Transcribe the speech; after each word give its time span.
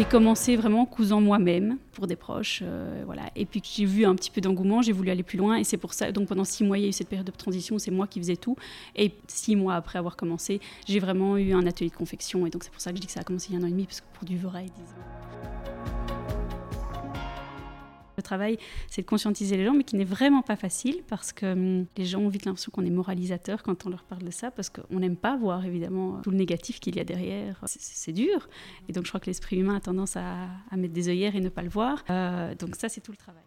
j'ai 0.00 0.06
commencé 0.06 0.56
vraiment 0.56 0.86
cousant 0.86 1.20
moi-même 1.20 1.76
pour 1.92 2.06
des 2.06 2.16
proches, 2.16 2.60
euh, 2.62 3.02
voilà. 3.04 3.24
Et 3.36 3.44
puis 3.44 3.60
j'ai 3.62 3.84
vu 3.84 4.06
un 4.06 4.14
petit 4.14 4.30
peu 4.30 4.40
d'engouement, 4.40 4.80
j'ai 4.80 4.92
voulu 4.92 5.10
aller 5.10 5.22
plus 5.22 5.36
loin, 5.36 5.56
et 5.56 5.64
c'est 5.64 5.76
pour 5.76 5.92
ça. 5.92 6.10
Donc 6.10 6.26
pendant 6.26 6.44
six 6.44 6.64
mois, 6.64 6.78
il 6.78 6.84
y 6.84 6.84
a 6.86 6.88
eu 6.88 6.92
cette 6.92 7.10
période 7.10 7.26
de 7.26 7.32
transition, 7.32 7.78
c'est 7.78 7.90
moi 7.90 8.06
qui 8.06 8.18
faisais 8.18 8.36
tout. 8.36 8.56
Et 8.96 9.12
six 9.26 9.56
mois 9.56 9.74
après 9.74 9.98
avoir 9.98 10.16
commencé, 10.16 10.58
j'ai 10.88 11.00
vraiment 11.00 11.36
eu 11.36 11.52
un 11.52 11.66
atelier 11.66 11.90
de 11.90 11.94
confection, 11.94 12.46
et 12.46 12.50
donc 12.50 12.64
c'est 12.64 12.70
pour 12.70 12.80
ça 12.80 12.92
que 12.92 12.96
je 12.96 13.02
dis 13.02 13.08
que 13.08 13.12
ça 13.12 13.20
a 13.20 13.24
commencé 13.24 13.48
il 13.50 13.56
y 13.56 13.56
a 13.58 13.60
un 13.60 13.64
an 13.64 13.66
et 13.66 13.72
demi, 13.72 13.84
parce 13.84 14.00
que 14.00 14.06
pour 14.14 14.24
du 14.24 14.38
vrai, 14.38 14.64
disons. 14.74 15.29
Le 18.20 18.22
travail, 18.22 18.58
c'est 18.90 19.00
de 19.00 19.06
conscientiser 19.06 19.56
les 19.56 19.64
gens, 19.64 19.72
mais 19.72 19.82
qui 19.82 19.96
n'est 19.96 20.04
vraiment 20.04 20.42
pas 20.42 20.54
facile 20.54 21.02
parce 21.08 21.32
que 21.32 21.46
hum, 21.46 21.86
les 21.96 22.04
gens 22.04 22.20
ont 22.20 22.28
vite 22.28 22.44
l'impression 22.44 22.70
qu'on 22.70 22.84
est 22.84 22.90
moralisateur 22.90 23.62
quand 23.62 23.86
on 23.86 23.88
leur 23.88 24.04
parle 24.04 24.22
de 24.22 24.30
ça, 24.30 24.50
parce 24.50 24.68
qu'on 24.68 25.00
n'aime 25.00 25.16
pas 25.16 25.38
voir 25.38 25.64
évidemment 25.64 26.20
tout 26.20 26.30
le 26.30 26.36
négatif 26.36 26.80
qu'il 26.80 26.96
y 26.96 27.00
a 27.00 27.04
derrière. 27.04 27.58
C'est 27.64 28.12
dur. 28.12 28.50
Et 28.90 28.92
donc 28.92 29.04
je 29.04 29.10
crois 29.10 29.20
que 29.20 29.26
l'esprit 29.26 29.56
humain 29.56 29.76
a 29.76 29.80
tendance 29.80 30.18
à, 30.18 30.48
à, 30.70 30.76
mettre 30.76 30.92
des 30.92 31.08
œillères 31.08 31.34
et 31.34 31.40
ne 31.40 31.48
pas 31.48 31.62
le 31.62 31.70
voir. 31.70 32.04
Euh, 32.10 32.54
donc 32.56 32.76
ça, 32.76 32.90
c'est 32.90 33.00
tout 33.00 33.12
le 33.12 33.16
travail. 33.16 33.42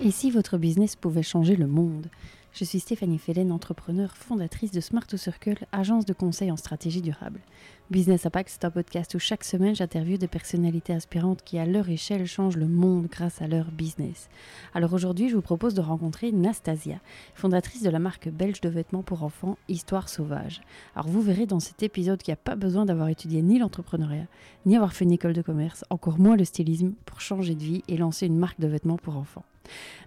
Et 0.00 0.12
si 0.12 0.30
votre 0.30 0.58
business 0.58 0.94
pouvait 0.94 1.24
changer 1.24 1.56
le 1.56 1.66
monde? 1.66 2.06
Je 2.52 2.64
suis 2.64 2.80
Stéphanie 2.80 3.18
Fellen, 3.18 3.52
entrepreneur, 3.52 4.16
fondatrice 4.16 4.70
de 4.70 4.80
Smart 4.80 5.06
to 5.06 5.18
Circle, 5.18 5.66
agence 5.72 6.06
de 6.06 6.14
conseil 6.14 6.50
en 6.50 6.56
stratégie 6.56 7.02
durable. 7.02 7.40
Business 7.88 8.26
Impact, 8.26 8.50
c'est 8.50 8.64
un 8.64 8.72
podcast 8.72 9.14
où 9.14 9.20
chaque 9.20 9.44
semaine 9.44 9.76
j'interviewe 9.76 10.18
des 10.18 10.26
personnalités 10.26 10.92
inspirantes 10.92 11.44
qui, 11.44 11.56
à 11.56 11.66
leur 11.66 11.88
échelle, 11.88 12.26
changent 12.26 12.56
le 12.56 12.66
monde 12.66 13.06
grâce 13.06 13.40
à 13.40 13.46
leur 13.46 13.70
business. 13.70 14.28
Alors 14.74 14.92
aujourd'hui, 14.92 15.28
je 15.28 15.36
vous 15.36 15.40
propose 15.40 15.74
de 15.74 15.80
rencontrer 15.80 16.32
Nastasia, 16.32 16.98
fondatrice 17.36 17.84
de 17.84 17.90
la 17.90 18.00
marque 18.00 18.28
belge 18.28 18.60
de 18.60 18.68
vêtements 18.68 19.04
pour 19.04 19.22
enfants 19.22 19.56
Histoire 19.68 20.08
Sauvage. 20.08 20.62
Alors 20.96 21.06
vous 21.06 21.22
verrez 21.22 21.46
dans 21.46 21.60
cet 21.60 21.84
épisode 21.84 22.20
qu'il 22.20 22.32
n'y 22.32 22.38
a 22.38 22.42
pas 22.42 22.56
besoin 22.56 22.86
d'avoir 22.86 23.08
étudié 23.08 23.40
ni 23.40 23.60
l'entrepreneuriat, 23.60 24.26
ni 24.64 24.74
avoir 24.74 24.92
fait 24.92 25.04
une 25.04 25.12
école 25.12 25.34
de 25.34 25.42
commerce, 25.42 25.84
encore 25.88 26.18
moins 26.18 26.36
le 26.36 26.44
stylisme, 26.44 26.94
pour 27.04 27.20
changer 27.20 27.54
de 27.54 27.62
vie 27.62 27.84
et 27.86 27.96
lancer 27.96 28.26
une 28.26 28.36
marque 28.36 28.58
de 28.58 28.66
vêtements 28.66 28.96
pour 28.96 29.16
enfants. 29.16 29.44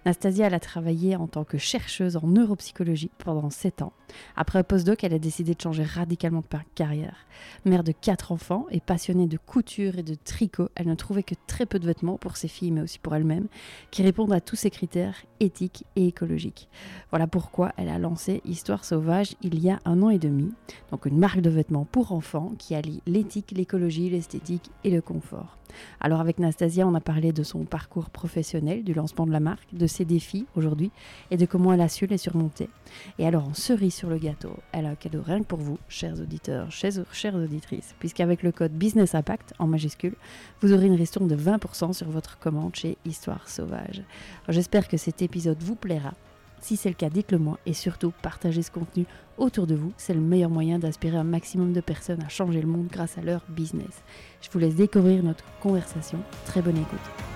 Nastasia, 0.06 0.46
elle 0.46 0.54
a 0.54 0.60
travaillé 0.60 1.16
en 1.16 1.26
tant 1.26 1.44
que 1.44 1.58
chercheuse 1.58 2.16
en 2.16 2.26
neuropsychologie 2.26 3.10
pendant 3.18 3.50
7 3.50 3.82
ans. 3.82 3.92
Après 4.36 4.58
un 4.58 4.62
postdoc, 4.62 5.04
elle 5.04 5.14
a 5.14 5.18
décidé 5.18 5.54
de 5.54 5.60
changer 5.60 5.84
radicalement 5.84 6.40
de 6.40 6.58
carrière. 6.74 7.26
Mère 7.70 7.84
de 7.84 7.92
4 7.92 8.32
enfants 8.32 8.66
et 8.72 8.80
passionnée 8.80 9.28
de 9.28 9.36
couture 9.36 9.96
et 9.96 10.02
de 10.02 10.16
tricot, 10.16 10.70
elle 10.74 10.88
ne 10.88 10.96
trouvait 10.96 11.22
que 11.22 11.36
très 11.46 11.66
peu 11.66 11.78
de 11.78 11.86
vêtements 11.86 12.16
pour 12.16 12.36
ses 12.36 12.48
filles, 12.48 12.72
mais 12.72 12.80
aussi 12.80 12.98
pour 12.98 13.14
elle-même, 13.14 13.46
qui 13.92 14.02
répondent 14.02 14.32
à 14.32 14.40
tous 14.40 14.56
ces 14.56 14.70
critères 14.70 15.14
éthiques 15.38 15.84
et 15.94 16.08
écologiques. 16.08 16.68
Voilà 17.10 17.28
pourquoi 17.28 17.70
elle 17.76 17.88
a 17.88 18.00
lancé 18.00 18.40
Histoire 18.44 18.84
Sauvage 18.84 19.36
il 19.40 19.60
y 19.60 19.70
a 19.70 19.78
un 19.84 20.02
an 20.02 20.10
et 20.10 20.18
demi, 20.18 20.52
donc 20.90 21.06
une 21.06 21.18
marque 21.18 21.42
de 21.42 21.50
vêtements 21.50 21.84
pour 21.84 22.10
enfants 22.10 22.54
qui 22.58 22.74
allie 22.74 23.02
l'éthique, 23.06 23.52
l'écologie, 23.52 24.10
l'esthétique 24.10 24.72
et 24.82 24.90
le 24.90 25.00
confort. 25.00 25.56
Alors 26.00 26.20
avec 26.20 26.38
Nastasia, 26.38 26.86
on 26.86 26.94
a 26.94 27.00
parlé 27.00 27.32
de 27.32 27.42
son 27.42 27.64
parcours 27.64 28.10
professionnel, 28.10 28.84
du 28.84 28.94
lancement 28.94 29.26
de 29.26 29.32
la 29.32 29.40
marque, 29.40 29.72
de 29.72 29.86
ses 29.86 30.04
défis 30.04 30.46
aujourd'hui 30.56 30.90
et 31.30 31.36
de 31.36 31.46
comment 31.46 31.72
elle 31.72 31.80
a 31.80 31.88
su 31.88 32.06
les 32.06 32.18
surmonter. 32.18 32.68
Et 33.18 33.26
alors 33.26 33.48
en 33.48 33.54
cerise 33.54 33.94
sur 33.94 34.10
le 34.10 34.18
gâteau, 34.18 34.56
elle 34.72 34.86
a 34.86 34.90
un 34.90 34.94
cadeau 34.94 35.22
rien 35.22 35.40
que 35.40 35.46
pour 35.46 35.60
vous, 35.60 35.78
chers 35.88 36.20
auditeurs, 36.20 36.70
chers, 36.70 37.04
chères 37.12 37.36
auditrices, 37.60 37.94
puisqu'avec 37.98 38.42
le 38.42 38.52
code 38.52 38.72
Business 38.72 39.14
Impact 39.14 39.54
en 39.58 39.66
majuscule, 39.66 40.14
vous 40.62 40.72
aurez 40.72 40.86
une 40.86 40.94
ristourne 40.94 41.28
de 41.28 41.36
20% 41.36 41.92
sur 41.92 42.08
votre 42.08 42.38
commande 42.38 42.74
chez 42.74 42.96
Histoire 43.04 43.48
Sauvage. 43.48 44.02
J'espère 44.48 44.88
que 44.88 44.96
cet 44.96 45.22
épisode 45.22 45.62
vous 45.62 45.74
plaira 45.74 46.12
si 46.62 46.76
c'est 46.76 46.90
le 46.90 46.94
cas, 46.94 47.08
dites-le 47.08 47.38
moi 47.38 47.58
et 47.64 47.72
surtout 47.72 48.12
partagez 48.20 48.62
ce 48.62 48.70
contenu 48.70 49.06
autour 49.38 49.66
de 49.66 49.74
vous. 49.74 49.94
C'est 49.96 50.12
le 50.12 50.20
meilleur 50.20 50.50
moyen 50.50 50.78
d'inspirer 50.78 51.16
un 51.16 51.24
maximum 51.24 51.72
de 51.72 51.80
personnes 51.80 52.22
à 52.22 52.28
changer 52.28 52.60
le 52.60 52.68
monde 52.68 52.88
grâce 52.88 53.16
à 53.16 53.22
leur 53.22 53.42
business. 53.48 54.02
Je 54.42 54.50
vous 54.50 54.58
laisse 54.58 54.74
découvrir 54.74 55.22
notre 55.22 55.44
conversation. 55.60 56.18
Très 56.44 56.60
bonne 56.60 56.76
écoute. 56.76 57.29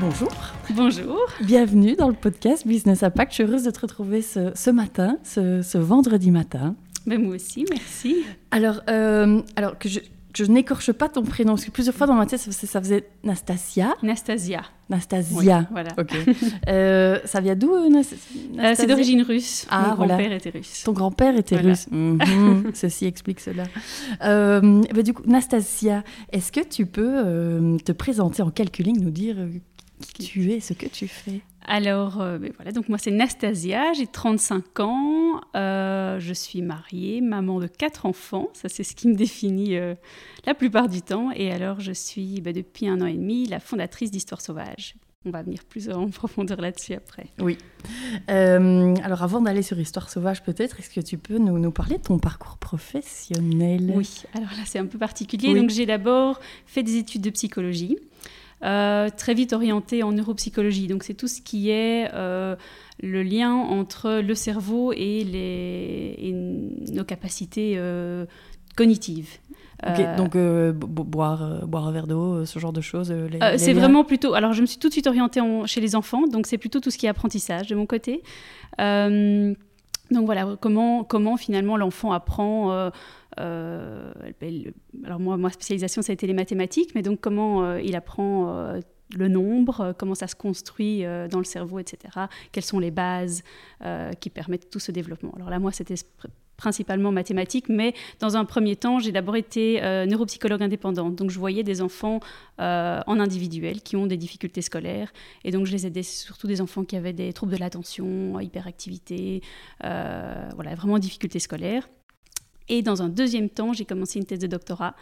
Bonjour. 0.00 0.30
Bonjour. 0.76 1.26
Bienvenue 1.40 1.96
dans 1.96 2.06
le 2.06 2.14
podcast 2.14 2.64
Business 2.68 3.02
Impact. 3.02 3.32
Je 3.32 3.34
suis 3.34 3.42
heureuse 3.42 3.64
de 3.64 3.70
te 3.72 3.80
retrouver 3.80 4.22
ce, 4.22 4.70
matin, 4.70 5.18
ce, 5.24 5.76
vendredi 5.76 6.30
matin. 6.30 6.76
Mais 7.04 7.18
moi 7.18 7.34
aussi, 7.34 7.64
merci. 7.68 8.24
Alors, 8.52 8.80
euh, 8.88 9.42
alors 9.56 9.76
que 9.76 9.88
je, 9.88 9.98
je 10.36 10.44
n'écorche 10.44 10.92
pas 10.92 11.08
ton 11.08 11.24
prénom, 11.24 11.54
parce 11.54 11.64
que 11.64 11.72
plusieurs 11.72 11.96
fois 11.96 12.06
dans 12.06 12.14
ma 12.14 12.26
tête, 12.26 12.38
ça, 12.38 12.80
faisait 12.80 13.08
Nastasia. 13.24 13.96
Nastasia. 14.04 14.62
Nastasia. 14.88 15.66
voilà. 15.72 15.90
Ok. 15.98 16.14
euh, 16.68 17.18
ça 17.24 17.40
vient 17.40 17.56
d'où, 17.56 17.74
euh, 17.74 17.90
euh 17.90 18.74
C'est 18.76 18.86
d'origine 18.86 19.22
russe. 19.22 19.66
Ah, 19.68 19.96
Mon 19.98 20.06
grand-père 20.06 20.32
était 20.32 20.50
russe. 20.50 20.82
Ton 20.84 20.92
grand-père 20.92 21.36
était 21.36 21.56
russe. 21.56 21.88
Mhm. 21.90 22.70
Ceci 22.74 23.06
explique 23.06 23.40
cela. 23.40 23.64
Bah, 24.20 25.02
du 25.02 25.12
coup, 25.12 25.24
Nastasia, 25.26 26.04
est-ce 26.30 26.52
que 26.52 26.60
tu 26.60 26.86
peux 26.86 27.78
te 27.84 27.90
présenter 27.90 28.42
en 28.42 28.50
quelques 28.50 28.78
lignes, 28.78 29.00
nous 29.00 29.10
dire 29.10 29.38
qui 30.00 30.24
tu 30.24 30.52
es, 30.52 30.60
ce 30.60 30.72
que 30.72 30.86
tu 30.86 31.08
fais 31.08 31.42
alors, 31.70 32.22
euh, 32.22 32.38
ben 32.38 32.50
voilà, 32.56 32.72
donc 32.72 32.88
moi 32.88 32.96
c'est 32.96 33.10
Nastasia, 33.10 33.92
j'ai 33.92 34.06
35 34.06 34.80
ans, 34.80 35.42
euh, 35.54 36.18
je 36.18 36.32
suis 36.32 36.62
mariée, 36.62 37.20
maman 37.20 37.60
de 37.60 37.66
quatre 37.66 38.06
enfants, 38.06 38.48
ça 38.54 38.70
c'est 38.70 38.84
ce 38.84 38.96
qui 38.96 39.06
me 39.06 39.14
définit 39.14 39.76
euh, 39.76 39.94
la 40.46 40.54
plupart 40.54 40.88
du 40.88 41.02
temps. 41.02 41.30
Et 41.32 41.52
alors 41.52 41.80
je 41.80 41.92
suis 41.92 42.40
ben, 42.40 42.54
depuis 42.54 42.88
un 42.88 43.02
an 43.02 43.06
et 43.06 43.12
demi 43.12 43.46
la 43.46 43.60
fondatrice 43.60 44.10
d'Histoire 44.10 44.40
Sauvage. 44.40 44.94
On 45.26 45.30
va 45.30 45.42
venir 45.42 45.62
plus 45.68 45.90
en 45.90 46.08
profondeur 46.08 46.58
là-dessus 46.58 46.94
après. 46.94 47.26
Oui. 47.38 47.58
alors 48.28 49.22
avant 49.22 49.42
d'aller 49.42 49.62
sur 49.62 49.78
Histoire 49.78 50.08
Sauvage 50.08 50.42
peut-être, 50.42 50.80
est-ce 50.80 50.88
que 50.88 51.00
tu 51.02 51.18
peux 51.18 51.36
nous, 51.36 51.58
nous, 51.58 51.70
parler 51.70 51.98
de 51.98 52.02
ton 52.02 52.18
parcours 52.18 52.56
professionnel? 52.56 53.92
Oui, 53.94 54.22
alors 54.32 54.48
là 54.52 54.62
c'est 54.64 54.78
un 54.78 54.86
peu 54.86 54.96
particulier. 54.96 55.54
Donc 55.54 55.68
j'ai 55.68 55.84
d'abord 55.84 56.40
fait 56.64 56.82
des 56.82 56.96
études 56.96 57.20
de 57.20 57.30
psychologie. 57.30 57.98
Euh, 58.64 59.08
très 59.16 59.34
vite 59.34 59.52
orienté 59.52 60.02
en 60.02 60.12
neuropsychologie. 60.12 60.88
Donc 60.88 61.04
c'est 61.04 61.14
tout 61.14 61.28
ce 61.28 61.40
qui 61.40 61.70
est 61.70 62.10
euh, 62.12 62.56
le 63.02 63.22
lien 63.22 63.54
entre 63.54 64.20
le 64.20 64.34
cerveau 64.34 64.92
et, 64.92 65.24
les, 65.24 66.32
nos 66.92 67.04
capacités 67.04 67.74
euh, 67.76 68.26
cognitives. 68.76 69.38
donc 70.16 70.36
boire, 70.36 71.66
boire 71.66 71.86
un 71.86 71.92
verre 71.92 72.08
d'eau, 72.08 72.44
ce 72.44 72.58
genre 72.58 72.72
de 72.72 72.80
choses. 72.80 73.14
c'est 73.56 73.74
vraiment 73.74 74.04
plutôt. 74.04 74.34
Alors 74.34 74.52
je 74.52 74.60
me 74.60 74.66
suis 74.66 74.78
tout 74.78 74.88
de 74.88 74.92
suite 74.92 75.06
orientée 75.06 75.40
chez 75.66 75.80
les 75.80 75.94
enfants, 75.94 76.26
donc 76.26 76.46
c'est 76.46 76.58
plutôt 76.58 76.80
tout 76.80 76.90
ce 76.90 76.98
qui 76.98 77.06
est 77.06 77.10
apprentissage 77.10 77.68
de 77.68 77.76
mon 77.76 77.86
côté. 77.86 78.22
donc 78.78 80.24
voilà, 80.24 80.56
comment, 80.60 81.04
comment 81.04 81.36
finalement 81.36 81.76
l'enfant 81.76 82.10
apprend 82.10 82.90
alors 83.38 85.20
moi, 85.20 85.36
ma 85.36 85.50
spécialisation, 85.50 86.02
ça 86.02 86.12
a 86.12 86.14
été 86.14 86.26
les 86.26 86.34
mathématiques, 86.34 86.94
mais 86.94 87.02
donc 87.02 87.20
comment 87.20 87.64
euh, 87.64 87.80
il 87.80 87.96
apprend 87.96 88.54
euh, 88.54 88.80
le 89.16 89.28
nombre, 89.28 89.94
comment 89.98 90.14
ça 90.14 90.26
se 90.26 90.34
construit 90.34 91.02
dans 91.30 91.38
le 91.38 91.44
cerveau, 91.44 91.78
etc. 91.78 92.26
Quelles 92.52 92.64
sont 92.64 92.78
les 92.78 92.90
bases 92.90 93.42
qui 94.20 94.28
permettent 94.28 94.68
tout 94.68 94.80
ce 94.80 94.92
développement. 94.92 95.32
Alors 95.34 95.48
là, 95.48 95.58
moi, 95.58 95.72
c'était 95.72 95.94
principalement 96.58 97.10
mathématiques, 97.10 97.70
mais 97.70 97.94
dans 98.20 98.36
un 98.36 98.44
premier 98.44 98.76
temps, 98.76 98.98
j'ai 98.98 99.10
d'abord 99.10 99.36
été 99.36 99.80
neuropsychologue 100.06 100.62
indépendante. 100.62 101.16
Donc 101.16 101.30
je 101.30 101.38
voyais 101.38 101.62
des 101.62 101.80
enfants 101.80 102.20
en 102.58 103.18
individuel 103.18 103.80
qui 103.80 103.96
ont 103.96 104.06
des 104.06 104.18
difficultés 104.18 104.60
scolaires. 104.60 105.10
Et 105.42 105.52
donc 105.52 105.64
je 105.64 105.72
les 105.72 105.86
aidais 105.86 106.02
surtout 106.02 106.46
des 106.46 106.60
enfants 106.60 106.84
qui 106.84 106.94
avaient 106.94 107.14
des 107.14 107.32
troubles 107.32 107.54
de 107.54 107.60
l'attention, 107.60 108.38
hyperactivité, 108.38 109.40
voilà, 109.80 110.74
vraiment 110.76 110.98
difficultés 110.98 111.38
scolaires. 111.38 111.88
Et 112.68 112.82
dans 112.82 113.02
un 113.02 113.08
deuxième 113.08 113.48
temps, 113.48 113.72
j'ai 113.72 113.84
commencé 113.84 114.18
une 114.18 114.24
thèse 114.24 114.38
de 114.38 114.46
doctorat. 114.46 114.94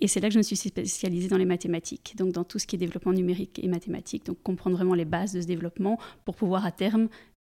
Et 0.00 0.06
c'est 0.06 0.20
là 0.20 0.28
que 0.28 0.34
je 0.34 0.38
me 0.38 0.42
suis 0.44 0.56
spécialisée 0.56 1.28
dans 1.28 1.36
les 1.36 1.44
mathématiques, 1.44 2.14
donc 2.16 2.32
dans 2.32 2.44
tout 2.44 2.58
ce 2.58 2.66
qui 2.66 2.76
est 2.76 2.78
développement 2.78 3.12
numérique 3.12 3.58
et 3.62 3.66
mathématiques, 3.66 4.26
donc 4.26 4.40
comprendre 4.42 4.76
vraiment 4.76 4.94
les 4.94 5.04
bases 5.04 5.32
de 5.32 5.40
ce 5.40 5.46
développement 5.46 5.98
pour 6.24 6.36
pouvoir 6.36 6.64
à 6.64 6.70
terme 6.70 7.08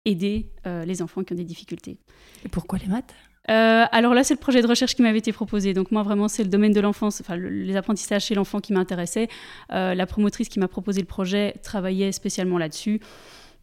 aider 0.05 0.51
euh, 0.67 0.85
les 0.85 1.03
enfants 1.03 1.23
qui 1.23 1.33
ont 1.33 1.37
des 1.37 1.45
difficultés. 1.45 1.99
Et 2.45 2.49
pourquoi 2.49 2.79
les 2.81 2.89
maths? 2.89 3.15
Euh, 3.51 3.85
alors 3.91 4.15
là, 4.15 4.25
c'est 4.25 4.35
le 4.35 4.41
projet 4.41 4.63
de 4.63 4.67
recherche 4.67 4.95
qui 4.95 5.03
m'avait 5.03 5.19
été 5.19 5.33
proposé. 5.33 5.73
Donc 5.73 5.91
moi, 5.91 6.03
vraiment, 6.03 6.29
c'est 6.29 6.43
le 6.43 6.49
domaine 6.49 6.73
de 6.73 6.81
l'enfance, 6.81 7.21
enfin 7.21 7.37
les 7.37 7.77
apprentissages 7.77 8.25
chez 8.25 8.35
l'enfant 8.35 8.61
qui 8.61 8.73
m'intéressait. 8.73 9.29
Euh, 9.73 9.95
la 9.95 10.07
promotrice 10.07 10.49
qui 10.49 10.59
m'a 10.59 10.69
proposé 10.69 11.01
le 11.01 11.07
projet 11.07 11.55
travaillait 11.63 12.13
spécialement 12.13 12.59
là-dessus. 12.59 13.01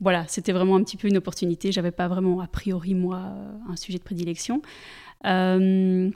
Voilà, 0.01 0.25
c'était 0.29 0.53
vraiment 0.53 0.77
un 0.77 0.83
petit 0.83 0.95
peu 0.95 1.09
une 1.09 1.17
opportunité. 1.17 1.73
J'avais 1.73 1.91
pas 1.91 2.07
vraiment 2.07 2.39
a 2.39 2.47
priori 2.47 2.93
moi 2.93 3.33
un 3.69 3.75
sujet 3.75 3.97
de 3.97 4.03
prédilection. 4.03 4.61
Euh, 5.25 6.09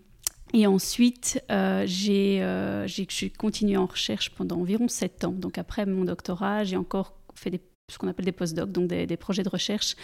et 0.53 0.67
ensuite, 0.67 1.43
euh, 1.51 1.85
euh, 2.09 2.87
j'ai 2.87 3.29
continué 3.31 3.77
en 3.77 3.85
recherche 3.85 4.29
pendant 4.31 4.57
environ 4.57 4.87
sept 4.87 5.23
ans. 5.25 5.31
Donc 5.31 5.57
après 5.57 5.85
mon 5.85 6.05
doctorat, 6.05 6.63
j'ai 6.63 6.77
encore 6.77 7.15
fait 7.35 7.61
ce 7.91 7.97
qu'on 7.97 8.07
appelle 8.07 8.25
des 8.25 8.31
post-docs, 8.31 8.71
donc 8.71 8.87
des, 8.87 9.05
des, 9.05 9.17
projets 9.17 9.43
de 9.43 9.49
recherche, 9.49 9.95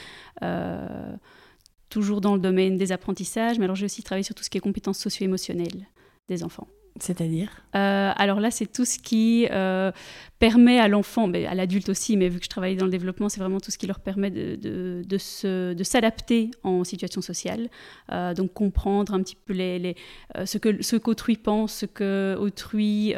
toujours 1.90 2.22
dans 2.22 2.36
le 2.36 2.42
domaine 2.42 2.78
des 2.78 2.92
apprentissages. 2.92 3.57
Mais 3.57 3.66
alors 3.66 3.75
j'ai 3.75 3.86
aussi 3.86 4.04
travaillé 4.04 4.24
sur 4.24 4.36
tout 4.36 4.44
ce 4.44 4.50
qui 4.50 4.57
est 4.57 4.62
compétences 4.62 5.00
socio-émotionnelles 5.00 5.88
des 6.28 6.44
enfants. 6.44 6.68
C'est-à-dire 7.00 7.50
euh, 7.75 8.12
Alors 8.15 8.39
là, 8.39 8.51
c'est 8.51 8.65
tout 8.65 8.86
ce 8.86 9.00
qui 9.00 9.47
euh, 9.51 9.91
permet 10.39 10.80
à 10.80 10.88
l'enfant, 10.88 11.27
mais 11.27 11.45
à 11.45 11.53
l'adulte 11.53 11.89
aussi, 11.89 12.18
mais 12.18 12.30
vu 12.30 12.39
que 12.39 12.45
je 12.45 12.50
travaille 12.50 12.75
dans 12.75 12.86
le 12.86 12.91
développement, 12.91 13.30
c'est 13.30 13.39
vraiment 13.39 13.59
tout 13.59 13.71
ce 13.71 13.77
qui 13.77 13.88
leur 13.88 14.00
permet 14.00 14.30
de, 14.31 15.03
de, 15.03 15.83
s'adapter 15.83 16.51
en 16.63 16.83
situation 16.83 17.21
sociale. 17.21 17.69
Euh, 18.12 18.33
donc 18.33 18.53
comprendre 18.53 19.13
un 19.13 19.21
petit 19.21 19.36
peu 19.36 19.53
ce 19.53 20.57
que 20.57 20.81
ce 20.81 20.95
qu'autrui 20.95 21.38
pense, 21.38 21.74
ce 21.74 21.86
qu'autrui 21.86 23.13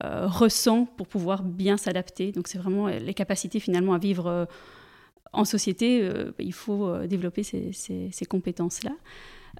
ressent 0.00 0.86
pour 0.96 1.06
pouvoir 1.06 1.42
bien 1.42 1.76
s'adapter. 1.76 2.32
Donc 2.32 2.48
c'est 2.48 2.58
vraiment 2.58 2.88
les 2.88 3.14
capacités 3.14 3.60
finalement 3.60 3.94
à 3.94 3.98
vivre 3.98 4.48
en 5.32 5.44
société. 5.44 6.08
il 6.38 6.52
faut 6.52 6.96
développer 7.06 7.42
ces, 7.42 7.72
ces 7.72 8.26
compétences-là. 8.26 8.92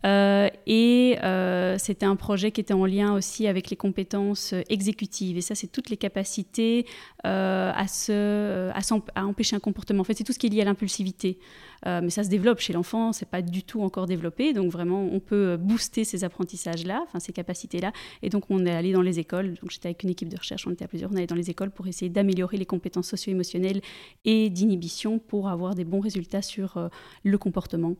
Euh, 0.05 0.49
et 0.67 1.19
euh, 1.23 1.76
c'était 1.79 2.06
un 2.06 2.17
projet 2.17 2.50
qui 2.50 2.61
était 2.61 2.75
en 2.75 2.85
lien 2.85 3.14
aussi 3.14 3.46
avec 3.46 3.70
les 3.70 3.76
compétences 3.76 4.52
euh, 4.52 4.62
exécutives. 4.69 5.37
Et 5.37 5.41
ça, 5.41 5.55
c'est 5.55 5.69
toutes 5.69 5.91
les 5.91 5.96
capacités 5.96 6.87
à, 7.23 7.87
se, 7.88 8.70
à, 8.70 9.26
empêcher 9.26 9.56
un 9.56 9.61
comportement. 9.61 10.02
En 10.02 10.05
fait, 10.05 10.14
c'est 10.14 10.25
tout 10.25 10.32
ce 10.32 10.38
qui 10.38 10.46
est 10.46 10.50
lié 10.50 10.61
à 10.61 10.64
l'impulsivité. 10.64 11.38
Mais 11.84 12.10
ça 12.10 12.25
se 12.25 12.28
développe 12.28 12.60
chez 12.60 12.72
l'enfant, 12.72 13.12
c'est 13.12 13.28
pas 13.28 13.42
du 13.42 13.62
tout 13.62 13.82
encore 13.82 14.06
développé. 14.06 14.52
Donc 14.52 14.70
vraiment, 14.70 15.02
on 15.02 15.20
peut 15.20 15.56
booster 15.56 16.04
ces 16.04 16.25
apprentissages-là, 16.25 17.04
ces 17.19 17.32
capacités-là. 17.32 17.92
Et 18.22 18.31
donc, 18.31 18.44
on 18.50 18.64
est 18.64 18.72
allé 18.72 18.92
dans 18.92 19.02
les 19.02 19.19
écoles. 19.19 19.54
Donc 19.60 19.70
j'étais 19.70 19.88
avec 19.88 20.02
une 20.02 20.10
équipe 20.10 20.28
de 20.28 20.36
recherche, 20.36 20.66
on 20.66 20.70
était 20.70 20.84
à 20.84 20.88
plusieurs, 20.88 21.10
on 21.10 21.14
est 21.14 21.19
allé 21.19 21.26
dans 21.26 21.34
les 21.34 21.50
écoles 21.50 21.70
pour 21.70 21.86
essayer 21.86 22.08
d'améliorer 22.10 22.56
les 22.56 22.66
compétences 22.66 23.08
socio-émotionnelles 23.08 23.82
et 24.25 24.50
d'inhibition 24.50 25.19
pour 25.19 25.48
avoir 25.48 25.75
des 25.75 25.84
bons 25.84 26.00
résultats 26.00 26.42
sur 26.42 26.90
le 27.22 27.38
comportement. 27.38 27.96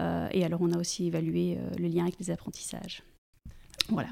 Euh, 0.00 0.28
et 0.30 0.44
alors, 0.44 0.60
on 0.62 0.72
a 0.72 0.78
aussi 0.78 1.06
évalué 1.06 1.56
euh, 1.56 1.70
le 1.78 1.88
lien 1.88 2.04
avec 2.04 2.18
les 2.18 2.30
apprentissages. 2.30 3.02
Voilà. 3.88 4.08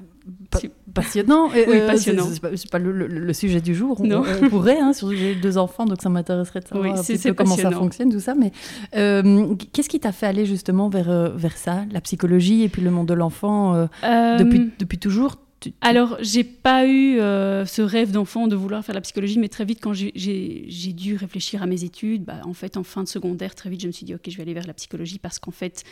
passionnant. 0.93 1.49
oui, 1.55 1.79
passionnant. 1.87 2.27
C'est 2.57 2.71
pas, 2.71 2.79
le, 2.79 3.33
sujet 3.33 3.61
du 3.61 3.75
jour. 3.75 4.01
On, 4.01 4.11
on 4.11 4.49
pourrait, 4.49 4.81
hein, 4.81 4.93
surtout 4.93 5.15
j'ai 5.15 5.35
deux 5.35 5.59
enfants, 5.59 5.87
donc 5.87 6.01
ça 6.03 6.09
m'intéresserait 6.09 6.61
de 6.61 6.67
savoir 6.69 6.99
un 6.99 7.03
peu 7.03 7.35
comment 7.35 7.57
ça 7.57 7.71
fonctionne, 7.71 8.13
tout 8.13 8.21
ça. 8.21 8.35
Mais 8.35 8.53
euh, 8.97 9.55
qu'est-ce 9.73 9.89
qui 9.89 10.01
t'a 10.01 10.13
fait 10.13 10.27
aller 10.27 10.47
justement 10.47 10.89
vers, 10.89 11.31
vers 11.37 11.57
ça, 11.57 11.85
la 11.91 12.01
psychologie 12.01 12.63
et 12.63 12.69
puis 12.69 12.83
le 12.83 12.91
monde 12.91 13.09
de 13.09 13.15
l'enfant 13.15 13.89
depuis, 14.03 14.71
depuis 14.79 14.99
toujours 14.99 15.37
alors, 15.81 16.17
j'ai 16.21 16.45
pas 16.45 16.87
eu 16.87 17.19
euh, 17.19 17.67
ce 17.67 17.83
rêve 17.83 18.13
d'enfant 18.13 18.47
de 18.47 18.57
vouloir 18.57 18.85
faire 18.85 18.95
la 18.95 19.01
psychologie, 19.01 19.39
mais 19.39 19.49
très 19.49 19.65
vite, 19.65 19.81
quand 19.83 19.93
j'ai 19.93 20.93
dû 20.93 21.17
réfléchir 21.17 21.63
à 21.63 21.67
mes 21.67 21.85
études, 21.85 22.25
bah, 22.25 22.41
en 22.45 22.55
fait, 22.55 22.77
en 22.77 22.83
fin 22.83 23.03
de 23.03 23.09
secondaire, 23.09 23.55
très 23.55 23.69
vite, 23.69 23.83
je 23.83 23.87
me 23.87 23.93
suis 23.93 24.07
dit, 24.07 24.15
ok, 24.15 24.23
je 24.29 24.37
vais 24.37 24.43
aller 24.43 24.55
vers 24.55 24.67
la 24.67 24.75
psychologie 24.75 25.19
parce 25.19 25.39
qu'en 25.39 25.51
fait, 25.51 25.85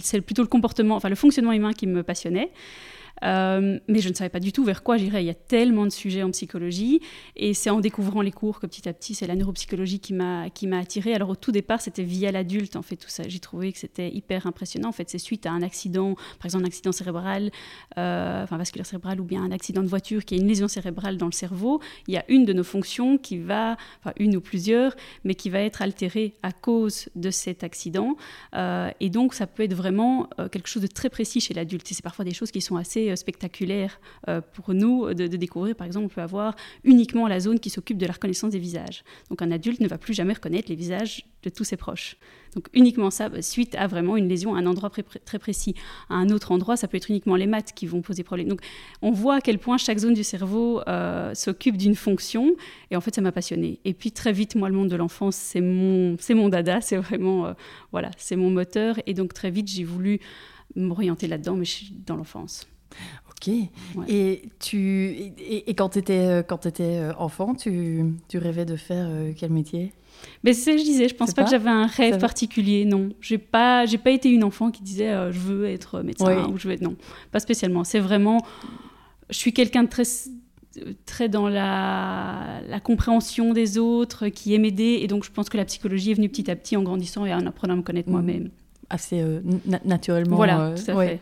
c'est 0.00 0.20
plutôt 0.20 0.42
le 0.42 0.48
comportement, 0.48 0.96
enfin 0.96 1.08
le 1.08 1.14
fonctionnement 1.14 1.52
humain 1.52 1.72
qui 1.72 1.86
me 1.86 2.02
passionnait. 2.02 2.50
Euh, 3.24 3.78
mais 3.88 4.00
je 4.00 4.08
ne 4.08 4.14
savais 4.14 4.28
pas 4.28 4.40
du 4.40 4.52
tout 4.52 4.64
vers 4.64 4.82
quoi 4.82 4.96
j'irais. 4.96 5.22
Il 5.22 5.26
y 5.26 5.30
a 5.30 5.34
tellement 5.34 5.84
de 5.84 5.90
sujets 5.90 6.22
en 6.22 6.30
psychologie. 6.30 7.00
Et 7.36 7.54
c'est 7.54 7.70
en 7.70 7.80
découvrant 7.80 8.22
les 8.22 8.32
cours 8.32 8.60
que 8.60 8.66
petit 8.66 8.88
à 8.88 8.92
petit, 8.92 9.14
c'est 9.14 9.26
la 9.26 9.34
neuropsychologie 9.34 10.00
qui 10.00 10.12
m'a, 10.14 10.46
attirée. 10.78 11.14
Alors 11.14 11.30
au 11.30 11.36
tout 11.36 11.52
départ, 11.52 11.80
c'était 11.80 12.02
via 12.02 12.32
l'adulte, 12.32 12.76
en 12.76 12.82
fait, 12.82 12.96
tout 12.96 13.08
ça. 13.08 13.22
J'ai 13.26 13.38
trouvé 13.38 13.72
que 13.72 13.78
c'était 13.78 14.10
hyper 14.10 14.46
impressionnant. 14.46 14.88
En 14.88 14.92
fait, 14.92 15.08
c'est 15.08 15.18
suite 15.18 15.46
à 15.46 15.52
un 15.52 15.62
accident, 15.62 16.14
par 16.14 16.46
exemple 16.46 16.64
un 16.64 16.66
accident 16.66 16.92
cérébral, 16.92 17.50
euh, 17.98 18.42
enfin 18.42 18.56
vasculaire 18.56 18.86
cérébral, 18.86 19.20
ou 19.20 19.24
bien 19.24 19.42
un 19.42 19.52
accident 19.52 19.82
de 19.82 19.88
voiture 19.88 20.24
qui 20.24 20.34
a 20.34 20.38
une 20.38 20.46
lésion 20.46 20.68
cérébrale 20.68 21.16
dans 21.16 21.26
le 21.26 21.32
cerveau. 21.32 21.80
Il 22.08 22.14
y 22.14 22.16
a 22.16 22.24
une 22.28 22.44
de 22.44 22.52
nos 22.52 22.64
fonctions 22.64 23.18
qui 23.18 23.38
va, 23.38 23.76
enfin 24.00 24.12
une 24.18 24.36
ou 24.36 24.40
plusieurs, 24.40 24.94
mais 25.24 25.34
qui 25.34 25.50
va 25.50 25.60
être 25.60 25.82
altérée 25.82 26.34
à 26.42 26.52
cause 26.52 27.08
de 27.14 27.30
cet 27.30 27.64
accident. 27.64 28.16
Euh, 28.54 28.90
et 29.00 29.10
donc, 29.10 29.34
ça 29.34 29.46
peut 29.46 29.62
être 29.62 29.74
vraiment 29.74 30.28
quelque 30.50 30.68
chose 30.68 30.82
de 30.82 30.88
très 30.88 31.10
précis 31.10 31.40
chez 31.40 31.54
l'adulte. 31.54 31.90
Et 31.90 31.94
c'est 31.94 32.02
parfois 32.02 32.24
des 32.24 32.34
choses 32.34 32.50
qui 32.50 32.60
sont 32.60 32.76
assez 32.76 33.05
euh, 33.10 33.16
spectaculaire 33.16 34.00
euh, 34.28 34.40
pour 34.40 34.74
nous 34.74 35.12
de, 35.14 35.26
découvrir. 35.26 35.74
Par 35.74 35.86
exemple, 35.86 36.06
on 36.06 36.08
peut 36.08 36.20
avoir 36.20 36.54
uniquement 36.84 37.26
la 37.28 37.40
zone 37.40 37.60
qui 37.60 37.70
s'occupe 37.70 37.98
de 37.98 38.06
la 38.06 38.12
reconnaissance 38.12 38.50
des 38.50 38.58
visages. 38.58 39.04
Donc 39.30 39.42
un 39.42 39.50
adulte 39.50 39.80
ne 39.80 39.88
va 39.88 39.98
plus 39.98 40.14
jamais 40.14 40.32
reconnaître 40.32 40.68
les 40.68 40.76
visages 40.76 41.26
de 41.42 41.50
tous 41.50 41.64
ses 41.64 41.76
proches. 41.76 42.16
Donc 42.54 42.68
uniquement 42.72 43.10
ça, 43.10 43.28
bah, 43.28 43.42
suite 43.42 43.74
à 43.74 43.86
vraiment 43.86 44.16
une 44.16 44.28
lésion 44.28 44.54
à 44.54 44.58
un 44.58 44.66
endroit 44.66 44.90
très 44.90 45.38
précis. 45.38 45.74
À 46.08 46.14
un 46.14 46.30
autre 46.30 46.52
endroit, 46.52 46.76
ça 46.76 46.88
peut 46.88 46.96
être 46.96 47.10
uniquement 47.10 47.36
les 47.36 47.46
maths 47.46 47.72
qui 47.74 47.86
vont 47.86 48.02
poser 48.02 48.22
problème. 48.22 48.48
Donc 48.48 48.60
on 49.02 49.12
voit 49.12 49.36
à 49.36 49.40
quel 49.40 49.58
point 49.58 49.76
chaque 49.76 49.98
zone 49.98 50.14
du 50.14 50.24
cerveau 50.24 50.80
euh, 50.88 51.34
s'occupe 51.34 51.76
d'une 51.76 51.94
fonction. 51.94 52.54
Et 52.90 52.96
en 52.96 53.00
fait, 53.00 53.14
ça 53.14 53.20
m'a 53.20 53.32
passionné. 53.32 53.80
Et 53.84 53.94
puis 53.94 54.12
très 54.12 54.32
vite, 54.32 54.54
moi, 54.54 54.68
le 54.68 54.74
monde 54.74 54.88
de 54.88 54.96
l'enfance, 54.96 55.36
c'est 55.36 55.60
mon, 55.60 56.16
mon 56.30 56.48
dada, 56.48 56.80
c'est 56.80 56.96
vraiment, 56.96 57.54
voilà, 57.92 58.10
c'est 58.16 58.36
mon 58.36 58.50
moteur. 58.50 58.96
Et 59.06 59.14
donc 59.14 59.34
très 59.34 59.50
vite, 59.50 59.68
j'ai 59.68 59.84
voulu 59.84 60.20
m'orienter 60.74 61.28
là-dedans, 61.28 61.56
mais 61.56 61.66
dans 62.06 62.16
l'enfance. 62.16 62.66
Ok. 63.30 63.52
Et, 64.08 64.42
tu, 64.60 65.32
et, 65.38 65.74
quand 65.74 65.90
tu 65.90 65.98
étais, 65.98 66.18
euh, 66.18 66.42
quand 66.42 66.64
étais 66.66 66.98
euh, 66.98 67.12
enfant, 67.18 67.54
tu, 67.54 68.14
tu, 68.28 68.38
rêvais 68.38 68.64
de 68.64 68.76
faire 68.76 69.06
euh, 69.08 69.32
quel 69.36 69.50
métier? 69.50 69.92
Mais 70.42 70.54
c'est 70.54 70.70
ce 70.72 70.76
que 70.76 70.78
je 70.78 70.84
disais, 70.84 71.08
je 71.08 71.14
pense 71.14 71.34
pas, 71.34 71.44
que 71.44 71.50
j'avais 71.50 71.68
un 71.68 71.86
rêve 71.86 72.18
particulier, 72.18 72.86
non. 72.86 73.10
J'ai 73.20 73.36
pas, 73.36 73.84
j'ai 73.84 73.98
pas 73.98 74.10
été 74.10 74.30
une 74.30 74.44
enfant 74.44 74.70
qui 74.70 74.82
disait 74.82 75.12
je 75.30 75.38
veux 75.38 75.66
être 75.66 76.00
médecin 76.00 76.48
ou 76.48 76.56
je 76.56 76.68
veux 76.68 76.74
être 76.74 76.82
non, 76.82 76.96
pas 77.32 77.40
spécialement. 77.40 77.84
C'est 77.84 78.00
vraiment, 78.00 78.42
je 79.28 79.36
suis 79.36 79.52
quelqu'un 79.52 79.82
de 79.82 79.88
très 79.88 80.04
très 81.04 81.28
dans 81.28 81.48
la, 81.48 82.60
la, 82.68 82.80
compréhension 82.80 83.52
des 83.52 83.78
autres, 83.78 84.28
qui 84.28 84.54
aime 84.54 84.64
aider, 84.64 85.00
et 85.02 85.06
donc 85.06 85.24
je 85.24 85.30
pense 85.30 85.48
que 85.48 85.56
la 85.56 85.64
psychologie 85.64 86.10
est 86.12 86.14
venue 86.14 86.28
petit 86.28 86.50
à 86.50 86.56
petit 86.56 86.76
en 86.76 86.82
grandissant 86.82 87.26
et 87.26 87.34
en 87.34 87.46
apprenant 87.46 87.74
à 87.74 87.76
me 87.76 87.82
connaître 87.82 88.08
mmh. 88.08 88.12
moi-même 88.12 88.50
assez 88.90 89.20
euh, 89.20 89.40
naturellement. 89.84 90.36
Voilà, 90.36 90.60
euh, 90.60 90.76
tout 90.76 90.90
à 90.90 91.04
fait. 91.04 91.20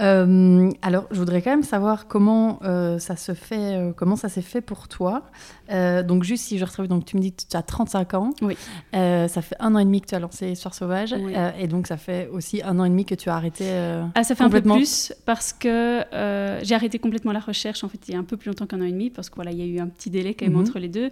Euh, 0.00 0.70
alors, 0.82 1.06
je 1.10 1.18
voudrais 1.18 1.42
quand 1.42 1.50
même 1.50 1.62
savoir 1.62 2.06
comment 2.06 2.60
ça 2.98 3.16
se 3.16 3.32
fait, 3.32 3.92
comment 3.96 4.16
ça 4.16 4.28
s'est 4.28 4.42
fait 4.42 4.60
pour 4.60 4.88
toi. 4.88 5.22
donc, 5.70 6.22
juste 6.24 6.44
si 6.44 6.58
je 6.58 6.64
retrouve, 6.64 6.88
donc 6.88 7.04
tu 7.04 7.16
me 7.16 7.22
dis 7.22 7.32
que 7.32 7.42
tu 7.48 7.56
as 7.56 7.62
35 7.62 8.14
ans. 8.14 8.30
Oui. 8.42 8.56
ça 8.92 9.42
fait 9.42 9.56
un 9.60 9.74
an 9.74 9.78
et 9.78 9.84
demi 9.84 10.00
que 10.00 10.06
tu 10.06 10.14
as 10.14 10.20
lancé 10.20 10.50
Histoire 10.50 10.74
sauvage, 10.74 11.14
et 11.58 11.66
donc 11.66 11.86
ça 11.86 11.96
fait 11.96 12.28
aussi 12.32 12.62
un 12.62 12.78
an 12.78 12.84
et 12.84 12.90
demi 12.90 13.04
que 13.04 13.14
tu 13.14 13.28
as 13.28 13.34
arrêté. 13.34 13.64
ah, 14.14 14.24
ça 14.24 14.34
fait 14.34 14.44
un 14.44 14.50
peu 14.50 14.62
plus 14.62 15.12
parce 15.24 15.52
que 15.52 16.04
j'ai 16.62 16.74
arrêté 16.74 16.98
complètement 16.98 17.32
la 17.32 17.40
recherche. 17.40 17.84
En 17.84 17.88
fait, 17.88 18.08
il 18.08 18.12
y 18.12 18.16
a 18.16 18.18
un 18.18 18.24
peu 18.24 18.36
plus 18.36 18.48
longtemps 18.48 18.66
qu'un 18.66 18.80
an 18.80 18.84
et 18.84 18.92
demi 18.92 19.10
parce 19.10 19.30
qu'il 19.30 19.36
voilà, 19.36 19.52
il 19.52 19.58
y 19.58 19.62
a 19.62 19.66
eu 19.66 19.78
un 19.78 19.88
petit 19.88 20.10
délai 20.10 20.34
quand 20.34 20.46
même 20.46 20.54
mhm. 20.54 20.60
entre 20.60 20.78
les 20.78 20.88
deux. 20.88 21.10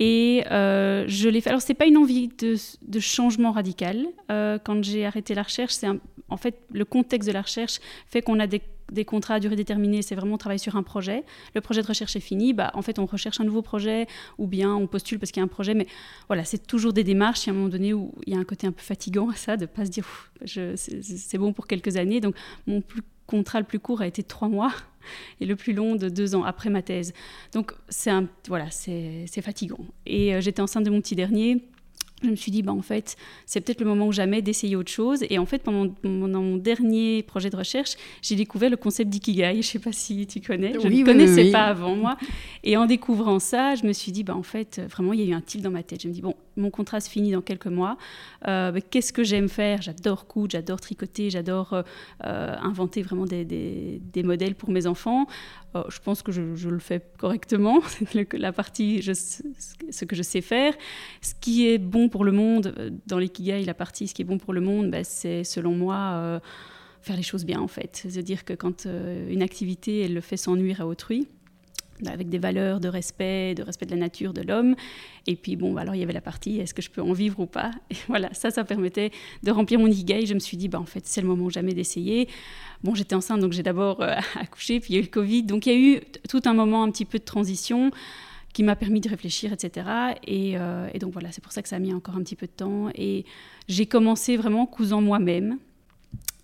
Et 0.00 0.44
je 0.48 1.28
l'ai 1.28 1.40
fait. 1.40 1.50
Alors, 1.50 1.62
c'est 1.62 1.74
pas 1.74 1.86
une 1.86 1.98
envie 1.98 2.28
de, 2.28 2.56
de 2.86 3.00
changement 3.00 3.52
radical. 3.52 4.06
quand 4.28 4.82
j'ai 4.82 5.06
arrêté 5.06 5.33
la 5.34 5.42
recherche, 5.42 5.72
c'est 5.72 5.88
en 6.28 6.36
fait 6.36 6.60
le 6.72 6.84
contexte 6.84 7.28
de 7.28 7.32
la 7.32 7.42
recherche 7.42 7.80
fait 8.08 8.22
qu'on 8.22 8.40
a 8.40 8.46
des, 8.46 8.60
contrats 9.04 9.34
à 9.34 9.40
durée 9.40 9.56
déterminée. 9.56 10.02
C'est 10.02 10.14
vraiment 10.14 10.34
on 10.34 10.38
travaille 10.38 10.58
sur 10.58 10.76
un 10.76 10.82
projet. 10.82 11.24
Le 11.54 11.60
projet 11.60 11.82
de 11.82 11.86
recherche 11.86 12.16
est 12.16 12.20
fini, 12.20 12.52
bah, 12.52 12.70
en 12.74 12.82
fait 12.82 12.98
on 12.98 13.06
recherche 13.06 13.40
un 13.40 13.44
nouveau 13.44 13.62
projet 13.62 14.06
ou 14.38 14.46
bien 14.46 14.74
on 14.74 14.86
postule 14.86 15.18
parce 15.18 15.32
qu'il 15.32 15.40
y 15.40 15.42
a 15.42 15.44
un 15.44 15.48
projet. 15.48 15.74
Mais 15.74 15.86
voilà, 16.28 16.44
c'est 16.44 16.66
toujours 16.66 16.92
des 16.92 17.04
démarches. 17.04 17.46
Il 17.46 17.48
y 17.48 17.50
a 17.50 17.52
un 17.52 17.56
moment 17.56 17.68
donné 17.68 17.92
où 17.94 18.12
il 18.26 18.34
y 18.34 18.36
a 18.36 18.38
un 18.38 18.44
côté 18.44 18.66
un 18.66 18.72
peu 18.72 18.82
fatigant 18.82 19.28
à 19.30 19.34
ça, 19.34 19.56
de 19.56 19.66
pas 19.66 19.86
se 19.86 19.90
dire 19.90 20.06
c'est 20.76 21.38
bon 21.38 21.52
pour 21.52 21.66
quelques 21.66 21.96
années. 21.96 22.20
Donc 22.20 22.34
mon 22.66 22.80
plus, 22.80 23.02
contrat 23.26 23.60
le 23.60 23.66
plus 23.66 23.78
court 23.78 24.02
a 24.02 24.06
été 24.06 24.22
trois 24.22 24.48
mois 24.48 24.72
et 25.40 25.46
le 25.46 25.56
plus 25.56 25.72
long 25.72 25.96
de 25.96 26.08
deux 26.08 26.34
ans 26.34 26.44
après 26.44 26.70
ma 26.70 26.82
thèse. 26.82 27.12
Donc 27.52 27.72
c'est 27.88 28.10
voilà, 28.48 28.70
c'est 28.70 29.26
fatigant. 29.42 29.84
Et 30.06 30.34
euh, 30.34 30.40
j'étais 30.40 30.62
enceinte 30.62 30.84
de 30.84 30.90
mon 30.90 31.00
petit 31.00 31.16
dernier 31.16 31.62
je 32.24 32.30
me 32.30 32.36
suis 32.36 32.50
dit, 32.50 32.62
bah, 32.62 32.72
en 32.72 32.82
fait, 32.82 33.16
c'est 33.46 33.60
peut-être 33.60 33.80
le 33.80 33.86
moment 33.86 34.06
ou 34.06 34.12
jamais 34.12 34.42
d'essayer 34.42 34.76
autre 34.76 34.90
chose. 34.90 35.24
Et 35.30 35.38
en 35.38 35.46
fait, 35.46 35.62
pendant, 35.62 35.92
mon 36.02 36.56
dernier 36.56 37.22
projet 37.22 37.50
de 37.50 37.56
recherche, 37.56 37.96
j'ai 38.22 38.36
découvert 38.36 38.70
le 38.70 38.76
concept 38.76 39.10
d'ikigai. 39.10 39.52
Je 39.52 39.56
ne 39.58 39.62
sais 39.62 39.78
pas 39.78 39.92
si 39.92 40.26
tu 40.26 40.40
connais. 40.40 40.72
Je 40.74 40.88
ne 40.88 41.04
connaissais 41.04 41.50
pas 41.50 41.64
avant 41.64 41.96
moi. 41.96 42.16
Et 42.62 42.76
en 42.76 42.86
découvrant 42.86 43.38
ça, 43.38 43.74
je 43.74 43.86
me 43.86 43.92
suis 43.92 44.12
dit, 44.12 44.24
bah, 44.24 44.34
en 44.34 44.42
fait, 44.42 44.80
vraiment, 44.90 45.12
il 45.12 45.20
y 45.20 45.22
a 45.24 45.26
eu 45.26 45.34
un 45.34 45.40
tilt 45.40 45.62
dans 45.62 45.70
ma 45.70 45.82
tête. 45.82 46.02
Je 46.02 46.08
me 46.08 46.12
dis, 46.12 46.22
bon, 46.22 46.34
mon 46.56 46.70
contrat 46.70 47.00
se 47.00 47.10
finit 47.10 47.32
dans 47.32 47.42
quelques 47.42 47.66
mois. 47.66 47.96
Euh, 48.46 48.78
qu'est-ce 48.90 49.12
que 49.12 49.24
j'aime 49.24 49.48
faire? 49.48 49.82
J'adore 49.82 50.26
coudre, 50.26 50.52
j'adore 50.52 50.80
tricoter, 50.80 51.30
j'adore 51.30 51.72
euh, 51.72 51.82
euh, 52.24 52.54
inventer 52.60 53.02
vraiment 53.02 53.24
des, 53.24 54.00
modèles 54.24 54.54
pour 54.54 54.70
mes 54.70 54.86
enfants. 54.86 55.26
je 55.74 55.98
pense 56.00 56.22
que 56.22 56.32
je, 56.32 56.68
le 56.68 56.78
fais 56.78 57.02
correctement. 57.18 57.80
la 58.32 58.52
partie, 58.52 59.02
ce 59.02 60.04
que 60.04 60.16
je 60.16 60.22
sais 60.22 60.40
faire. 60.40 60.74
Ce 61.20 61.34
qui 61.40 61.68
est 61.68 61.78
bon 61.78 62.08
pour 62.08 62.24
le 62.24 62.32
monde, 62.32 62.74
dans 63.06 63.18
l'ikigai, 63.18 63.64
la 63.64 63.74
partie, 63.74 64.08
ce 64.08 64.14
qui 64.14 64.22
est 64.22 64.26
bon 64.26 64.38
pour 64.38 64.52
le 64.52 64.60
monde, 64.60 64.90
bah, 64.90 65.04
c'est 65.04 65.44
selon 65.44 65.72
moi 65.72 66.40
faire 67.02 67.16
les 67.16 67.22
choses 67.22 67.44
bien 67.44 67.60
en 67.60 67.68
fait. 67.68 68.06
C'est-à-dire 68.08 68.44
que 68.44 68.54
quand 68.54 68.86
une 68.86 69.42
activité, 69.42 70.00
elle 70.00 70.14
le 70.14 70.20
fait 70.20 70.38
sans 70.38 70.56
nuire 70.56 70.80
à 70.80 70.86
autrui, 70.86 71.28
avec 72.06 72.28
des 72.28 72.38
valeurs 72.38 72.80
de 72.80 72.88
respect, 72.88 73.54
de 73.54 73.62
respect 73.62 73.86
de 73.86 73.92
la 73.92 73.96
nature, 73.96 74.32
de 74.32 74.42
l'homme. 74.42 74.74
Et 75.26 75.36
puis 75.36 75.56
bon, 75.56 75.72
bah, 75.72 75.82
alors 75.82 75.94
il 75.94 76.00
y 76.00 76.02
avait 76.02 76.12
la 76.12 76.20
partie 76.20 76.58
est-ce 76.58 76.74
que 76.74 76.82
je 76.82 76.90
peux 76.90 77.02
en 77.02 77.12
vivre 77.12 77.40
ou 77.40 77.46
pas? 77.46 77.70
Et 77.90 77.96
voilà, 78.08 78.32
ça, 78.34 78.50
ça 78.50 78.64
permettait 78.64 79.10
de 79.42 79.50
remplir 79.50 79.78
mon 79.78 79.86
ikigai. 79.86 80.26
Je 80.26 80.34
me 80.34 80.38
suis 80.38 80.56
dit, 80.56 80.68
bah, 80.68 80.80
en 80.80 80.86
fait, 80.86 81.06
c'est 81.06 81.20
le 81.20 81.26
moment 81.26 81.48
jamais 81.50 81.74
d'essayer. 81.74 82.28
Bon, 82.82 82.94
j'étais 82.94 83.14
enceinte, 83.14 83.40
donc 83.40 83.52
j'ai 83.52 83.62
d'abord 83.62 84.02
euh, 84.02 84.14
accouché, 84.40 84.80
puis 84.80 84.92
il 84.92 84.96
y 84.96 84.98
a 84.98 85.00
eu 85.00 85.04
le 85.04 85.10
Covid. 85.10 85.44
Donc 85.44 85.66
il 85.66 85.72
y 85.72 85.74
a 85.74 85.96
eu 85.96 86.00
tout 86.28 86.42
un 86.44 86.54
moment 86.54 86.82
un 86.82 86.90
petit 86.90 87.04
peu 87.04 87.18
de 87.18 87.24
transition 87.24 87.90
qui 88.52 88.62
m'a 88.62 88.76
permis 88.76 89.00
de 89.00 89.08
réfléchir, 89.08 89.52
etc. 89.52 89.86
Euh, 90.28 90.88
et, 90.92 90.98
donc 90.98 91.12
voilà, 91.12 91.32
c'est 91.32 91.42
pour 91.42 91.52
ça 91.52 91.62
que 91.62 91.68
ça 91.68 91.76
a 91.76 91.80
mis 91.80 91.92
encore 91.92 92.16
un 92.16 92.22
petit 92.22 92.36
peu 92.36 92.46
de 92.46 92.52
temps. 92.52 92.88
Et 92.94 93.24
j'ai 93.68 93.86
commencé 93.86 94.36
vraiment 94.36 94.66
cousant 94.66 95.00
moi-même 95.00 95.58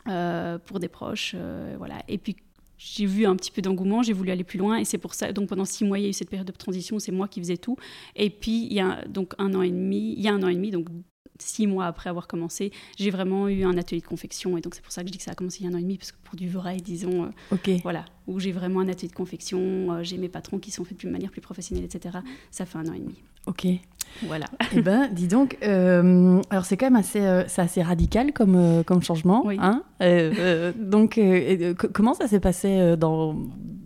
euh, 0.08 0.58
pour 0.58 0.80
des 0.80 0.88
proches. 0.88 1.36
voilà. 1.78 2.02
Et 2.08 2.18
puis 2.18 2.36
j'ai 2.82 3.04
vu 3.04 3.26
un 3.26 3.36
petit 3.36 3.50
peu 3.50 3.60
d'engouement, 3.60 4.02
j'ai 4.02 4.14
voulu 4.14 4.30
aller 4.30 4.42
plus 4.42 4.58
loin 4.58 4.78
et 4.78 4.86
c'est 4.86 4.96
pour 4.96 5.12
ça. 5.12 5.32
Donc 5.32 5.50
pendant 5.50 5.66
six 5.66 5.84
mois, 5.84 5.98
il 5.98 6.02
y 6.02 6.06
a 6.06 6.08
eu 6.08 6.14
cette 6.14 6.30
période 6.30 6.46
de 6.46 6.52
transition, 6.52 6.98
c'est 6.98 7.12
moi 7.12 7.28
qui 7.28 7.38
faisais 7.38 7.58
tout. 7.58 7.76
Et 8.16 8.30
puis 8.30 8.64
il 8.64 8.72
y 8.72 8.80
a 8.80 9.04
donc 9.06 9.34
un 9.38 9.54
an 9.54 9.60
et 9.60 9.70
demi, 9.70 10.14
il 10.16 10.22
y 10.22 10.28
a 10.28 10.32
un 10.32 10.42
an 10.42 10.48
et 10.48 10.54
demi, 10.54 10.70
donc 10.70 10.88
six 11.42 11.66
mois 11.66 11.86
après 11.86 12.10
avoir 12.10 12.26
commencé, 12.26 12.72
j'ai 12.98 13.10
vraiment 13.10 13.48
eu 13.48 13.64
un 13.64 13.76
atelier 13.76 14.00
de 14.00 14.06
confection. 14.06 14.56
Et 14.56 14.60
donc, 14.60 14.74
c'est 14.74 14.82
pour 14.82 14.92
ça 14.92 15.02
que 15.02 15.08
je 15.08 15.12
dis 15.12 15.18
que 15.18 15.24
ça 15.24 15.32
a 15.32 15.34
commencé 15.34 15.58
il 15.60 15.64
y 15.64 15.68
a 15.68 15.70
un 15.70 15.74
an 15.74 15.78
et 15.78 15.82
demi, 15.82 15.98
parce 15.98 16.12
que 16.12 16.18
pour 16.24 16.36
du 16.36 16.48
vrai, 16.48 16.76
disons, 16.76 17.30
euh, 17.52 17.76
voilà, 17.82 18.04
où 18.26 18.38
j'ai 18.38 18.52
vraiment 18.52 18.80
un 18.80 18.88
atelier 18.88 19.08
de 19.08 19.14
confection, 19.14 19.60
euh, 19.60 20.02
j'ai 20.02 20.18
mes 20.18 20.28
patrons 20.28 20.58
qui 20.58 20.70
sont 20.70 20.84
faits 20.84 21.04
de 21.04 21.10
manière 21.10 21.30
plus 21.30 21.40
professionnelle, 21.40 21.84
etc. 21.84 22.18
Ça 22.50 22.66
fait 22.66 22.78
un 22.78 22.86
an 22.88 22.92
et 22.94 23.00
demi. 23.00 23.22
Ok. 23.46 23.66
Voilà. 24.26 24.46
Eh 24.74 24.82
ben, 24.82 25.08
dis 25.12 25.28
donc, 25.28 25.56
euh, 25.62 26.40
alors 26.50 26.64
c'est 26.64 26.76
quand 26.76 26.86
même 26.86 26.96
assez, 26.96 27.20
assez 27.20 27.82
radical 27.82 28.32
comme, 28.32 28.82
comme 28.84 29.02
changement. 29.02 29.42
Oui. 29.46 29.56
Hein 29.60 29.82
donc, 30.76 31.20
comment 31.92 32.14
ça 32.14 32.28
s'est 32.28 32.40
passé 32.40 32.96
dans, 32.96 33.34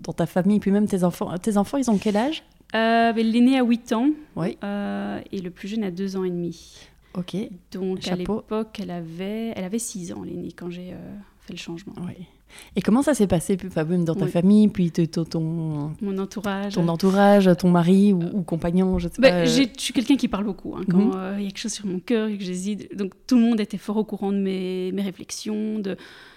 dans 0.02 0.12
ta 0.12 0.26
famille, 0.26 0.60
puis 0.60 0.70
même 0.70 0.86
tes 0.86 1.04
enfants 1.04 1.36
Tes 1.38 1.56
enfants, 1.56 1.76
ils 1.76 1.90
ont 1.90 1.98
quel 1.98 2.16
âge? 2.16 2.42
Ben, 2.72 3.14
L'aîné 3.14 3.58
a 3.58 3.62
8 3.62 3.92
ans 3.92 4.08
oui. 4.34 4.58
et 4.62 5.40
le 5.40 5.50
plus 5.50 5.68
jeune 5.68 5.84
a 5.84 5.90
2 5.90 6.16
ans 6.16 6.24
et 6.24 6.30
demi. 6.30 6.88
Ok. 7.16 7.36
Donc 7.72 8.06
à 8.08 8.16
l'époque, 8.16 8.80
elle 8.80 8.90
avait, 8.90 9.52
elle 9.54 9.64
avait 9.64 9.78
6 9.78 10.12
ans, 10.12 10.22
l'aînée, 10.22 10.52
quand 10.52 10.70
j'ai 10.70 10.92
euh, 10.92 11.16
fait 11.46 11.52
le 11.52 11.58
changement. 11.58 11.94
Oui. 12.06 12.26
Et 12.76 12.82
comment 12.82 13.02
ça 13.02 13.14
s'est 13.14 13.26
passé, 13.26 13.56
même 13.76 14.04
dans 14.04 14.14
ta 14.14 14.26
famille, 14.26 14.68
puis 14.68 14.90
ton, 14.90 15.92
mon 16.00 16.18
entourage, 16.18 16.74
ton 16.74 16.86
entourage, 16.88 17.50
ton 17.58 17.70
mari 17.70 18.12
ou, 18.12 18.42
compagnon, 18.42 18.98
je 18.98 19.08
sais 19.08 19.20
bah, 19.20 19.30
pas. 19.30 19.44
Je 19.44 19.66
suis 19.76 19.92
quelqu'un 19.92 20.16
qui 20.16 20.28
parle 20.28 20.44
beaucoup. 20.44 20.74
Hein, 20.76 20.82
quand 20.88 20.98
mhm. 20.98 21.12
euh, 21.16 21.34
il 21.38 21.44
y 21.44 21.46
a 21.46 21.48
quelque 21.48 21.58
chose 21.58 21.72
sur 21.72 21.86
mon 21.86 21.98
cœur 21.98 22.28
et 22.28 22.38
que 22.38 22.44
j'hésite, 22.44 22.96
donc 22.96 23.12
tout 23.26 23.36
le 23.36 23.42
monde 23.42 23.60
était 23.60 23.78
fort 23.78 23.96
au 23.96 24.04
courant 24.04 24.32
de 24.32 24.38
mes, 24.38 24.92
mes 24.92 25.02
réflexions, 25.02 25.78
de, 25.78 25.96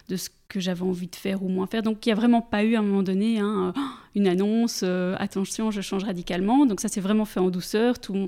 de 0.10 0.16
ce 0.16 0.30
que 0.48 0.60
j'avais 0.60 0.84
envie 0.84 1.08
de 1.08 1.16
faire 1.16 1.44
ou 1.44 1.50
moins 1.50 1.68
faire. 1.68 1.84
Donc 1.84 2.06
il 2.06 2.10
n'y 2.10 2.14
a 2.14 2.16
vraiment 2.16 2.42
pas 2.42 2.64
eu 2.64 2.76
à 2.76 2.80
un 2.80 2.84
moment 2.84 3.04
donné 3.04 3.40
hein, 3.40 3.74
une 4.16 4.28
annonce, 4.28 4.82
euh, 4.84 5.16
attention, 5.20 5.72
je 5.72 5.82
change 5.82 6.04
radicalement. 6.04 6.66
Donc 6.66 6.80
ça 6.80 6.88
s'est 6.88 7.02
vraiment 7.02 7.26
fait 7.26 7.40
en 7.40 7.50
douceur. 7.50 8.00
Tout, 8.00 8.28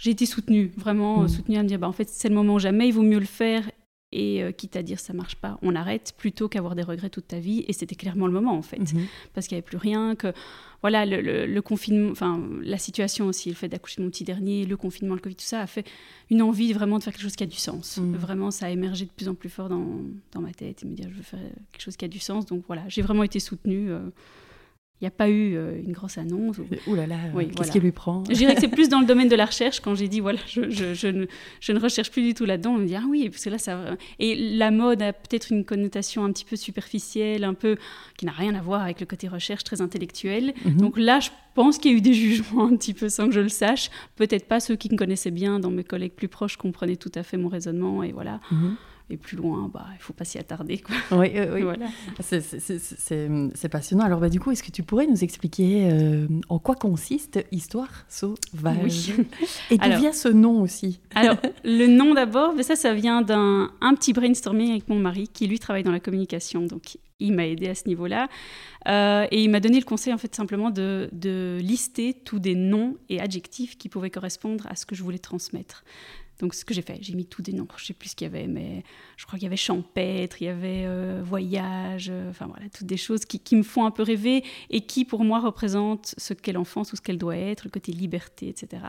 j'ai 0.00 0.10
été 0.10 0.26
soutenue, 0.26 0.72
vraiment 0.76 1.22
mm. 1.22 1.28
soutenue 1.28 1.56
à 1.58 1.62
me 1.62 1.68
dire, 1.68 1.78
bah, 1.78 1.86
en 1.86 1.92
fait, 1.92 2.08
c'est 2.08 2.30
le 2.30 2.34
moment 2.34 2.58
jamais, 2.58 2.88
il 2.88 2.92
vaut 2.92 3.02
mieux 3.02 3.20
le 3.20 3.26
faire. 3.26 3.70
Et 4.12 4.42
euh, 4.42 4.50
quitte 4.50 4.74
à 4.74 4.82
dire 4.82 4.98
ça 4.98 5.12
marche 5.12 5.36
pas, 5.36 5.56
on 5.62 5.76
arrête 5.76 6.14
plutôt 6.16 6.48
qu'avoir 6.48 6.74
des 6.74 6.82
regrets 6.82 7.10
toute 7.10 7.28
ta 7.28 7.38
vie. 7.38 7.64
Et 7.68 7.72
c'était 7.72 7.94
clairement 7.94 8.26
le 8.26 8.32
moment 8.32 8.54
en 8.54 8.62
fait, 8.62 8.78
mm-hmm. 8.78 9.06
parce 9.34 9.46
qu'il 9.46 9.54
n'y 9.54 9.60
avait 9.60 9.68
plus 9.68 9.76
rien. 9.76 10.16
Que 10.16 10.32
voilà, 10.80 11.06
le, 11.06 11.60
confinement, 11.60 12.10
enfin 12.10 12.42
la 12.60 12.76
situation 12.76 13.26
aussi, 13.26 13.50
le 13.50 13.54
fait 13.54 13.68
d'accoucher 13.68 13.98
de 13.98 14.02
mon 14.02 14.10
petit 14.10 14.24
dernier, 14.24 14.66
le 14.66 14.76
confinement, 14.76 15.14
le 15.14 15.20
Covid, 15.20 15.36
tout 15.36 15.44
ça 15.44 15.60
a 15.60 15.68
fait 15.68 15.86
une 16.28 16.42
envie 16.42 16.72
vraiment 16.72 16.98
de 16.98 17.04
faire 17.04 17.12
quelque 17.12 17.22
chose 17.22 17.36
qui 17.36 17.44
a 17.44 17.46
du 17.46 17.54
sens. 17.54 17.98
Mm. 17.98 18.14
Vraiment, 18.16 18.50
ça 18.50 18.66
a 18.66 18.70
émergé 18.70 19.04
de 19.04 19.12
plus 19.12 19.28
en 19.28 19.34
plus 19.36 19.48
fort 19.48 19.68
dans, 19.68 20.00
dans, 20.32 20.40
ma 20.40 20.52
tête 20.52 20.82
et 20.82 20.86
me 20.86 20.94
dire 20.96 21.06
je 21.08 21.14
veux 21.14 21.22
faire 21.22 21.38
quelque 21.70 21.82
chose 21.82 21.96
qui 21.96 22.04
a 22.04 22.08
du 22.08 22.18
sens. 22.18 22.46
Donc 22.46 22.64
voilà, 22.66 22.82
j'ai 22.88 23.02
vraiment 23.02 23.22
été 23.22 23.38
soutenue. 23.38 23.92
Euh, 23.92 24.00
il 25.00 25.04
n'y 25.04 25.08
a 25.08 25.12
pas 25.12 25.30
eu 25.30 25.56
euh, 25.56 25.80
une 25.82 25.92
grosse 25.92 26.18
annonce. 26.18 26.58
Ouh 26.86 26.94
là 26.94 27.06
là, 27.06 27.16
qu'est-ce 27.56 27.72
qui 27.72 27.80
lui 27.80 27.90
prend 27.90 28.22
Je 28.28 28.34
dirais 28.34 28.54
que 28.54 28.60
c'est 28.60 28.68
plus 28.68 28.90
dans 28.90 29.00
le 29.00 29.06
domaine 29.06 29.28
de 29.28 29.36
la 29.36 29.46
recherche. 29.46 29.80
Quand 29.80 29.94
j'ai 29.94 30.08
dit, 30.08 30.20
voilà, 30.20 30.38
je, 30.46 30.68
je, 30.68 30.92
je, 30.92 31.08
ne, 31.08 31.24
je, 31.60 31.72
ne, 31.72 31.80
recherche 31.80 32.10
plus 32.10 32.20
du 32.20 32.34
tout 32.34 32.44
là-dedans, 32.44 32.72
on 32.72 32.78
me 32.78 32.86
dit, 32.86 32.96
ah 32.96 33.04
oui, 33.08 33.30
parce 33.30 33.44
que 33.44 33.48
là, 33.48 33.56
ça. 33.56 33.96
Et 34.18 34.36
la 34.56 34.70
mode 34.70 35.00
a 35.00 35.14
peut-être 35.14 35.52
une 35.52 35.64
connotation 35.64 36.22
un 36.24 36.32
petit 36.32 36.44
peu 36.44 36.56
superficielle, 36.56 37.44
un 37.44 37.54
peu. 37.54 37.76
qui 38.18 38.26
n'a 38.26 38.32
rien 38.32 38.54
à 38.54 38.60
voir 38.60 38.82
avec 38.82 39.00
le 39.00 39.06
côté 39.06 39.26
recherche 39.26 39.64
très 39.64 39.80
intellectuel. 39.80 40.52
Mhm. 40.66 40.76
Donc 40.76 40.98
là, 40.98 41.18
je 41.20 41.30
pense 41.54 41.78
qu'il 41.78 41.92
y 41.92 41.94
a 41.94 41.96
eu 41.96 42.02
des 42.02 42.12
jugements 42.12 42.66
un 42.66 42.76
petit 42.76 42.92
peu 42.92 43.08
sans 43.08 43.26
que 43.26 43.32
je 43.32 43.40
le 43.40 43.48
sache. 43.48 43.90
Peut-être 44.16 44.46
pas 44.46 44.60
ceux 44.60 44.76
qui 44.76 44.90
me 44.92 44.98
connaissaient 44.98 45.30
bien, 45.30 45.60
dans 45.60 45.70
mes 45.70 45.84
collègues 45.84 46.12
plus 46.12 46.28
proches, 46.28 46.58
comprenaient 46.58 46.96
tout 46.96 47.12
à 47.14 47.22
fait 47.22 47.38
mon 47.38 47.48
raisonnement. 47.48 48.02
Et 48.02 48.12
voilà. 48.12 48.40
Mhm. 48.50 48.76
Et 49.10 49.16
plus 49.16 49.36
loin, 49.36 49.68
bah, 49.72 49.86
il 49.90 49.96
ne 49.96 50.02
faut 50.02 50.12
pas 50.12 50.24
s'y 50.24 50.38
attarder. 50.38 50.78
Quoi. 50.78 50.94
Oui, 51.18 51.32
oui. 51.52 51.62
voilà. 51.62 51.86
c'est 52.20 53.68
passionnant. 53.68 54.04
Alors, 54.04 54.20
bah, 54.20 54.28
du 54.28 54.38
coup, 54.38 54.52
est-ce 54.52 54.62
que 54.62 54.70
tu 54.70 54.84
pourrais 54.84 55.06
nous 55.06 55.24
expliquer 55.24 55.90
euh, 55.90 56.28
en 56.48 56.58
quoi 56.60 56.76
consiste 56.76 57.44
Histoire 57.50 57.88
sauvage 58.08 59.12
oui. 59.18 59.26
Et 59.70 59.78
d'où 59.78 59.98
vient 59.98 60.12
ce 60.12 60.28
nom 60.28 60.62
aussi 60.62 61.00
Alors, 61.16 61.36
le 61.64 61.86
nom 61.86 62.14
d'abord, 62.14 62.54
ça, 62.62 62.76
ça 62.76 62.94
vient 62.94 63.22
d'un 63.22 63.72
un 63.80 63.94
petit 63.94 64.12
brainstorming 64.12 64.70
avec 64.70 64.88
mon 64.88 64.98
mari 64.98 65.28
qui, 65.28 65.46
lui, 65.48 65.58
travaille 65.58 65.82
dans 65.82 65.92
la 65.92 66.00
communication. 66.00 66.62
Donc, 66.62 66.96
il 67.18 67.32
m'a 67.32 67.46
aidé 67.46 67.68
à 67.68 67.74
ce 67.74 67.88
niveau-là. 67.88 68.28
Euh, 68.88 69.26
et 69.30 69.42
il 69.42 69.50
m'a 69.50 69.60
donné 69.60 69.78
le 69.78 69.84
conseil, 69.84 70.12
en 70.12 70.18
fait, 70.18 70.34
simplement 70.34 70.70
de, 70.70 71.08
de 71.12 71.58
lister 71.60 72.14
tous 72.14 72.38
des 72.38 72.54
noms 72.54 72.96
et 73.08 73.20
adjectifs 73.20 73.76
qui 73.76 73.88
pouvaient 73.88 74.10
correspondre 74.10 74.66
à 74.68 74.76
ce 74.76 74.86
que 74.86 74.94
je 74.94 75.02
voulais 75.02 75.18
transmettre. 75.18 75.84
Donc, 76.40 76.54
ce 76.54 76.64
que 76.64 76.72
j'ai 76.72 76.80
fait, 76.80 76.98
j'ai 77.02 77.14
mis 77.14 77.26
tous 77.26 77.42
des 77.42 77.52
noms. 77.52 77.68
Je 77.76 77.84
sais 77.84 77.92
plus 77.92 78.08
ce 78.08 78.16
qu'il 78.16 78.26
y 78.26 78.30
avait, 78.30 78.46
mais 78.46 78.82
je 79.18 79.26
crois 79.26 79.38
qu'il 79.38 79.44
y 79.44 79.46
avait 79.46 79.56
champêtre, 79.56 80.40
il 80.40 80.46
y 80.46 80.48
avait 80.48 80.84
euh, 80.86 81.20
voyage, 81.22 82.08
euh, 82.10 82.30
enfin 82.30 82.46
voilà, 82.46 82.66
toutes 82.70 82.86
des 82.86 82.96
choses 82.96 83.26
qui, 83.26 83.56
me 83.56 83.62
font 83.62 83.84
un 83.84 83.90
peu 83.90 84.02
rêver 84.02 84.42
et 84.70 84.80
qui, 84.80 85.04
pour 85.04 85.22
moi, 85.22 85.40
représentent 85.40 86.14
ce 86.16 86.32
qu'est 86.32 86.52
l'enfance 86.52 86.94
ou 86.94 86.96
ce 86.96 87.02
qu'elle 87.02 87.18
doit 87.18 87.36
être, 87.36 87.64
le 87.64 87.70
côté 87.70 87.92
liberté, 87.92 88.48
etc. 88.48 88.84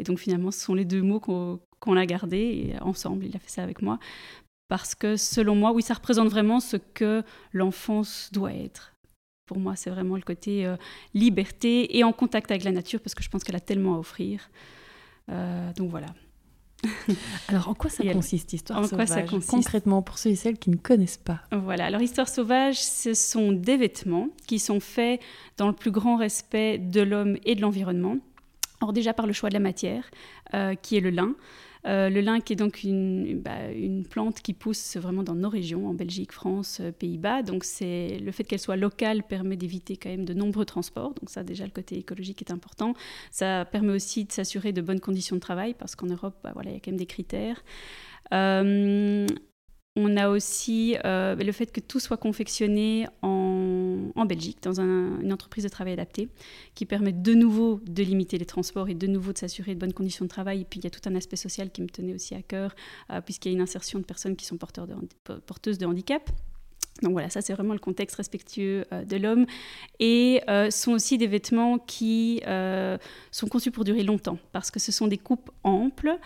Et 0.00 0.02
donc, 0.02 0.18
finalement, 0.18 0.50
ce 0.50 0.58
sont 0.58 0.74
les 0.74 0.84
deux 0.84 1.00
mots 1.00 1.20
qu'on 1.20 1.96
a 1.96 2.06
gardés 2.06 2.72
et 2.74 2.82
ensemble, 2.82 3.24
il 3.24 3.36
a 3.36 3.38
fait 3.38 3.50
ça 3.50 3.62
avec 3.62 3.82
moi. 3.82 4.00
Parce 4.66 4.96
que, 4.96 5.16
selon 5.16 5.54
moi, 5.54 5.70
oui, 5.70 5.82
ça 5.82 5.94
représente 5.94 6.28
vraiment 6.28 6.58
ce 6.58 6.76
que 6.76 7.22
l'enfance 7.52 8.30
doit 8.32 8.52
être. 8.52 8.94
Pour 9.46 9.60
moi, 9.60 9.76
c'est 9.76 9.90
vraiment 9.90 10.16
le 10.16 10.22
côté 10.22 10.66
euh, 10.66 10.76
liberté 11.14 11.96
et 11.96 12.02
en 12.02 12.12
contact 12.12 12.50
avec 12.50 12.64
la 12.64 12.72
nature, 12.72 12.98
parce 12.98 13.14
que 13.14 13.22
je 13.22 13.28
pense 13.28 13.44
qu'elle 13.44 13.54
a 13.54 13.60
tellement 13.60 13.94
à 13.94 13.98
offrir. 13.98 14.50
donc 15.28 15.88
voilà. 15.88 16.08
Alors, 17.48 17.68
en 17.68 17.74
quoi 17.74 17.90
ça 17.90 18.04
consiste, 18.12 18.52
Histoire 18.52 18.80
en 18.80 18.88
Quoi 18.88 19.06
ça 19.06 19.22
consiste 19.22 19.50
Concrètement, 19.50 20.02
pour 20.02 20.18
ceux 20.18 20.30
et 20.30 20.36
celles 20.36 20.58
qui 20.58 20.70
ne 20.70 20.76
connaissent 20.76 21.16
pas. 21.16 21.40
Voilà, 21.52 21.86
alors 21.86 22.00
Histoire 22.00 22.28
sauvage, 22.28 22.82
ce 22.82 23.14
sont 23.14 23.52
des 23.52 23.76
vêtements 23.76 24.28
qui 24.46 24.58
sont 24.58 24.80
faits 24.80 25.20
dans 25.56 25.66
le 25.66 25.72
plus 25.72 25.90
grand 25.90 26.16
respect 26.16 26.78
de 26.78 27.00
l'homme 27.00 27.36
et 27.44 27.54
de 27.54 27.60
l'environnement. 27.60 28.16
Alors 28.80 28.92
déjà 28.92 29.14
par 29.14 29.26
le 29.26 29.32
choix 29.32 29.48
de 29.48 29.54
la 29.54 29.60
matière, 29.60 30.10
euh, 30.54 30.74
qui 30.74 30.96
est 30.96 31.00
le 31.00 31.10
lin. 31.10 31.34
Euh, 31.86 32.10
le 32.10 32.20
lin 32.20 32.34
est 32.36 32.54
donc 32.56 32.82
une, 32.82 33.40
bah, 33.40 33.70
une, 33.72 34.04
plante 34.06 34.40
qui 34.42 34.52
pousse 34.52 34.96
vraiment 34.96 35.22
dans 35.22 35.34
nos 35.34 35.48
régions, 35.48 35.86
en 35.88 35.94
Belgique, 35.94 36.32
France, 36.32 36.78
euh, 36.80 36.90
Pays-Bas. 36.90 37.42
Donc 37.42 37.64
c'est 37.64 38.18
le 38.18 38.32
fait 38.32 38.44
qu'elle 38.44 38.58
soit 38.58 38.76
locale 38.76 39.22
permet 39.22 39.56
d'éviter 39.56 39.96
quand 39.96 40.08
même 40.08 40.24
de 40.24 40.34
nombreux 40.34 40.64
transports. 40.64 41.14
Donc 41.14 41.30
ça 41.30 41.44
déjà 41.44 41.64
le 41.64 41.70
côté 41.70 41.96
écologique 41.96 42.42
est 42.42 42.50
important. 42.50 42.94
Ça 43.30 43.64
permet 43.64 43.92
aussi 43.92 44.24
de 44.24 44.32
s'assurer 44.32 44.72
de 44.72 44.80
bonnes 44.82 45.00
conditions 45.00 45.36
de 45.36 45.40
travail 45.40 45.74
parce 45.74 45.94
qu'en 45.94 46.06
Europe, 46.06 46.36
bah, 46.42 46.50
voilà, 46.54 46.70
il 46.70 46.74
y 46.74 46.76
a 46.76 46.80
quand 46.80 46.90
même 46.90 46.98
des 46.98 47.06
critères. 47.06 47.62
Euh, 48.32 49.26
on 49.96 50.16
a 50.16 50.28
aussi 50.28 50.96
euh, 51.04 51.34
le 51.34 51.52
fait 51.52 51.72
que 51.72 51.80
tout 51.80 51.98
soit 51.98 52.18
confectionné 52.18 53.06
en, 53.22 54.26
Belgique, 54.26 54.58
dans 54.62 54.80
une 54.80 55.32
entreprise 55.32 55.64
de 55.64 55.68
travail 55.68 55.94
adapté, 55.94 56.28
qui 56.74 56.84
permet 56.84 57.12
de 57.12 57.32
nouveau 57.32 57.80
de 57.86 58.02
limiter 58.02 58.38
les 58.38 58.44
transports 58.44 58.88
et 58.88 58.94
de 58.94 59.06
nouveau 59.06 59.32
de 59.32 59.38
s'assurer 59.38 59.74
de 59.74 59.80
bonnes 59.80 59.92
conditions 59.92 60.24
de 60.24 60.30
travail. 60.30 60.62
Et 60.62 60.64
puis 60.64 60.80
il 60.80 60.84
y 60.84 60.86
a 60.86 60.90
tout 60.90 61.00
un 61.08 61.14
aspect 61.14 61.36
social 61.36 61.70
qui 61.70 61.80
me 61.80 61.88
tenait 61.88 62.14
aussi 62.14 62.34
à 62.34 62.42
cœur, 62.42 62.74
euh, 63.10 63.20
puisqu'il 63.20 63.50
y 63.50 63.54
a 63.54 63.56
une 63.56 63.62
insertion 63.62 63.98
de 63.98 64.04
personnes 64.04 64.36
qui 64.36 64.44
sont 64.44 64.58
porteuses 64.58 65.78
de 65.78 65.86
handicap. 65.86 66.30
Donc 67.02 67.12
voilà, 67.12 67.30
ça 67.30 67.40
c'est 67.40 67.52
vraiment 67.52 67.72
le 67.72 67.78
contexte 67.78 68.16
respectueux 68.16 68.84
euh, 68.92 69.04
de 69.04 69.16
l'homme. 69.16 69.46
Et 70.00 70.42
euh, 70.48 70.70
sont 70.70 70.92
aussi 70.92 71.18
des 71.18 71.26
vêtements 71.26 71.78
qui 71.78 72.42
euh, 72.46 72.98
sont 73.30 73.48
conçus 73.48 73.70
pour 73.70 73.84
durer 73.84 74.02
longtemps, 74.02 74.38
parce 74.52 74.70
que 74.70 74.80
ce 74.80 74.92
sont 74.92 75.06
des 75.06 75.18
coupes 75.18 75.50
amples. 75.62 76.18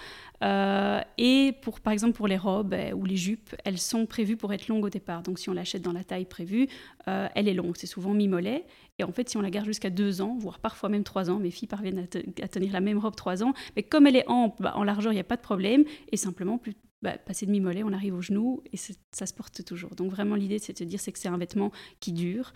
et 1.19 1.53
pour, 1.63 1.81
par 1.81 1.93
exemple 1.93 2.17
pour 2.17 2.29
les 2.29 2.37
robes 2.37 2.75
ou 2.95 3.05
les 3.05 3.17
jupes, 3.17 3.55
elles 3.65 3.79
sont 3.79 4.07
prévues 4.07 4.37
pour 4.37 4.53
être 4.53 4.69
longues 4.69 4.85
au 4.85 4.91
départ. 4.91 5.23
Donc 5.23 5.39
si 5.39 5.51
on 5.51 5.53
l'achète 5.53 5.83
dans 5.83 5.93
la 5.93 6.05
taille 6.05 6.25
prévue, 6.25 6.69
elle 7.07 7.49
est 7.49 7.55
longue. 7.55 7.77
C'est 7.77 7.87
souvent 7.87 8.15
mi-mollet. 8.15 8.65
Et 8.99 9.05
en 9.05 9.13
fait, 9.13 9.29
si 9.31 9.39
on 9.39 9.41
la 9.41 9.51
garde 9.51 9.67
jusqu'à 9.67 9.89
deux 9.89 10.21
ans, 10.21 10.37
voire 10.39 10.59
parfois 10.59 10.91
même 10.91 11.05
trois 11.05 11.31
ans, 11.31 11.39
mes 11.39 11.51
filles 11.51 11.69
parviennent 11.69 12.07
à, 12.43 12.49
tenir 12.49 12.73
la 12.73 12.81
même 12.81 12.99
robe 12.99 13.17
trois 13.17 13.43
ans. 13.43 13.55
Mais 13.75 13.83
comme 13.83 14.07
elle 14.07 14.17
est 14.17 14.29
ample, 14.29 14.63
bah, 14.63 14.75
en 14.77 14.85
largeur, 14.85 15.13
il 15.13 15.17
n'y 15.17 15.21
a 15.21 15.25
pas 15.25 15.37
de 15.37 15.43
problème. 15.43 15.85
Et 16.13 16.19
simplement, 16.19 16.59
plus, 16.59 16.75
bah, 17.03 17.17
passer 17.17 17.47
de 17.47 17.51
mi-mollet, 17.51 17.83
on 17.83 17.93
arrive 17.93 18.15
au 18.15 18.21
genou 18.21 18.63
et 18.73 18.77
ça 18.77 19.27
se 19.27 19.33
porte 19.33 19.65
toujours. 19.65 19.95
Donc 19.95 20.11
vraiment 20.11 20.35
l'idée 20.35 20.59
c'est 20.59 20.75
de 20.75 20.79
se 20.79 20.85
dire 20.85 21.01
c'est 21.01 21.13
que 21.13 21.19
c'est 21.19 21.29
un 21.29 21.39
vêtement 21.39 21.73
qui 21.99 22.13
dure. 22.13 22.53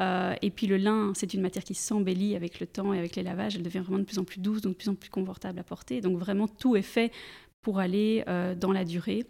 Euh, 0.00 0.34
et 0.40 0.50
puis 0.50 0.66
le 0.66 0.78
lin, 0.78 1.12
c'est 1.14 1.34
une 1.34 1.42
matière 1.42 1.64
qui 1.64 1.74
s'embellit 1.74 2.34
avec 2.34 2.60
le 2.60 2.66
temps 2.66 2.94
et 2.94 2.98
avec 2.98 3.16
les 3.16 3.22
lavages. 3.22 3.56
Elle 3.56 3.62
devient 3.62 3.80
vraiment 3.80 3.98
de 3.98 4.04
plus 4.04 4.18
en 4.18 4.24
plus 4.24 4.40
douce, 4.40 4.62
donc 4.62 4.72
de 4.72 4.78
plus 4.78 4.88
en 4.88 4.94
plus 4.94 5.10
confortable 5.10 5.58
à 5.58 5.62
porter. 5.62 6.00
Donc 6.00 6.18
vraiment 6.18 6.48
tout 6.48 6.76
est 6.76 6.82
fait 6.82 7.12
pour 7.60 7.78
aller 7.78 8.24
euh, 8.28 8.54
dans 8.54 8.72
la 8.72 8.84
durée. 8.84 9.26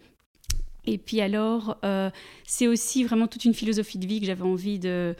Et 0.85 0.97
puis 0.97 1.21
alors, 1.21 1.77
euh, 1.85 2.09
c'est 2.45 2.67
aussi 2.67 3.03
vraiment 3.03 3.27
toute 3.27 3.45
une 3.45 3.53
philosophie 3.53 3.97
de 3.97 4.07
vie 4.07 4.19
que 4.19 4.25
j'avais 4.25 4.43
envie 4.43 4.79
de, 4.79 5.15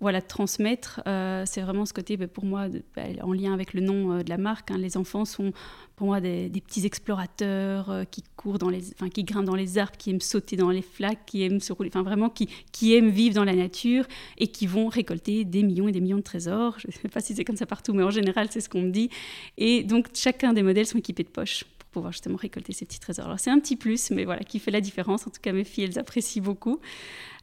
voilà, 0.00 0.20
transmettre. 0.20 1.00
c'est 1.04 1.60
vraiment 1.60 1.86
ce 1.86 1.92
côté, 1.92 2.16
bah, 2.16 2.28
pour 2.28 2.44
moi, 2.44 2.68
bah, 2.94 3.02
en 3.22 3.32
lien 3.32 3.52
avec 3.52 3.72
le 3.74 3.80
nom 3.80 4.18
de 4.18 4.28
la 4.28 4.38
marque. 4.38 4.70
Hein, 4.70 4.78
les 4.78 4.96
enfants 4.96 5.24
sont 5.24 5.52
pour 5.96 6.08
moi 6.08 6.20
des, 6.20 6.50
petits 6.50 6.84
explorateurs 6.84 7.90
euh, 7.90 8.04
qui 8.04 8.22
courent 8.36 8.58
dans 8.58 8.68
les, 8.68 8.92
enfin, 8.92 9.08
qui 9.08 9.24
grimpent 9.24 9.46
dans 9.46 9.54
les 9.54 9.78
arbres, 9.78 9.96
qui 9.96 10.10
aiment 10.10 10.20
sauter 10.20 10.56
dans 10.56 10.70
les 10.70 10.82
flaques, 10.82 11.24
qui 11.26 11.42
aiment 11.42 11.60
se 11.60 11.72
rouler, 11.72 11.88
enfin 11.88 12.02
vraiment 12.02 12.28
qui, 12.28 12.94
aiment 12.94 13.08
vivre 13.08 13.34
dans 13.34 13.44
la 13.44 13.54
nature 13.54 14.04
et 14.36 14.48
qui 14.48 14.66
vont 14.66 14.88
récolter 14.88 15.44
des 15.44 15.62
millions 15.62 15.88
et 15.88 15.92
des 15.92 16.00
millions 16.00 16.18
de 16.18 16.22
trésors. 16.22 16.78
Je 16.78 16.88
ne 16.88 16.92
sais 16.92 17.08
pas 17.08 17.20
si 17.20 17.34
c'est 17.34 17.44
comme 17.44 17.56
ça 17.56 17.66
partout, 17.66 17.94
mais 17.94 18.02
en 18.02 18.10
général 18.10 18.48
c'est 18.50 18.60
ce 18.60 18.68
qu'on 18.68 18.82
me 18.82 18.90
dit. 18.90 19.08
Et 19.56 19.82
donc 19.82 20.08
chacun 20.14 20.52
des 20.52 20.62
modèles 20.62 20.86
sont 20.86 20.98
équipés 20.98 21.24
de 21.24 21.30
poches 21.30 21.64
pour 21.78 21.88
pouvoir 21.88 22.12
justement 22.12 22.36
récolter 22.36 22.74
ces 22.74 22.84
petits 22.84 23.00
trésors. 23.00 23.24
Alors 23.24 23.40
c'est 23.40 23.50
un 23.50 23.58
petit 23.58 23.76
plus, 23.76 24.10
mais 24.10 24.26
voilà, 24.26 24.44
qui 24.44 24.58
fait 24.58 24.70
la 24.70 24.82
différence. 24.82 25.26
En 25.26 25.30
tout 25.30 25.40
cas 25.40 25.52
mes 25.52 25.64
filles, 25.64 25.84
elles 25.84 25.98
apprécient 25.98 26.42
beaucoup. 26.42 26.78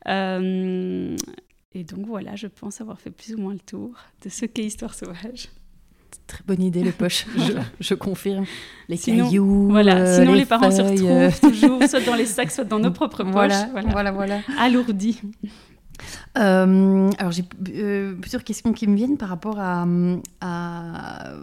Euh, 0.08 1.16
et 1.76 1.84
donc 1.84 2.06
voilà, 2.06 2.36
je 2.36 2.48
pense 2.48 2.82
avoir 2.82 3.00
fait 3.00 3.10
plus 3.10 3.34
ou 3.34 3.40
moins 3.40 3.54
le 3.54 3.60
tour 3.60 3.92
de 4.24 4.30
ce 4.30 4.46
qu'est 4.46 4.64
Histoire 4.64 4.94
sauvage. 4.94 5.50
Très 6.28 6.44
bonne 6.46 6.62
idée, 6.62 6.84
les 6.84 6.92
poches, 6.92 7.26
je, 7.80 7.96
confirme. 7.96 8.46
Les 8.88 8.98
cailloux. 8.98 9.70
Voilà, 9.70 9.98
euh, 9.98 10.20
sinon 10.20 10.34
les, 10.34 10.46
parents 10.46 10.72
se 10.72 10.82
retrouvent 10.82 11.52
toujours 11.52 11.84
soit 11.84 12.06
dans 12.06 12.16
les 12.16 12.26
sacs, 12.26 12.52
soit 12.52 12.64
dans 12.64 12.80
nos 12.80 12.92
propres 12.92 13.24
poches. 13.24 13.34
Voilà, 13.34 13.70
voilà, 13.92 14.12
voilà. 14.12 14.42
Alourdis. 14.60 15.20
Euh, 16.38 17.10
alors 17.20 17.32
j'ai 17.32 17.44
euh, 17.76 18.16
plusieurs 18.16 18.44
questions 18.44 18.74
qui 18.74 18.88
me 18.88 18.96
viennent 18.96 19.18
par 19.18 19.30
rapport 19.30 19.60
à, 19.60 19.86
à 20.42 21.34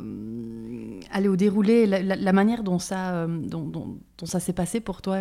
aller 1.12 1.28
au 1.28 1.36
déroulé, 1.36 1.86
la, 1.86 2.32
manière 2.32 2.62
dont 2.62 2.78
ça, 2.78 3.26
dont, 3.26 3.98
ça 4.24 4.40
s'est 4.40 4.52
passé 4.52 4.80
pour 4.80 5.02
toi. 5.02 5.18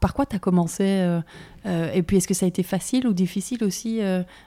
par 0.00 0.14
quoi 0.14 0.26
tu 0.26 0.36
as 0.36 0.38
commencé 0.38 1.20
Et 1.66 2.02
puis 2.02 2.16
est-ce 2.16 2.28
que 2.28 2.34
ça 2.34 2.46
a 2.46 2.48
été 2.48 2.62
facile 2.62 3.06
ou 3.06 3.12
difficile 3.12 3.64
aussi 3.64 4.00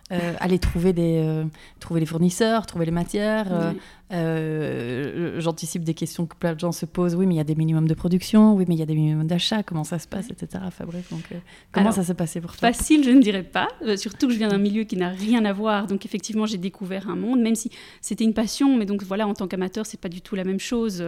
aller 0.09 0.59
trouver 0.59 0.93
des, 0.93 1.43
trouver 1.79 1.99
les 1.99 2.05
fournisseurs, 2.05 2.65
trouver 2.65 2.85
les 2.85 2.91
matières 2.91 3.73
euh, 4.11 5.39
j'anticipe 5.39 5.83
des 5.83 5.95
questions 5.95 6.27
que 6.27 6.35
plein 6.35 6.53
de 6.53 6.59
gens 6.59 6.71
se 6.71 6.85
posent. 6.85 7.15
Oui, 7.15 7.25
mais 7.25 7.35
il 7.35 7.37
y 7.37 7.41
a 7.41 7.45
des 7.45 7.55
minimums 7.55 7.87
de 7.87 7.93
production. 7.93 8.53
Oui, 8.53 8.65
mais 8.67 8.75
il 8.75 8.77
y 8.77 8.83
a 8.83 8.85
des 8.85 8.95
minimums 8.95 9.25
d'achat. 9.25 9.63
Comment 9.63 9.83
ça 9.83 9.99
se 9.99 10.07
passe, 10.07 10.29
etc. 10.29 10.63
Donc 11.11 11.23
euh, 11.31 11.37
comment 11.71 11.91
ça 11.91 12.03
s'est 12.03 12.13
passé 12.13 12.39
pour 12.41 12.55
toi? 12.55 12.71
Facile, 12.71 13.03
je 13.03 13.09
ne 13.09 13.21
dirais 13.21 13.43
pas. 13.43 13.67
Euh, 13.83 13.97
surtout 13.97 14.27
que 14.27 14.33
je 14.33 14.37
viens 14.37 14.49
d'un 14.49 14.59
milieu 14.59 14.83
qui 14.83 14.95
n'a 14.95 15.09
rien 15.09 15.43
à 15.45 15.53
voir. 15.53 15.87
Donc 15.87 16.05
effectivement, 16.05 16.45
j'ai 16.45 16.57
découvert 16.57 17.09
un 17.09 17.15
monde, 17.15 17.41
même 17.41 17.55
si 17.55 17.71
c'était 18.01 18.23
une 18.23 18.33
passion. 18.33 18.77
Mais 18.77 18.85
donc 18.85 19.03
voilà, 19.03 19.27
en 19.27 19.33
tant 19.33 19.47
qu'amateur, 19.47 19.85
c'est 19.85 19.99
pas 19.99 20.09
du 20.09 20.21
tout 20.21 20.35
la 20.35 20.43
même 20.43 20.59
chose 20.59 21.03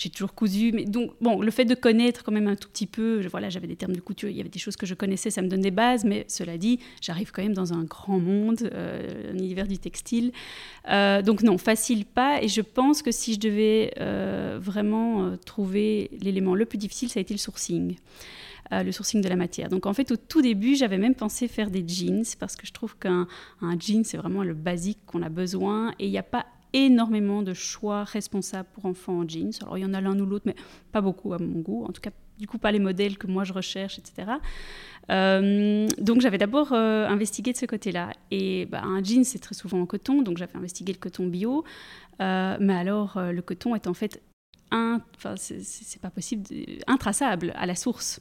j'ai 0.00 0.08
toujours 0.08 0.34
cousu. 0.34 0.72
Mais 0.72 0.84
donc, 0.84 1.12
bon, 1.20 1.42
le 1.42 1.50
fait 1.50 1.66
de 1.66 1.74
connaître 1.74 2.24
quand 2.24 2.32
même 2.32 2.48
un 2.48 2.56
tout 2.56 2.68
petit 2.68 2.86
peu, 2.86 3.20
voilà, 3.30 3.50
j'avais 3.50 3.66
des 3.66 3.76
termes 3.76 3.94
de 3.94 4.00
couture, 4.00 4.30
il 4.30 4.36
y 4.36 4.40
avait 4.40 4.48
des 4.48 4.58
choses 4.58 4.76
que 4.76 4.86
je 4.86 4.94
connaissais, 4.94 5.30
ça 5.30 5.42
me 5.42 5.48
donne 5.48 5.60
des 5.60 5.70
bases, 5.70 6.04
mais 6.04 6.24
cela 6.26 6.56
dit, 6.56 6.80
j'arrive 7.02 7.32
quand 7.32 7.42
même 7.42 7.52
dans 7.52 7.74
un 7.74 7.84
grand 7.84 8.18
monde, 8.18 8.70
euh, 8.72 9.32
un 9.32 9.36
univers 9.36 9.66
du 9.66 9.78
textile. 9.78 10.32
Euh, 10.90 11.20
donc 11.20 11.42
non, 11.42 11.58
facile 11.58 12.06
pas. 12.06 12.42
Et 12.42 12.48
je 12.48 12.62
pense 12.62 13.02
que 13.02 13.12
si 13.12 13.34
je 13.34 13.40
devais 13.40 13.92
euh, 14.00 14.58
vraiment 14.60 15.36
trouver 15.44 16.10
l'élément 16.22 16.54
le 16.54 16.64
plus 16.64 16.78
difficile, 16.78 17.10
ça 17.10 17.20
a 17.20 17.22
été 17.22 17.34
le 17.34 17.38
sourcing. 17.38 17.96
le 18.72 18.92
sourcing 18.92 19.20
de 19.20 19.28
la 19.28 19.36
matière. 19.36 19.68
Donc 19.68 19.84
en 19.84 19.92
fait, 19.92 20.10
au 20.12 20.16
tout 20.16 20.40
début, 20.40 20.76
j'avais 20.76 20.98
même 20.98 21.14
pensé 21.14 21.46
faire 21.46 21.70
des 21.70 21.84
jeans 21.86 22.24
parce 22.38 22.56
que 22.56 22.66
je 22.66 22.72
trouve 22.72 22.96
qu'un 22.96 23.26
jean, 23.78 24.04
c'est 24.04 24.16
vraiment 24.16 24.44
le 24.44 24.54
basique 24.54 25.00
qu'on 25.04 25.22
a 25.22 25.28
besoin 25.28 25.92
et 25.98 26.06
il 26.06 26.10
n'y 26.10 26.18
a 26.18 26.22
pas 26.22 26.46
énormément 26.72 27.42
de 27.42 27.54
choix 27.54 28.04
responsables 28.04 28.68
pour 28.72 28.86
enfants 28.86 29.20
en 29.20 29.28
jeans. 29.28 29.52
Alors 29.62 29.78
il 29.78 29.82
y 29.82 29.84
en 29.84 29.94
a 29.94 30.00
l'un 30.00 30.18
ou 30.18 30.26
l'autre, 30.26 30.44
mais 30.46 30.56
pas 30.92 31.00
beaucoup 31.00 31.32
à 31.32 31.38
mon 31.38 31.60
goût. 31.60 31.84
En 31.84 31.92
tout 31.92 32.00
cas, 32.00 32.10
du 32.38 32.46
coup, 32.46 32.58
pas 32.58 32.72
les 32.72 32.78
modèles 32.78 33.18
que 33.18 33.26
moi 33.26 33.44
je 33.44 33.52
recherche, 33.52 33.98
etc. 33.98 34.32
Euh, 35.10 35.88
donc 35.98 36.20
j'avais 36.20 36.38
d'abord 36.38 36.72
euh, 36.72 37.06
investigué 37.06 37.52
de 37.52 37.56
ce 37.56 37.66
côté-là. 37.66 38.12
Et 38.30 38.66
bah, 38.66 38.82
un 38.82 39.02
jean, 39.02 39.24
c'est 39.24 39.38
très 39.38 39.54
souvent 39.54 39.80
en 39.80 39.86
coton, 39.86 40.22
donc 40.22 40.38
j'avais 40.38 40.56
investigué 40.56 40.92
le 40.92 40.98
coton 40.98 41.26
bio. 41.26 41.64
Euh, 42.20 42.56
mais 42.60 42.74
alors, 42.74 43.20
le 43.20 43.42
coton 43.42 43.74
est 43.74 43.86
en 43.86 43.94
fait, 43.94 44.22
enfin, 44.70 45.34
c'est 45.36 46.00
pas 46.00 46.10
possible, 46.10 46.44
intraçable 46.86 47.52
à 47.56 47.66
la 47.66 47.74
source. 47.74 48.20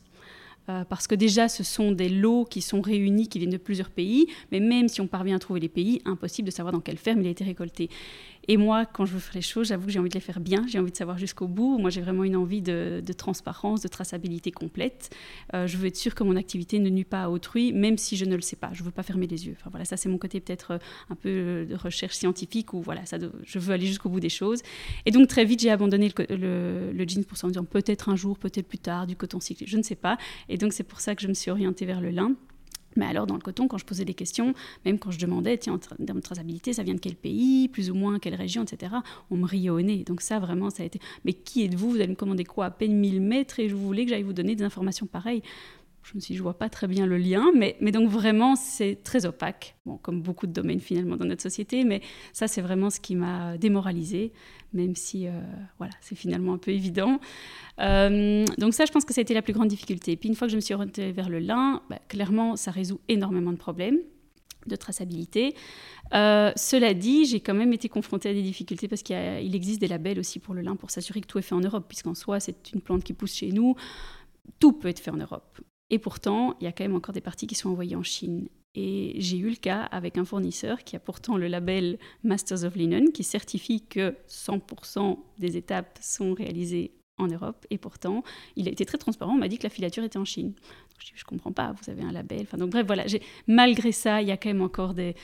Parce 0.88 1.08
que 1.08 1.16
déjà, 1.16 1.48
ce 1.48 1.64
sont 1.64 1.92
des 1.92 2.10
lots 2.10 2.46
qui 2.46 2.62
sont 2.62 2.80
réunis, 2.80 3.28
qui 3.28 3.40
viennent 3.40 3.50
de 3.50 3.58
plusieurs 3.58 3.90
pays, 3.90 4.28
mais 4.52 4.60
même 4.60 4.88
si 4.88 5.02
on 5.02 5.08
parvient 5.08 5.38
à 5.38 5.40
trouver 5.40 5.60
les 5.60 5.68
pays, 5.68 6.00
impossible 6.06 6.46
de 6.46 6.54
savoir 6.54 6.72
dans 6.72 6.80
quelle 6.80 7.00
ferme 7.00 7.22
il 7.22 7.28
a 7.28 7.32
été 7.32 7.44
récolté. 7.44 7.90
Et 8.48 8.58
moi, 8.58 8.86
quand 8.86 9.06
je 9.06 9.14
veux 9.14 9.20
faire 9.20 9.36
les 9.36 9.42
choses, 9.42 9.68
j'avoue 9.68 9.86
que 9.86 9.92
j'ai 9.92 10.00
envie 10.00 10.10
de 10.10 10.14
les 10.16 10.20
faire 10.20 10.40
bien, 10.40 10.66
j'ai 10.68 10.80
envie 10.80 10.92
de 10.92 10.98
savoir 10.98 11.18
jusqu'au 11.18 11.48
bout. 11.48 11.78
Moi, 11.78 11.90
j'ai 11.90 12.02
vraiment 12.02 12.24
une 12.24 12.36
envie 12.36 12.62
de, 12.62 13.04
transparence, 13.18 13.82
de 13.82 13.88
traçabilité 13.88 14.52
complète. 14.52 15.16
Euh, 15.54 15.68
je 15.68 15.78
veux 15.78 15.88
être 15.88 15.98
sûre 15.98 16.16
que 16.16 16.24
mon 16.24 16.36
activité 16.36 16.80
ne 16.80 16.90
nuit 16.90 17.04
pas 17.04 17.24
à 17.24 17.30
autrui, 17.30 17.74
même 17.74 17.98
si 17.98 18.18
je 18.18 18.26
ne 18.26 18.36
le 18.36 18.42
sais 18.42 18.56
pas. 18.56 18.72
Je 18.74 18.82
ne 18.82 18.86
veux 18.86 18.92
pas 18.92 19.04
fermer 19.04 19.28
les 19.28 19.46
yeux. 19.46 19.56
Enfin, 19.60 19.70
voilà, 19.70 19.86
ça, 19.86 19.98
c'est 19.98 20.10
mon 20.10 20.18
côté 20.18 20.40
peut-être 20.40 20.72
euh, 20.72 20.78
un 21.10 21.16
peu 21.16 21.66
de 21.70 21.76
recherche 21.76 22.16
scientifique 22.16 22.74
où 22.74 22.82
voilà, 22.82 23.06
ça, 23.06 23.18
je 23.44 23.60
veux 23.60 23.74
aller 23.74 23.86
jusqu'au 23.86 24.10
bout 24.10 24.20
des 24.20 24.30
choses. 24.30 24.62
Et 25.06 25.12
donc, 25.12 25.28
très 25.28 25.46
vite, 25.46 25.62
j'ai 25.62 25.72
abandonné 25.72 26.12
le, 26.30 26.92
le, 26.92 27.08
jean 27.08 27.24
pour 27.24 27.38
ça 27.38 27.48
en 27.48 27.50
disant 27.50 27.66
peut-être 27.66 28.10
un 28.10 28.16
jour, 28.16 28.38
peut-être 28.38 28.68
plus 28.68 28.80
tard, 28.80 29.06
du 29.06 29.16
coton 29.16 29.40
cyclé, 29.40 29.68
je 29.68 29.78
ne 29.78 29.84
sais 29.84 29.96
pas. 29.96 30.18
Et 30.48 30.58
donc, 30.58 30.74
c'est 30.74 30.84
pour 30.84 31.02
ça 31.02 31.16
que 31.16 31.22
je 31.22 31.28
me 31.28 31.34
suis 31.34 31.52
orientée 31.52 31.86
vers 31.86 32.02
le 32.02 32.10
lin. 32.10 32.36
Mais 32.96 33.06
alors, 33.06 33.28
dans 33.28 33.36
le 33.36 33.42
coton, 33.42 33.68
quand 33.68 33.78
je 33.78 33.86
posais 33.86 34.06
des 34.06 34.14
questions, 34.14 34.54
même 34.86 35.00
quand 35.00 35.12
je 35.12 35.20
demandais, 35.20 35.58
tiens, 35.58 35.74
en 35.74 35.78
termes 35.78 36.20
de 36.20 36.24
traçabilité, 36.24 36.74
ça 36.74 36.84
vient 36.84 36.96
de 36.96 37.00
quel 37.00 37.16
pays, 37.16 37.68
plus 37.68 37.92
ou 37.92 37.96
moins, 37.96 38.20
quelle 38.20 38.36
région, 38.36 38.64
etc., 38.64 38.94
on 39.30 39.38
me 39.38 39.46
riait 39.46 39.70
au 39.70 39.82
nez. 39.82 40.04
Donc, 40.04 40.22
ça, 40.22 40.40
vraiment, 40.40 40.70
ça 40.70 40.84
a 40.84 40.86
été. 40.86 41.00
Mais 41.26 41.34
qui 41.34 41.64
êtes-vous? 41.64 41.92
Vous 41.92 41.96
allez 41.98 42.08
me 42.08 42.16
commander 42.16 42.44
quoi? 42.44 42.66
À 42.66 42.72
peine 42.72 42.96
1000 42.96 43.22
mètres 43.22 43.60
et 43.60 43.70
je 43.70 43.76
voulais 43.76 44.06
que 44.06 44.10
j'aille 44.10 44.24
vous 44.24 44.34
donner 44.34 44.56
des 44.56 44.64
informations 44.64 45.06
pareilles 45.06 45.44
je 46.04 46.16
me 46.16 46.20
suis 46.20 46.34
dit, 46.34 46.38
je 46.38 46.44
vois 46.44 46.58
pas 46.58 46.70
très 46.70 46.88
bien 46.88 47.06
le 47.06 47.18
lien, 47.18 47.52
mais, 47.56 47.76
donc 47.92 48.10
vraiment, 48.10 48.56
c'est 48.56 49.00
très 49.04 49.26
opaque, 49.26 49.76
bon, 49.86 49.98
comme 49.98 50.22
beaucoup 50.22 50.48
de 50.48 50.52
domaines 50.52 50.80
finalement 50.80 51.18
dans 51.18 51.26
notre 51.26 51.42
société, 51.42 51.84
mais 51.84 52.02
ça, 52.34 52.48
c'est 52.48 52.62
vraiment 52.62 52.90
ce 52.90 53.00
qui 53.00 53.16
m'a 53.16 53.58
démoralisée, 53.58 54.32
même 54.74 54.96
si, 54.96 55.28
euh, 55.28 55.32
voilà, 55.78 55.94
c'est 56.02 56.16
finalement 56.16 56.54
un 56.54 56.58
peu 56.58 56.72
évident. 56.72 57.20
Euh, 57.80 58.46
donc 58.58 58.74
ça, 58.74 58.86
je 58.86 58.92
pense 58.92 59.06
que 59.06 59.14
ça 59.14 59.22
a 59.22 59.24
été 59.24 59.34
la 59.34 59.42
plus 59.42 59.54
grande 59.54 59.68
difficulté. 59.68 60.16
puis 60.16 60.30
une 60.30 60.36
fois 60.36 60.48
que 60.48 60.52
je 60.52 60.56
me 60.56 60.62
suis 60.62 60.74
orientée 60.74 61.12
vers 61.12 61.30
le 61.30 61.40
lin, 61.40 61.82
bah, 61.90 62.00
clairement, 62.08 62.56
ça 62.56 62.72
résout 62.72 63.00
énormément 63.08 63.52
de 63.52 63.58
problèmes 63.58 64.00
de 64.68 64.76
traçabilité. 64.76 65.56
Euh, 66.14 66.52
cela 66.56 66.94
dit, 66.94 67.26
j'ai 67.26 67.40
quand 67.40 67.54
même 67.54 67.74
été 67.74 67.90
confrontée 67.90 68.30
à 68.30 68.34
des 68.34 68.42
difficultés 68.42 68.88
parce 68.88 69.04
qu'il 69.04 69.56
existe 69.56 69.80
des 69.80 69.88
labels 69.88 70.20
aussi 70.20 70.40
pour 70.40 70.54
le 70.54 70.62
lin 70.62 70.76
pour 70.76 70.92
s'assurer 70.92 71.22
que 71.22 71.28
tout 71.28 71.40
est 71.40 71.44
fait 71.44 71.56
en 71.56 71.62
Europe, 71.62 71.86
puisqu'en 71.88 72.16
soi, 72.16 72.40
c'est 72.40 72.72
une 72.74 72.82
plante 72.82 73.04
qui 73.04 73.14
pousse 73.14 73.34
chez 73.34 73.52
nous. 73.52 73.76
Tout 74.60 74.74
peut 74.74 74.88
être 74.88 75.00
fait 75.00 75.12
en 75.12 75.18
Europe. 75.18 75.60
Et 75.90 76.00
pourtant, 76.00 76.56
il 76.60 76.66
y 76.66 76.68
a 76.68 76.72
quand 76.72 76.84
même 76.84 76.96
encore 76.96 77.14
des 77.14 77.22
parties 77.22 77.48
qui 77.48 77.56
sont 77.56 77.70
envoyées 77.70 77.96
en 77.96 78.04
Chine. 78.04 78.48
Et 78.76 79.16
j'ai 79.18 79.38
eu 79.38 79.50
le 79.50 79.56
cas 79.56 79.82
avec 79.82 80.18
un 80.18 80.26
fournisseur 80.26 80.84
qui 80.84 80.96
a 80.96 81.00
pourtant 81.00 81.38
le 81.38 81.48
label 81.48 81.98
Masters 82.24 82.64
of 82.64 82.76
Linen, 82.76 83.12
qui 83.12 83.24
certifie 83.24 83.82
que 83.82 84.16
100% 84.30 85.18
des 85.40 85.58
étapes 85.58 85.98
sont 86.02 86.34
réalisées 86.34 86.92
en 87.18 87.28
Europe. 87.28 87.66
Et 87.72 87.78
pourtant, 87.78 88.24
il 88.56 88.68
a 88.68 88.72
été 88.72 88.86
très 88.86 88.98
transparent, 88.98 89.34
on 89.34 89.38
m'a 89.38 89.48
dit 89.48 89.58
que 89.58 89.64
la 89.64 89.70
filature 89.70 90.04
était 90.04 90.20
en 90.20 90.26
Chine. 90.26 90.54
je 91.00 91.12
je 91.16 91.24
comprends 91.24 91.52
pas, 91.52 91.74
vous 91.82 91.90
avez 91.90 92.04
un 92.04 92.12
label. 92.12 92.42
Enfin, 92.44 92.58
donc 92.58 92.70
bref, 92.70 92.86
voilà, 92.86 93.06
malgré 93.48 93.92
ça, 93.92 94.22
il 94.22 94.28
y 94.28 94.32
a 94.32 94.38
quand 94.38 94.50
même 94.50 94.62
encore 94.62 94.94
des, 94.94 95.16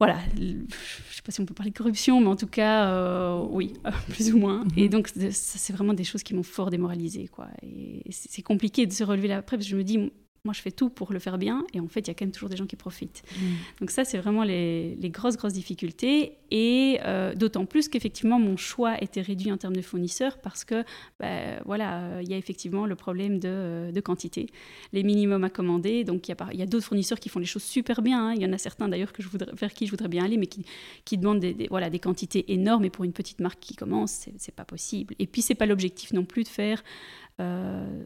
voilà, 0.00 0.18
je 0.34 0.42
ne 0.42 0.64
sais 1.10 1.22
pas 1.22 1.30
si 1.30 1.40
on 1.40 1.44
peut 1.44 1.52
parler 1.52 1.70
de 1.70 1.76
corruption, 1.76 2.22
mais 2.22 2.28
en 2.28 2.36
tout 2.36 2.46
cas, 2.46 2.88
euh, 2.88 3.44
oui, 3.50 3.74
plus 4.08 4.32
ou 4.32 4.38
moins. 4.38 4.64
Et 4.74 4.84
mhm. 4.84 4.88
donc, 4.88 5.10
c'est 5.30 5.72
vraiment 5.74 5.92
des 5.92 6.04
choses 6.04 6.22
qui 6.22 6.32
m'ont 6.34 6.42
fort 6.42 6.70
démoralisée, 6.70 7.28
quoi. 7.28 7.48
Et 7.62 8.02
c'est 8.10 8.40
compliqué 8.40 8.86
de 8.86 8.92
se 8.94 9.04
relever 9.04 9.28
là 9.28 9.36
après, 9.36 9.58
parce 9.58 9.66
que 9.66 9.72
je 9.72 9.76
me 9.76 9.84
dis, 9.84 10.10
moi 10.44 10.54
je 10.54 10.62
fais 10.62 10.70
tout 10.70 10.88
pour 10.88 11.12
le 11.12 11.18
faire 11.18 11.38
bien 11.38 11.66
et 11.74 11.80
en 11.80 11.88
fait 11.88 12.00
il 12.00 12.08
y 12.08 12.10
a 12.10 12.14
quand 12.14 12.24
même 12.24 12.32
toujours 12.32 12.48
des 12.48 12.56
gens 12.56 12.66
qui 12.66 12.76
profitent. 12.76 13.22
Mm. 13.36 13.44
Donc 13.80 13.90
ça 13.90 14.04
c'est 14.04 14.18
vraiment 14.18 14.42
les, 14.42 14.96
grosses 15.04 15.36
grosses 15.36 15.52
difficultés 15.52 16.38
et 16.50 16.98
euh, 17.04 17.34
d'autant 17.34 17.66
plus 17.66 17.88
qu'effectivement 17.88 18.38
mon 18.38 18.56
choix 18.56 19.02
était 19.02 19.20
réduit 19.20 19.52
en 19.52 19.58
termes 19.58 19.76
de 19.76 19.82
fournisseurs 19.82 20.38
parce 20.38 20.64
que 20.64 20.84
bah, 21.18 21.60
voilà 21.66 22.04
euh, 22.04 22.20
il 22.22 22.30
y 22.30 22.34
a 22.34 22.36
effectivement 22.38 22.86
le 22.86 22.94
problème 22.94 23.38
de, 23.38 23.48
euh, 23.48 23.92
de, 23.92 24.00
quantité, 24.00 24.46
les 24.92 25.02
minimums 25.02 25.44
à 25.44 25.50
commander. 25.50 26.04
Donc 26.04 26.28
il 26.28 26.30
y 26.30 26.34
a, 26.34 26.48
il 26.52 26.58
y 26.58 26.62
a 26.62 26.66
d'autres 26.66 26.86
fournisseurs 26.86 27.20
qui 27.20 27.28
font 27.28 27.40
les 27.40 27.46
choses 27.46 27.62
super 27.62 28.00
bien. 28.00 28.28
Hein. 28.28 28.34
Il 28.34 28.42
y 28.42 28.46
en 28.46 28.52
a 28.52 28.58
certains 28.58 28.88
d'ailleurs 28.88 29.12
que 29.12 29.22
je 29.22 29.28
voudrais 29.28 29.52
vers 29.54 29.74
qui 29.74 29.86
je 29.86 29.90
voudrais 29.90 30.08
bien 30.08 30.24
aller 30.24 30.38
mais 30.38 30.46
qui, 30.46 30.64
qui 31.04 31.18
demandent 31.18 31.40
des, 31.40 31.66
voilà 31.68 31.90
des 31.90 31.98
quantités 31.98 32.52
énormes 32.52 32.84
et 32.84 32.90
pour 32.90 33.04
une 33.04 33.12
petite 33.12 33.40
marque 33.40 33.60
qui 33.60 33.74
commence 33.74 34.28
c'est 34.38 34.54
pas 34.54 34.64
possible. 34.64 35.14
Et 35.18 35.26
puis 35.26 35.42
c'est 35.42 35.54
pas 35.54 35.66
l'objectif 35.66 36.12
non 36.12 36.24
plus 36.24 36.44
de 36.44 36.48
faire 36.48 36.82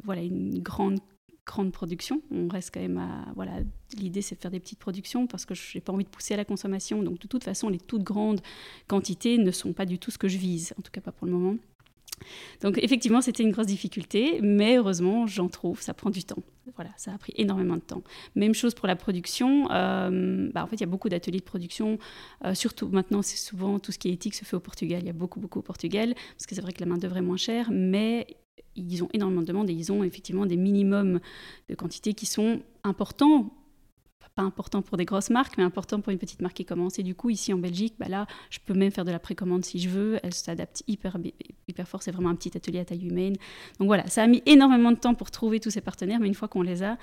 voilà 0.04 0.22
une 0.22 0.60
grande 0.60 1.00
grande 1.46 1.72
production. 1.72 2.22
On 2.30 2.48
reste 2.48 2.72
quand 2.72 2.80
même 2.80 2.98
à. 2.98 3.32
Voilà, 3.34 3.60
l'idée 3.96 4.22
c'est 4.22 4.36
de 4.36 4.40
faire 4.40 4.50
des 4.50 4.60
petites 4.60 4.78
productions 4.78 5.26
parce 5.26 5.44
que 5.44 5.54
je 5.54 5.76
n'ai 5.76 5.80
pas 5.80 5.92
envie 5.92 6.04
de 6.04 6.08
pousser 6.08 6.34
à 6.34 6.36
la 6.36 6.44
consommation. 6.44 7.02
Donc 7.02 7.18
de 7.18 7.28
toute 7.28 7.44
façon, 7.44 7.68
les 7.68 7.78
toutes 7.78 8.02
grandes 8.02 8.40
quantités 8.86 9.38
ne 9.38 9.50
sont 9.50 9.72
pas 9.72 9.86
du 9.86 9.98
tout 9.98 10.10
ce 10.10 10.18
que 10.18 10.28
je 10.28 10.38
vise, 10.38 10.74
en 10.78 10.82
tout 10.82 10.90
cas 10.90 11.00
pas 11.00 11.12
pour 11.12 11.26
le 11.26 11.32
moment. 11.32 11.56
Donc 12.62 12.78
effectivement, 12.78 13.20
c'était 13.20 13.42
une 13.42 13.50
grosse 13.50 13.66
difficulté, 13.66 14.40
mais 14.42 14.76
heureusement, 14.76 15.26
j'en 15.26 15.48
trouve, 15.48 15.80
ça 15.80 15.94
prend 15.94 16.10
du 16.10 16.24
temps. 16.24 16.42
Voilà, 16.76 16.90
ça 16.96 17.12
a 17.12 17.18
pris 17.18 17.34
énormément 17.36 17.74
de 17.74 17.80
temps. 17.80 18.02
Même 18.34 18.54
chose 18.54 18.74
pour 18.74 18.86
la 18.86 18.96
production. 18.96 19.70
Euh, 19.70 20.50
bah, 20.52 20.64
en 20.64 20.66
fait, 20.66 20.76
il 20.76 20.80
y 20.80 20.84
a 20.84 20.88
beaucoup 20.88 21.08
d'ateliers 21.08 21.40
de 21.40 21.44
production. 21.44 21.98
Euh, 22.44 22.54
surtout 22.54 22.88
maintenant, 22.88 23.20
c'est 23.20 23.36
souvent 23.36 23.78
tout 23.78 23.92
ce 23.92 23.98
qui 23.98 24.08
est 24.08 24.12
éthique 24.12 24.34
se 24.34 24.44
fait 24.44 24.56
au 24.56 24.60
Portugal. 24.60 25.00
Il 25.02 25.06
y 25.06 25.10
a 25.10 25.14
beaucoup, 25.14 25.40
beaucoup 25.40 25.58
au 25.58 25.62
Portugal, 25.62 26.14
parce 26.14 26.46
que 26.46 26.54
c'est 26.54 26.62
vrai 26.62 26.72
que 26.72 26.80
la 26.80 26.86
main-d'œuvre 26.86 27.18
est 27.18 27.22
moins 27.22 27.36
chère, 27.36 27.68
mais 27.70 28.26
ils 28.76 29.02
ont 29.04 29.08
énormément 29.12 29.42
de 29.42 29.46
demandes 29.46 29.70
et 29.70 29.72
ils 29.72 29.92
ont 29.92 30.04
effectivement 30.04 30.46
des 30.46 30.56
minimums 30.56 31.20
de 31.68 31.74
quantité 31.74 32.14
qui 32.14 32.26
sont 32.26 32.60
importants 32.82 33.52
pas 34.34 34.42
importants 34.42 34.82
pour 34.82 34.96
des 34.96 35.04
grosses 35.04 35.30
marques, 35.30 35.56
mais 35.58 35.64
importants 35.64 36.00
pour 36.00 36.12
une 36.12 36.18
petite 36.18 36.42
marque 36.42 36.56
qui 36.56 36.64
commence. 36.64 36.98
Et 36.98 37.02
du 37.02 37.14
coup, 37.14 37.30
ici 37.30 37.52
en 37.52 37.58
Belgique, 37.58 37.94
bah 37.98 38.08
là, 38.08 38.26
je 38.50 38.58
peux 38.64 38.74
même 38.74 38.90
faire 38.90 39.04
de 39.04 39.12
la 39.12 39.18
précommande 39.18 39.64
si 39.64 39.78
je 39.78 39.88
veux. 39.88 40.18
Elle 40.22 40.34
s'adapte 40.34 40.82
hyper, 40.86 41.18
hyper 41.68 41.88
fort. 41.88 42.02
C'est 42.02 42.10
vraiment 42.10 42.30
un 42.30 42.34
petit 42.34 42.56
atelier 42.56 42.80
à 42.80 42.84
taille 42.84 43.06
humaine. 43.06 43.36
Donc 43.78 43.86
voilà, 43.86 44.06
ça 44.08 44.22
a 44.22 44.26
mis 44.26 44.42
énormément 44.46 44.90
de 44.90 44.96
temps 44.96 45.14
pour 45.14 45.30
trouver 45.30 45.60
tous 45.60 45.70
ces 45.70 45.80
partenaires, 45.80 46.18
mais 46.20 46.28
une 46.28 46.34
fois 46.34 46.48
qu'on 46.48 46.62
les 46.62 46.82
a, 46.82 46.98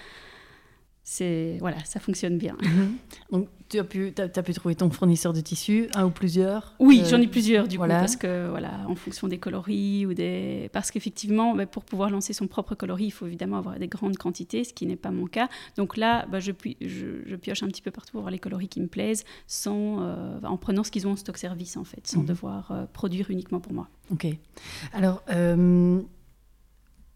c'est 1.03 1.57
voilà, 1.59 1.83
ça 1.85 1.99
fonctionne 1.99 2.37
bien. 2.37 2.57
Mhm. 2.61 2.95
Donc 3.31 3.49
tu 3.71 3.79
as 3.79 3.83
pu, 3.85 4.13
as, 4.17 4.43
pu 4.43 4.53
trouver 4.53 4.75
ton 4.75 4.89
fournisseur 4.89 5.31
de 5.31 5.39
tissu, 5.39 5.87
un 5.95 6.05
ou 6.05 6.09
plusieurs 6.09 6.73
Oui, 6.79 7.03
j'en 7.09 7.21
ai 7.21 7.27
plusieurs 7.27 7.67
du 7.67 7.79
coup, 7.79 7.87
parce 7.87 8.17
que 8.17 8.49
voilà, 8.49 8.81
en 8.87 8.95
fonction 8.95 9.27
des 9.27 9.37
coloris 9.37 10.05
ou 10.05 10.13
des, 10.13 10.69
parce 10.73 10.91
qu'effectivement, 10.91 11.55
bah, 11.55 11.65
pour 11.65 11.85
pouvoir 11.85 12.09
lancer 12.09 12.33
son 12.33 12.47
propre 12.47 12.75
coloris, 12.75 13.05
il 13.05 13.11
faut 13.11 13.27
évidemment 13.27 13.57
avoir 13.57 13.79
des 13.79 13.87
grandes 13.87 14.17
quantités, 14.17 14.63
ce 14.65 14.73
qui 14.73 14.85
n'est 14.85 14.97
pas 14.97 15.11
mon 15.11 15.25
cas. 15.25 15.47
Donc 15.77 15.95
là, 15.95 16.25
bah, 16.29 16.39
je, 16.39 16.51
je, 16.81 17.35
pioche 17.37 17.63
un 17.63 17.67
petit 17.67 17.81
peu 17.81 17.91
partout 17.91 18.11
pour 18.11 18.21
voir 18.21 18.31
les 18.31 18.39
coloris 18.39 18.67
qui 18.67 18.81
me 18.81 18.87
plaisent, 18.87 19.23
sans, 19.47 19.99
en 20.43 20.57
prenant 20.57 20.83
ce 20.83 20.91
qu'ils 20.91 21.07
ont 21.07 21.11
en 21.11 21.15
stock 21.15 21.37
service 21.37 21.77
en 21.77 21.85
fait, 21.85 22.05
sans 22.05 22.19
mhm. 22.19 22.25
devoir 22.25 22.87
produire 22.91 23.31
uniquement 23.31 23.61
pour 23.61 23.73
moi. 23.73 23.87
Ok. 24.11 24.27
Alors. 24.93 25.23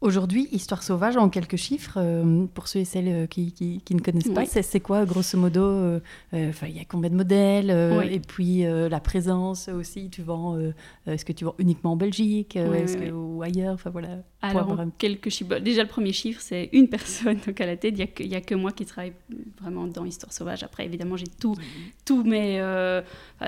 Aujourd'hui, 0.01 0.49
Histoire 0.51 0.83
sauvage, 0.83 1.15
en 1.15 1.29
quelques 1.29 1.55
chiffres, 1.55 1.97
euh, 1.97 2.45
pour 2.53 2.67
ceux 2.67 2.79
et 2.79 2.85
celles 2.85 3.07
euh, 3.07 3.27
qui, 3.27 3.53
qui, 3.53 3.95
ne 3.95 4.01
connaissent 4.01 4.27
pas, 4.27 4.45
c'est 4.45 4.79
quoi, 4.81 5.05
grosso 5.05 5.37
modo 5.37 5.63
euh, 5.63 5.99
Il 6.33 6.75
y 6.75 6.79
a 6.79 6.85
combien 6.85 7.09
de 7.09 7.15
modèles 7.15 7.71
Et 8.11 8.19
puis 8.19 8.63
la 8.63 8.99
présence 8.99 9.69
aussi, 9.69 10.09
tu 10.09 10.21
vends, 10.21 10.59
est-ce 11.07 11.23
que 11.23 11.31
tu 11.31 11.45
vends 11.45 11.55
uniquement 11.59 11.93
en 11.93 11.95
Belgique 11.95 12.57
ou 13.13 13.41
ailleurs 13.41 13.75
enfin, 13.75 13.89
voilà, 13.89 14.23
Alors, 14.41 14.77
quelques 14.97 15.29
chiffres. 15.29 15.59
Déjà, 15.59 15.83
le 15.83 15.89
premier 15.89 16.13
chiffre, 16.13 16.41
c'est 16.41 16.69
une 16.73 16.89
personne 16.89 17.37
donc 17.45 17.59
à 17.61 17.65
la 17.65 17.77
tête. 17.77 17.95
Il 17.97 18.27
n'y 18.27 18.35
a, 18.35 18.41
que 18.41 18.55
moi 18.55 18.71
qui 18.73 18.85
travaille 18.85 19.13
vraiment 19.61 19.87
dans 19.87 20.05
Histoire 20.05 20.33
sauvage. 20.33 20.63
Après, 20.63 20.85
évidemment, 20.85 21.15
j'ai 21.15 21.27
tous 21.39 22.23
mes 22.23 22.59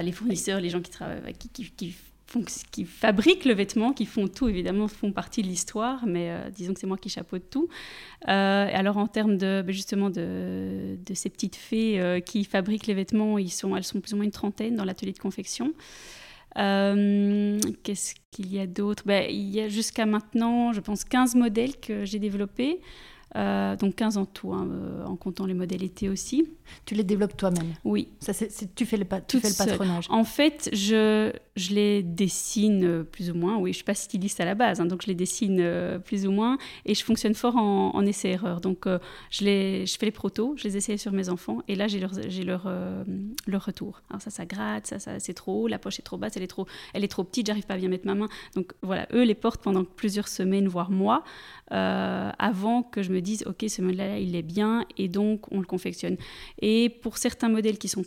les 0.02 0.12
fournisseurs, 0.12 0.62
les 0.62 0.70
gens 0.70 0.82
qui, 0.82 0.92
travaillent, 0.92 1.34
qui, 1.34 1.50
qui, 1.50 1.96
qui 2.28 2.44
qui 2.72 2.86
fabriquent 2.86 3.46
le 3.46 3.54
vêtement, 3.54 3.94
qui 3.94 4.06
font 4.06 4.28
tout, 4.28 4.48
évidemment, 4.48 4.88
font 4.88 5.12
partie 5.12 5.42
de 5.42 5.48
l'histoire, 5.48 6.06
mais 6.06 6.30
euh, 6.30 6.50
disons 6.50 6.74
que 6.74 6.80
c'est 6.80 6.88
moi 6.88 6.98
qui 6.98 7.10
chapeaute 7.10 7.50
tout. 7.50 7.70
Euh, 8.28 8.70
alors 8.74 8.98
en 8.98 9.08
termes 9.08 9.38
de, 9.38 9.64
ben, 9.66 9.74
justement 9.74 10.10
de, 10.10 10.98
de, 11.06 11.14
ces 11.14 11.30
petites 11.30 11.56
fées 11.56 12.00
euh, 12.00 12.20
qui 12.20 12.44
fabriquent 12.44 12.88
les 12.88 12.94
vêtements, 12.94 13.38
ils 13.38 13.52
sont, 13.52 13.76
elles 13.76 13.84
sont 13.84 14.00
plus 14.00 14.14
ou 14.14 14.18
moins 14.18 14.26
une 14.26 14.32
trentaine 14.32 14.76
dans 14.76 14.86
l'atelier 14.86 15.14
de 15.14 15.20
confection. 15.20 15.74
Qu'est-ce 16.56 18.16
qu'il 18.32 18.52
y 18.52 18.60
a 18.60 18.66
d'autre? 18.66 19.04
Ben, 19.06 19.28
Il 19.30 19.50
y 19.54 19.62
a 19.62 19.70
jusqu'à 19.70 20.08
maintenant, 20.08 20.74
je 20.74 20.80
pense, 20.80 21.04
15 21.04 21.36
modèles 21.36 21.78
que 21.78 22.04
j'ai 22.04 22.20
développés. 22.20 22.82
Euh, 23.36 23.76
donc 23.76 23.96
15 23.96 24.18
en 24.18 24.26
tout, 24.26 24.54
hein, 24.54 24.68
euh, 24.72 25.06
en 25.06 25.18
comptant 25.18 25.46
les 25.46 25.54
modèles 25.54 25.84
été 25.84 26.08
aussi. 26.08 26.50
Tu 26.86 26.96
les 26.96 27.04
développes 27.04 27.36
toi-même? 27.36 27.74
Oui. 27.84 28.10
Ça, 28.20 28.32
tu 28.34 28.86
fais 28.86 28.98
le, 28.98 29.06
tu 29.28 29.40
fais 29.40 29.50
le 29.50 29.66
patronage 29.66 30.06
En 30.10 30.24
fait, 30.24 30.70
je, 30.72 31.34
je, 31.58 31.74
les 31.74 32.04
dessine 32.04 32.84
euh, 32.84 33.04
plus 33.04 33.32
ou 33.32 33.36
moins. 33.36 33.58
Oui, 33.58 33.70
je 33.70 33.70
ne 33.70 33.74
suis 33.76 33.84
pas 33.84 33.96
styliste 33.96 34.40
à 34.40 34.46
la 34.46 34.56
base, 34.56 34.80
hein, 34.80 34.86
donc 34.86 35.02
je 35.02 35.08
les 35.08 35.16
dessine 35.16 36.00
plus 36.06 36.26
ou 36.28 36.32
moins. 36.32 36.58
Et 36.86 36.94
je 36.94 37.04
fonctionne 37.04 37.34
fort 37.34 37.56
en, 37.58 37.96
en 37.96 38.06
essai-erreur. 38.06 38.62
Donc 38.62 38.86
je, 39.32 39.44
les, 39.44 39.86
je 39.86 39.98
fais 39.98 40.06
les 40.06 40.12
protos, 40.12 40.56
je 40.58 40.64
les 40.64 40.78
essaye 40.78 40.98
sur 40.98 41.12
mes 41.12 41.30
enfants. 41.30 41.62
Et 41.68 41.76
là, 41.76 41.88
j'ai 41.88 42.00
leur, 42.00 42.64
retour. 43.48 44.02
Alors 44.10 44.22
ça, 44.22 44.30
ça 44.30 44.46
gratte, 44.46 44.88
ça, 44.88 45.00
ça 45.00 45.20
c'est 45.20 45.34
trop 45.34 45.64
haut, 45.64 45.68
la 45.68 45.80
poche 45.80 46.00
est 46.00 46.04
trop 46.04 46.18
basse, 46.18 46.38
elle 46.38 46.44
est 46.44 46.48
trop, 46.48 46.68
elle 46.94 47.04
est 47.04 47.08
trop 47.08 47.24
petite, 47.24 47.48
j'arrive 47.48 47.66
pas 47.66 47.74
à 47.74 47.78
bien 47.78 47.90
mettre 47.90 48.06
ma 48.06 48.16
main. 48.16 48.28
Donc 48.56 48.74
voilà, 48.82 49.08
eux 49.14 49.24
les 49.24 49.36
portent 49.36 49.62
pendant 49.62 49.84
plusieurs 49.84 50.28
semaines, 50.28 50.68
voire 50.68 50.92
mois, 50.92 51.24
avant 51.70 52.84
que 52.84 53.02
je 53.02 53.12
me 53.12 53.22
disent 53.22 53.44
ok 53.46 53.66
ce 53.68 53.82
modèle-là 53.82 54.20
il 54.20 54.36
est 54.36 54.42
bien 54.42 54.86
et 54.98 55.08
donc 55.08 55.52
on 55.52 55.60
le 55.60 55.66
confectionne. 55.66 56.18
Et 56.62 56.90
pour 56.90 57.18
certains 57.18 57.50
modèles 57.50 57.78
qui 57.78 57.88
sont 57.88 58.04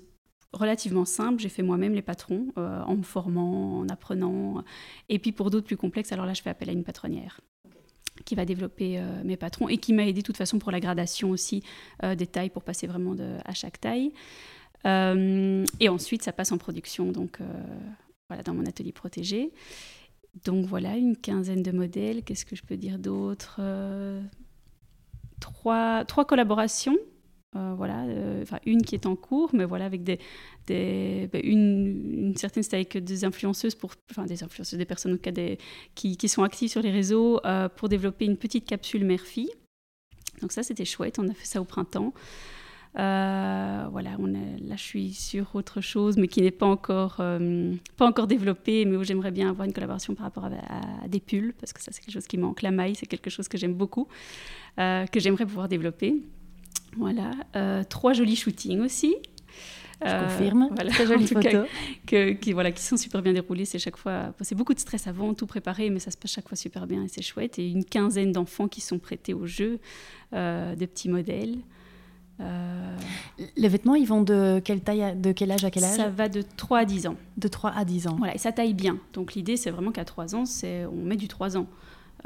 relativement 0.53 1.05
simples, 1.05 1.41
j'ai 1.41 1.49
fait 1.49 1.63
moi-même 1.63 1.95
les 1.95 2.03
patrons 2.03 2.49
euh, 2.59 2.83
en 2.83 2.97
me 2.97 3.03
formant, 3.03 3.81
en 3.81 3.89
apprenant. 3.89 4.65
Et 5.09 5.19
puis 5.19 5.33
pour 5.33 5.51
d'autres 5.51 5.67
plus 5.67 5.77
complexes, 5.77 6.13
alors 6.13 6.27
là 6.27 6.35
je 6.35 6.43
fais 6.43 6.51
appel 6.51 6.69
à 6.69 6.73
une 6.73 6.85
patronnière 6.85 7.41
qui 8.25 8.35
va 8.35 8.45
développer 8.45 8.99
euh, 8.99 9.23
mes 9.25 9.37
patrons 9.37 9.69
et 9.69 9.79
qui 9.79 9.93
m'a 9.93 10.07
aidé 10.07 10.21
de 10.21 10.27
toute 10.27 10.37
façon 10.37 10.59
pour 10.59 10.71
la 10.71 10.81
gradation 10.81 11.31
aussi 11.31 11.63
euh, 12.03 12.15
des 12.15 12.27
tailles 12.27 12.51
pour 12.51 12.63
passer 12.63 12.87
vraiment 12.87 13.15
à 13.45 13.55
chaque 13.55 13.81
taille. 13.81 14.13
et 14.85 15.89
ensuite 15.89 16.23
ça 16.23 16.33
passe 16.33 16.53
en 16.53 16.59
production 16.59 17.13
donc 17.13 17.39
voilà 18.29 18.43
dans 18.43 18.55
mon 18.55 18.67
atelier 18.67 18.93
protégé. 18.93 19.53
Donc 20.45 20.65
voilà, 20.65 20.97
une 20.97 21.17
quinzaine 21.17 21.63
de 21.63 21.73
modèles. 21.73 22.23
Qu'est-ce 22.23 22.45
que 22.45 22.55
je 22.55 22.63
peux 22.63 22.77
dire 22.77 22.99
d'autre? 23.01 23.61
Trois, 25.41 26.05
trois 26.05 26.25
collaborations. 26.25 26.97
Euh, 27.57 27.75
voilà, 27.77 28.05
euh, 28.05 28.43
enfin 28.43 28.61
une 28.65 28.83
qui 28.83 28.95
est 28.95 29.07
en 29.07 29.17
cours, 29.17 29.51
mais 29.53 29.65
voilà 29.65 29.85
avec 29.85 30.05
des, 30.05 30.21
des 30.69 31.29
ben, 31.33 31.41
une, 31.43 32.29
une, 32.29 32.37
certaine 32.37 32.63
avec 32.73 32.97
des 32.97 33.25
influenceuses 33.25 33.75
pour, 33.75 33.93
enfin 34.09 34.25
des 34.25 34.45
influenceuses, 34.45 34.79
des 34.79 34.85
personnes 34.85 35.17
des, 35.17 35.59
qui, 35.97 36.17
qui, 36.17 36.29
sont 36.29 36.45
actives 36.45 36.71
sur 36.71 36.81
les 36.81 36.93
réseaux 36.93 37.41
pour 37.75 37.89
développer 37.89 38.25
une 38.25 38.37
petite 38.37 38.67
capsule 38.67 39.05
mère-fille. 39.05 39.51
Donc 40.43 40.53
ça 40.53 40.63
c'était 40.63 40.85
chouette, 40.85 41.19
on 41.19 41.29
a 41.29 41.35
fait 41.35 41.47
ça 41.47 41.61
au 41.61 41.65
printemps. 41.65 42.15
Euh, 42.99 43.87
voilà, 43.93 44.17
on 44.19 44.27
là 44.27 44.75
je 44.75 44.83
suis 44.83 45.13
sur 45.13 45.55
autre 45.55 45.81
chose, 45.81 46.17
mais 46.17 46.27
qui 46.27 46.43
n'est 46.43 46.51
pas 46.51 46.67
encore, 46.67 47.19
euh, 47.21 47.75
pas 47.97 48.07
encore 48.07 48.27
développée, 48.27 48.85
mais 48.85 48.97
où 48.97 49.05
j'aimerais 49.05 49.31
bien 49.31 49.49
avoir 49.51 49.67
une 49.67 49.73
collaboration 49.73 50.15
par 50.15 50.25
rapport 50.25 50.47
à, 50.47 51.09
des 51.09 51.21
pulls, 51.21 51.55
parce 51.61 51.73
que 51.73 51.81
ça 51.81 51.93
c'est 51.93 52.01
quelque 52.01 52.15
chose 52.15 52.27
qui 52.27 52.37
manque. 52.37 52.63
La 52.63 52.73
maille, 52.73 52.97
c'est 52.97 53.07
quelque 53.07 53.31
chose 53.31 53.47
que 53.47 53.57
j'aime 53.59 53.75
beaucoup, 53.75 54.09
euh, 54.79 55.07
que 55.07 55.21
j'aimerais 55.21 55.47
pouvoir 55.47 55.69
développer. 55.69 56.17
Voilà, 56.96 57.33
trois 57.88 58.12
jolis 58.12 58.37
shootings 58.37 58.81
aussi. 58.81 59.14
Je 60.03 60.24
confirme. 60.24 60.68
Voilà, 60.74 60.90
Très 60.90 61.07
jolies 61.07 61.26
photos. 61.26 61.66
que, 62.07 62.33
qui, 62.33 62.55
voilà, 62.55 62.72
qui 62.72 62.83
sont 62.83 62.96
super 62.96 63.20
bien 63.20 63.35
déroulées. 63.35 63.66
C'est 63.66 63.79
chaque 63.79 63.98
fois, 63.98 64.33
c'est 64.40 64.55
beaucoup 64.55 64.72
de 64.72 64.79
stress 64.79 65.07
avant, 65.07 65.35
tout 65.35 65.46
préparé, 65.46 65.90
mais 65.90 65.98
ça 65.98 66.11
se 66.11 66.16
passe 66.16 66.33
chaque 66.33 66.48
fois 66.48 66.57
super 66.57 66.87
bien 66.87 67.03
et 67.03 67.09
c'est 67.09 67.20
chouette. 67.22 67.59
Et 67.59 67.68
une 67.68 67.85
quinzaine 67.85 68.33
d'enfants 68.33 68.66
qui 68.66 68.81
sont 68.81 68.98
prêtés 68.98 69.35
au 69.35 69.46
jeu, 69.46 69.79
de 70.33 70.87
petits 70.87 71.11
modèles. 71.11 71.59
Euh, 72.40 72.96
les 73.57 73.68
vêtements, 73.68 73.94
ils 73.94 74.07
vont 74.07 74.22
de 74.22 74.61
quelle 74.64 74.81
taille, 74.81 75.14
de 75.16 75.33
quel 75.33 75.50
âge 75.50 75.64
à 75.64 75.70
quel 75.70 75.85
âge? 75.85 75.96
Ça 75.96 76.09
va 76.09 76.29
de 76.29 76.42
3 76.57 76.79
à 76.79 76.85
10 76.85 77.07
ans. 77.07 77.16
De 77.37 77.48
3 77.48 77.70
à 77.70 77.85
10 77.85 78.07
ans. 78.09 78.16
Voilà, 78.18 78.35
et 78.35 78.38
ça 78.38 78.53
taille 78.53 78.74
bien. 78.74 78.98
Donc 79.12 79.35
l'idée, 79.35 79.57
c'est 79.57 79.70
vraiment 79.70 79.92
qu'à 79.92 80.05
3 80.05 80.35
ans, 80.35 80.46
c'est 80.46 80.87
on 80.87 81.05
met 81.05 81.16
du 81.16 81.29
3 81.29 81.57
ans. 81.57 81.66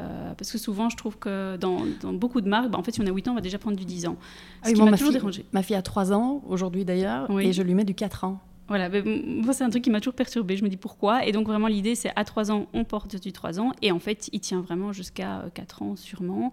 Euh, 0.01 0.33
parce 0.33 0.51
que 0.51 0.57
souvent, 0.57 0.89
je 0.89 0.97
trouve 0.97 1.17
que 1.17 1.57
dans, 1.57 1.81
beaucoup 2.13 2.41
de 2.41 2.49
marques, 2.49 2.69
bah, 2.69 2.77
en 2.77 2.83
fait, 2.83 2.91
si 2.91 3.01
on 3.01 3.07
a 3.07 3.11
8 3.11 3.27
ans, 3.27 3.31
on 3.31 3.35
va 3.35 3.41
déjà 3.41 3.57
prendre 3.57 3.77
du 3.77 3.85
10 3.85 4.07
ans. 4.07 4.17
Ce 4.63 4.71
qui 4.71 4.81
m'a 4.81 4.97
toujours 4.97 5.13
dérangé. 5.13 5.45
Ma 5.53 5.63
fille 5.63 5.75
a 5.75 5.81
3 5.81 6.13
ans, 6.13 6.43
aujourd'hui 6.47 6.85
d'ailleurs, 6.85 7.29
et 7.39 7.53
je 7.53 7.61
lui 7.61 7.73
mets 7.73 7.85
du 7.85 7.95
4 7.95 8.23
ans. 8.25 8.39
Voilà, 8.67 8.89
moi 8.89 9.53
c'est 9.53 9.63
un 9.63 9.69
truc 9.69 9.83
qui 9.83 9.91
m'a 9.91 9.99
toujours 9.99 10.15
perturbée. 10.15 10.57
Je 10.57 10.63
me 10.63 10.69
dis 10.69 10.77
pourquoi? 10.77 11.23
Et 11.25 11.31
donc 11.31 11.45
vraiment 11.45 11.67
l'idée 11.67 11.93
c'est 11.93 12.11
à 12.15 12.23
3 12.23 12.51
ans, 12.51 12.65
on 12.73 12.83
porte 12.83 13.15
du 13.15 13.31
3 13.31 13.59
ans. 13.59 13.71
Et 13.83 13.91
en 13.91 13.99
fait, 13.99 14.27
il 14.33 14.39
tient 14.39 14.61
vraiment 14.61 14.91
jusqu'à 14.91 15.45
4 15.53 15.83
ans 15.83 15.95
sûrement. 15.95 16.51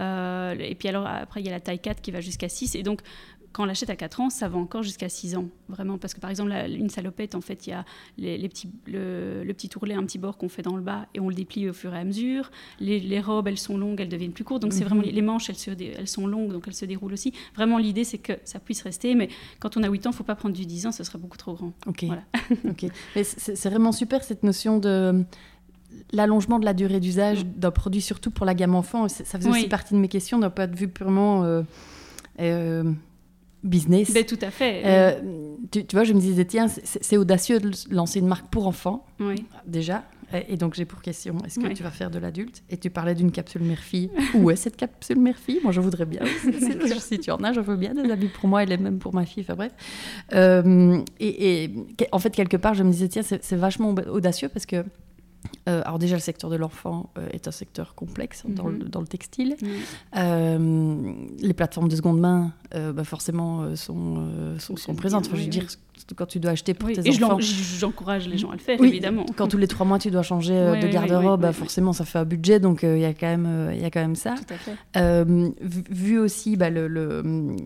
Euh, 0.00 0.56
et 0.58 0.74
puis 0.74 0.88
alors 0.88 1.06
après, 1.06 1.40
il 1.40 1.46
y 1.46 1.48
a 1.48 1.52
la 1.52 1.60
taille 1.60 1.78
4 1.78 2.00
qui 2.02 2.10
va 2.10 2.20
jusqu'à 2.20 2.48
6. 2.48 2.74
Et 2.74 2.82
donc 2.82 3.02
quand 3.54 3.62
on 3.62 3.66
l'achète 3.66 3.88
à 3.88 3.94
4 3.96 4.20
ans, 4.20 4.30
ça 4.30 4.48
va 4.48 4.58
encore 4.58 4.82
jusqu'à 4.82 5.08
6 5.08 5.36
ans, 5.36 5.46
vraiment. 5.68 5.96
Parce 5.96 6.12
que 6.12 6.18
par 6.18 6.28
exemple, 6.28 6.52
une 6.68 6.90
salopette, 6.90 7.36
en 7.36 7.40
fait, 7.40 7.66
il 7.66 7.70
y 7.70 7.72
a 7.72 7.84
les, 8.18 8.48
petits, 8.48 8.68
le, 8.86 9.44
petit 9.52 9.68
tourlet, 9.68 9.94
un 9.94 10.02
petit 10.02 10.18
bord 10.18 10.36
qu'on 10.36 10.48
fait 10.48 10.62
dans 10.62 10.74
le 10.74 10.82
bas 10.82 11.06
et 11.14 11.20
on 11.20 11.28
le 11.28 11.36
déplie 11.36 11.68
au 11.70 11.72
fur 11.72 11.94
et 11.94 11.98
à 11.98 12.04
mesure. 12.04 12.50
Les, 12.80 13.20
robes, 13.20 13.46
elles 13.46 13.58
sont 13.58 13.78
longues, 13.78 14.00
elles 14.00 14.08
deviennent 14.08 14.32
plus 14.32 14.42
courtes. 14.42 14.60
Donc 14.60 14.72
c'est 14.72 14.82
vraiment 14.82 15.02
mhm. 15.02 15.12
les 15.12 15.22
manches, 15.22 15.48
elles, 15.48 15.56
se, 15.56 15.70
elles 15.70 16.08
sont 16.08 16.26
longues, 16.26 16.52
donc 16.52 16.64
elles 16.66 16.74
se 16.74 16.84
déroulent 16.84 17.12
aussi. 17.12 17.32
Vraiment, 17.54 17.78
l'idée, 17.78 18.02
c'est 18.02 18.18
que 18.18 18.32
ça 18.44 18.58
puisse 18.58 18.82
rester. 18.82 19.14
Mais 19.14 19.28
quand 19.60 19.76
on 19.76 19.84
a 19.84 19.88
8 19.88 20.08
ans, 20.08 20.10
il 20.10 20.14
ne 20.14 20.16
faut 20.16 20.24
pas 20.24 20.34
prendre 20.34 20.56
du 20.56 20.66
10 20.66 20.88
ans, 20.88 20.92
ce 20.92 21.04
serait 21.04 21.20
beaucoup 21.20 21.38
trop 21.38 21.54
grand. 21.54 21.72
Ok. 21.86 22.04
Voilà. 22.04 22.22
ok. 22.68 22.86
Mais 23.14 23.22
c'est 23.22 23.70
vraiment 23.70 23.92
super 23.92 24.24
cette 24.24 24.42
notion 24.42 24.78
de 24.78 25.24
l'allongement 26.10 26.58
de 26.58 26.64
la 26.64 26.74
durée 26.74 26.98
d'usage 26.98 27.46
d'un 27.46 27.70
produit, 27.70 28.00
surtout 28.00 28.32
pour 28.32 28.46
la 28.46 28.54
gamme 28.54 28.74
enfant. 28.74 29.08
Ça 29.08 29.38
faisait 29.38 29.48
aussi 29.48 29.68
partie 29.68 29.94
de 29.94 30.00
mes 30.00 30.08
questions 30.08 30.40
d'un 30.40 30.50
point 30.50 30.66
de 30.66 30.74
vue 30.74 30.88
purement. 30.88 31.44
Euh, 31.44 31.62
euh, 32.40 32.92
business. 33.64 34.12
Ben, 34.12 34.24
tout 34.24 34.38
à 34.40 34.50
fait. 34.50 34.82
Euh, 34.84 35.20
tu, 35.70 35.84
vois, 35.92 36.04
je 36.04 36.12
me 36.12 36.20
disais, 36.20 36.44
tiens, 36.44 36.66
c'est 36.68 37.16
audacieux 37.16 37.58
de 37.58 37.70
lancer 37.90 38.20
une 38.20 38.28
marque 38.28 38.48
pour 38.48 38.66
enfants, 38.66 39.06
oui. 39.20 39.44
déjà. 39.66 40.04
Et, 40.48 40.56
donc, 40.56 40.74
j'ai 40.74 40.84
pour 40.84 41.00
question, 41.00 41.36
est-ce 41.46 41.60
que 41.60 41.72
tu 41.72 41.82
vas 41.82 41.90
faire 41.90 42.10
de 42.10 42.18
l'adulte? 42.18 42.62
Et 42.68 42.76
tu 42.76 42.90
parlais 42.90 43.14
d'une 43.14 43.30
capsule 43.30 43.62
mère-fille. 43.62 44.10
Où 44.34 44.50
est 44.50 44.56
cette 44.56 44.76
capsule 44.76 45.20
mère-fille 45.20 45.60
Moi, 45.62 45.70
je 45.70 45.80
voudrais 45.80 46.06
bien. 46.06 46.22
si 46.98 47.18
tu 47.20 47.30
en 47.30 47.42
as, 47.44 47.52
je 47.52 47.60
veux 47.60 47.76
bien 47.76 47.94
des 47.94 48.10
habits 48.10 48.28
pour 48.28 48.48
moi 48.48 48.62
et 48.62 48.66
les 48.66 48.76
mêmes 48.76 48.98
pour 48.98 49.14
ma 49.14 49.26
fille. 49.26 49.44
Enfin 49.44 49.54
bref. 49.54 49.72
Euh, 50.32 50.98
et, 51.20 51.64
et, 51.64 51.70
en 52.10 52.18
fait, 52.18 52.30
quelque 52.30 52.56
part, 52.56 52.74
je 52.74 52.82
me 52.82 52.90
disais, 52.90 53.08
tiens, 53.08 53.22
c'est 53.22 53.56
vachement 53.56 53.94
audacieux 54.08 54.48
parce 54.48 54.66
que 54.66 54.84
euh, 55.68 55.82
alors 55.84 55.98
déjà, 55.98 56.16
le 56.16 56.20
secteur 56.20 56.50
de 56.50 56.56
l'enfant 56.56 57.10
euh, 57.16 57.26
est 57.32 57.48
un 57.48 57.50
secteur 57.50 57.94
complexe 57.94 58.44
dans, 58.46 58.68
le, 58.68 58.78
mhm. 58.78 59.06
textile. 59.08 59.56
Euh, 60.16 61.12
les 61.38 61.54
plateformes 61.54 61.88
de 61.88 61.96
seconde 61.96 62.20
main, 62.20 62.52
bah 62.72 63.04
forcément, 63.04 63.74
sont, 63.76 64.56
sont, 64.58 64.94
présentes. 64.94 65.28
je 65.30 65.36
veux 65.36 65.46
dire, 65.46 65.66
quand 66.16 66.26
tu 66.26 66.40
dois 66.40 66.52
acheter 66.52 66.74
pour 66.74 66.90
tes 66.90 67.22
enfants. 67.22 67.38
J'encourage 67.40 68.28
les 68.28 68.38
gens 68.38 68.50
à 68.50 68.54
le 68.54 68.60
faire, 68.60 68.82
évidemment. 68.82 69.26
Quand 69.36 69.48
tous 69.48 69.58
les 69.58 69.68
trois 69.68 69.86
mois 69.86 69.98
tu 69.98 70.10
dois 70.10 70.22
changer 70.22 70.54
de 70.54 70.86
garde-robe, 70.88 71.42
bah, 71.42 71.52
forcément 71.52 71.92
ça 71.92 72.04
fait 72.04 72.18
un 72.18 72.24
budget, 72.24 72.60
donc 72.60 72.82
il 72.82 72.98
y 72.98 73.04
a 73.04 73.14
quand 73.14 73.26
même 73.26 73.70
il 73.72 73.80
y 73.80 73.84
a 73.84 73.90
quand 73.90 74.00
même 74.00 74.16
ça. 74.16 74.34
Tout 74.34 74.54
à 74.54 74.56
fait. 74.56 75.24
vu 75.90 76.18
aussi 76.18 76.56
bah, 76.56 76.70
le, 76.70 77.56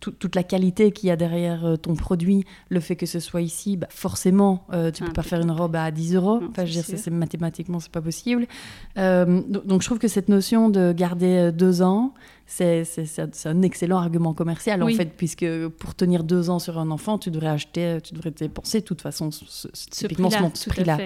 toute 0.00 0.34
la 0.34 0.42
qualité 0.42 0.92
qu'il 0.92 1.08
y 1.08 1.12
a 1.12 1.16
derrière 1.16 1.76
ton 1.80 1.94
produit, 1.94 2.44
le 2.68 2.80
fait 2.80 2.96
que 2.96 3.06
ce 3.06 3.20
soit 3.20 3.42
ici, 3.42 3.76
bah, 3.76 3.88
forcément 3.90 4.66
tu 4.94 5.04
peux 5.04 5.12
pas 5.12 5.22
faire 5.22 5.40
une 5.40 5.50
robe 5.50 5.76
à 5.76 5.90
10 5.90 6.14
euros. 6.14 6.40
Enfin, 6.50 6.64
je 6.64 6.76
veux 6.76 6.82
dire, 6.82 6.98
c'est 6.98 7.10
mathématiquement, 7.10 7.80
c'est 7.80 7.90
pas 7.90 8.00
possible. 8.00 8.46
Euh, 8.98 9.42
donc, 9.48 9.82
je 9.82 9.86
trouve 9.86 9.98
que 9.98 10.08
cette 10.08 10.28
notion 10.28 10.68
de 10.68 10.92
garder 10.92 11.36
euh, 11.36 11.52
deux 11.52 11.82
ans, 11.82 12.14
c'est 12.46 13.46
un 13.46 13.62
excellent 13.62 13.98
argument 13.98 14.32
commercial 14.32 14.82
en 14.82 14.88
fait, 14.88 15.16
puisque 15.16 15.46
pour 15.78 15.94
tenir 15.94 16.24
deux 16.24 16.48
ans 16.48 16.58
sur 16.58 16.78
un 16.78 16.90
enfant, 16.90 17.18
tu 17.18 17.30
devrais 17.30 17.48
acheter, 17.48 17.98
tu 18.02 18.14
devrais 18.14 18.30
dépenser 18.30 18.80
de 18.80 18.84
toute 18.84 19.02
façon 19.02 19.30
ce, 19.30 19.68
typiquement 19.90 20.30
ce 20.30 20.68
prix-là. 20.70 20.98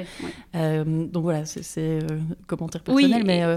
Euh, 0.55 1.07
donc 1.07 1.23
voilà, 1.23 1.45
c'est 1.45 1.99
un 2.03 2.35
commentaire 2.47 2.83
personnel. 2.83 3.23
Oui, 3.23 3.25
mais 3.25 3.57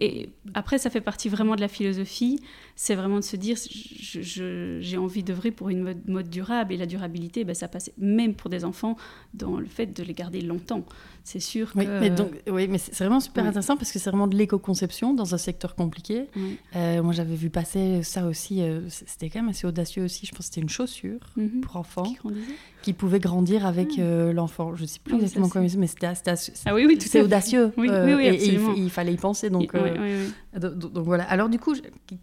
et 0.00 0.30
après, 0.54 0.78
ça 0.78 0.90
fait 0.90 1.00
partie 1.00 1.28
vraiment 1.28 1.54
de 1.54 1.60
la 1.60 1.68
philosophie 1.68 2.40
c'est 2.76 2.94
vraiment 2.94 3.18
de 3.18 3.24
se 3.24 3.36
dire 3.36 3.56
j'ai 3.58 4.96
envie 4.96 5.22
d'œuvrer 5.22 5.50
pour 5.50 5.68
une 5.68 5.82
mode, 5.82 6.08
mode, 6.08 6.28
durable 6.28 6.72
et 6.72 6.76
la 6.76 6.86
durabilité, 6.86 7.44
ben, 7.44 7.54
ça 7.54 7.68
passe 7.68 7.90
même 7.98 8.34
pour 8.34 8.50
des 8.50 8.64
enfants 8.64 8.96
dans 9.34 9.58
le 9.58 9.66
fait 9.66 9.86
de 9.86 10.02
les 10.02 10.14
garder 10.14 10.40
longtemps. 10.40 10.84
C'est 11.24 11.40
sûr 11.40 11.72
que. 11.72 11.78
Oui, 11.78 11.86
mais, 11.86 12.10
donc, 12.10 12.30
oui, 12.48 12.66
mais 12.68 12.78
c'est 12.78 12.96
vraiment 12.98 13.20
super 13.20 13.44
intéressant 13.44 13.76
parce 13.76 13.92
que 13.92 13.98
c'est 13.98 14.10
vraiment 14.10 14.26
de 14.26 14.36
l'éco-conception 14.36 15.14
dans 15.14 15.34
un 15.34 15.38
secteur 15.38 15.74
compliqué. 15.74 16.28
Euh, 16.74 17.02
moi, 17.02 17.12
j'avais 17.12 17.36
vu 17.36 17.50
passer 17.50 18.02
ça 18.02 18.26
aussi, 18.26 18.62
euh, 18.62 18.80
c'était 18.88 19.30
quand 19.30 19.40
même 19.40 19.50
assez 19.50 19.66
audacieux 19.66 20.04
aussi. 20.04 20.26
Je 20.26 20.32
pense 20.32 20.40
que 20.40 20.44
c'était 20.46 20.60
une 20.60 20.68
chaussure 20.68 21.20
mhm. 21.36 21.60
pour 21.60 21.76
enfants 21.76 22.02
qui, 22.02 22.18
pouvait 22.92 23.20
grandir 23.20 23.64
avec 23.66 23.90
ah. 23.98 24.02
euh, 24.02 24.32
l'enfant. 24.32 24.74
Je 24.74 24.82
ne 24.82 24.86
sais 24.86 24.98
plus 24.98 25.14
ah 25.14 25.16
exactement 25.16 25.48
comment 25.48 25.66
mais 25.78 25.86
c'était 25.86 26.06
ah, 26.06 26.74
oui, 26.74 26.84
oui, 26.86 26.98
c'est 27.00 27.22
audacieux. 27.22 27.72
Oui, 27.76 27.88
oui, 27.88 28.26
et, 28.26 28.54
il, 28.76 28.90
fallait 28.90 29.14
y 29.14 29.16
penser. 29.16 29.50
Donc, 29.50 29.72
donc, 30.54 31.04
voilà. 31.04 31.24
Alors, 31.24 31.48
du 31.48 31.58
coup, 31.58 31.74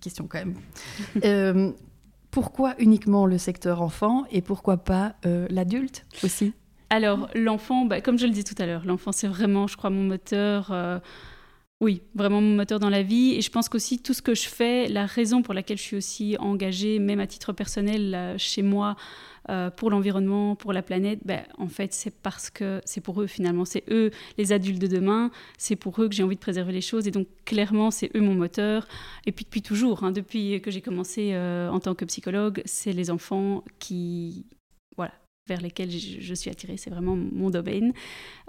question 0.02 0.28
quand 0.28 0.44
même. 0.44 1.74
pourquoi 2.32 2.76
uniquement 2.78 3.26
le 3.26 3.38
secteur 3.38 3.82
enfant 3.82 4.26
et 4.32 4.42
pourquoi 4.42 4.78
pas 4.78 5.16
l'adulte 5.24 6.06
aussi? 6.24 6.54
Alors, 6.92 7.30
l'enfant, 7.36 7.86
bah, 7.86 8.02
comme 8.02 8.18
je 8.18 8.26
le 8.26 8.32
dis 8.32 8.44
tout 8.44 8.56
à 8.58 8.66
l'heure, 8.66 8.84
l'enfant, 8.86 9.12
c'est 9.12 9.28
vraiment, 9.28 9.68
je 9.68 9.78
crois, 9.78 9.90
mon 9.90 10.04
moteur. 10.04 10.74
Oui, 11.82 12.02
vraiment 12.14 12.42
mon 12.42 12.56
moteur 12.56 12.80
dans 12.80 12.90
la 12.90 13.04
vie. 13.04 13.36
Et 13.36 13.42
je 13.42 13.50
pense 13.50 13.70
qu'aussi, 13.70 14.00
tout 14.00 14.14
ce 14.14 14.22
que 14.22 14.36
je 14.36 14.50
fais, 14.50 14.90
la 14.90 15.06
raison 15.06 15.42
pour 15.42 15.54
laquelle 15.54 15.78
je 15.78 15.84
suis 15.84 15.96
aussi 15.96 16.36
engagée, 16.38 17.00
même 17.00 17.22
à 17.22 17.28
titre 17.28 17.54
personnel, 17.54 18.36
chez 18.38 18.62
moi, 18.62 18.98
euh, 19.50 19.72
pour 19.72 19.90
l'environnement, 19.90 20.56
pour 20.56 20.74
la 20.74 20.84
planète, 20.84 21.22
bah, 21.26 21.42
en 21.58 21.68
fait, 21.68 21.94
c'est 21.94 22.14
parce 22.14 22.50
que 22.50 22.82
c'est 22.86 23.02
pour 23.02 23.22
eux 23.22 23.28
finalement. 23.28 23.66
C'est 23.66 23.84
eux, 23.90 24.12
les 24.38 24.52
adultes 24.52 24.82
de 24.82 24.88
demain. 24.88 25.32
C'est 25.58 25.76
pour 25.76 26.02
eux 26.02 26.10
que 26.10 26.16
j'ai 26.16 26.24
envie 26.24 26.36
de 26.36 26.42
préserver 26.42 26.74
les 26.74 26.82
choses. 26.82 27.08
Et 27.08 27.12
donc, 27.12 27.28
clairement, 27.46 27.92
c'est 27.92 28.12
eux 28.16 28.22
mon 28.22 28.36
moteur. 28.36 28.88
Et 29.26 29.32
puis, 29.32 29.46
depuis 29.46 29.62
toujours, 29.62 30.04
hein, 30.04 30.12
depuis 30.12 30.62
que 30.62 30.72
j'ai 30.72 30.82
commencé 30.82 31.32
euh, 31.34 31.70
en 31.70 31.80
tant 31.80 31.96
que 31.96 32.06
psychologue, 32.06 32.62
c'est 32.66 32.94
les 32.94 33.10
enfants 33.10 33.64
qui, 33.80 34.46
vers 35.50 35.62
lesquels 35.62 35.92
je, 35.92 36.34
suis 36.34 36.50
attirée. 36.50 36.78
C'est 36.78 36.90
vraiment 36.90 37.18
mon 37.18 37.50
domaine. 37.50 37.92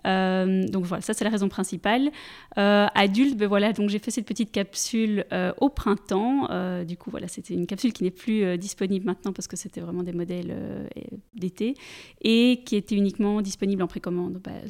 Euh, 0.07 0.67
donc 0.69 0.85
voilà, 0.85 1.03
ça 1.03 1.15
c'est 1.15 1.25
la 1.25 1.31
raison 1.31 1.49
principale. 1.49 2.11
Euh, 2.59 2.87
adulte, 2.95 3.37
ben 3.37 3.49
voilà, 3.49 3.73
donc 3.73 3.91
j'ai 3.91 3.99
fait 3.99 4.11
cette 4.11 4.27
petite 4.27 4.53
capsule 4.53 5.25
euh, 5.33 5.53
au 5.61 5.69
printemps. 5.69 6.49
du 6.85 6.97
coup, 6.97 7.11
voilà, 7.11 7.27
c'était 7.27 7.55
une 7.55 7.67
capsule 7.67 7.93
qui 7.93 8.05
n'est 8.05 8.11
plus 8.11 8.59
disponible 8.59 9.07
maintenant 9.07 9.33
parce 9.33 9.49
que 9.49 9.57
c'était 9.57 9.81
vraiment 9.81 10.03
des 10.03 10.13
modèles 10.13 10.55
d'été 11.35 11.75
et 12.21 12.63
qui 12.65 12.77
était 12.77 12.95
uniquement 12.95 13.43
disponible 13.43 13.83
en 13.83 13.89
précommande. 13.89 14.41
Ben, 14.45 14.63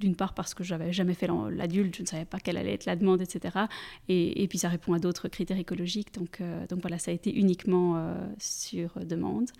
d'une 0.00 0.16
part 0.16 0.34
parce 0.34 0.52
que 0.52 0.64
j'avais 0.64 0.92
jamais 0.92 1.14
fait 1.14 1.28
l'adulte, 1.50 1.94
je 1.96 2.02
ne 2.02 2.06
savais 2.08 2.24
pas 2.24 2.40
quelle 2.40 2.56
allait 2.56 2.72
être 2.72 2.86
la 2.86 2.96
demande, 2.96 3.20
etc. 3.20 3.66
Et, 4.08 4.42
et 4.42 4.48
puis 4.48 4.58
ça 4.58 4.68
répond 4.68 4.94
à 4.94 4.98
d'autres 4.98 5.28
critères 5.28 5.58
écologiques. 5.58 6.12
Donc, 6.14 6.42
donc 6.68 6.80
voilà, 6.80 6.98
ça 6.98 7.12
a 7.12 7.14
été 7.14 7.32
uniquement 7.32 8.16
sur 8.38 8.90
demande. 9.04 9.50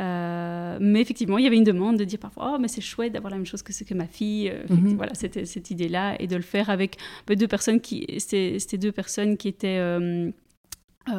Euh, 0.00 0.78
mais 0.80 1.00
effectivement, 1.00 1.38
il 1.38 1.44
y 1.44 1.46
avait 1.46 1.56
une 1.56 1.64
demande 1.64 1.96
de 1.96 2.04
dire 2.04 2.18
parfois, 2.18 2.54
oh, 2.54 2.58
mais 2.58 2.68
c'est 2.68 2.80
chouette 2.80 3.12
d'avoir 3.12 3.30
la 3.30 3.36
même 3.36 3.46
chose 3.46 3.62
que 3.62 3.72
ce 3.72 3.84
que 3.84 3.94
ma 3.94 4.06
fille. 4.06 4.50
Euh, 4.50 4.64
mhm. 4.68 4.96
Voilà, 4.96 5.14
c'était 5.14 5.44
cette 5.44 5.70
idée-là 5.70 6.20
et 6.20 6.26
de 6.26 6.36
le 6.36 6.42
faire 6.42 6.70
avec 6.70 6.96
bah, 7.26 7.34
deux 7.34 7.48
personnes 7.48 7.80
qui, 7.80 8.06
c'était 8.18 8.78
deux 8.78 8.92
personnes 8.92 9.36
qui 9.36 9.48
étaient, 9.48 9.78
euh, 9.78 10.30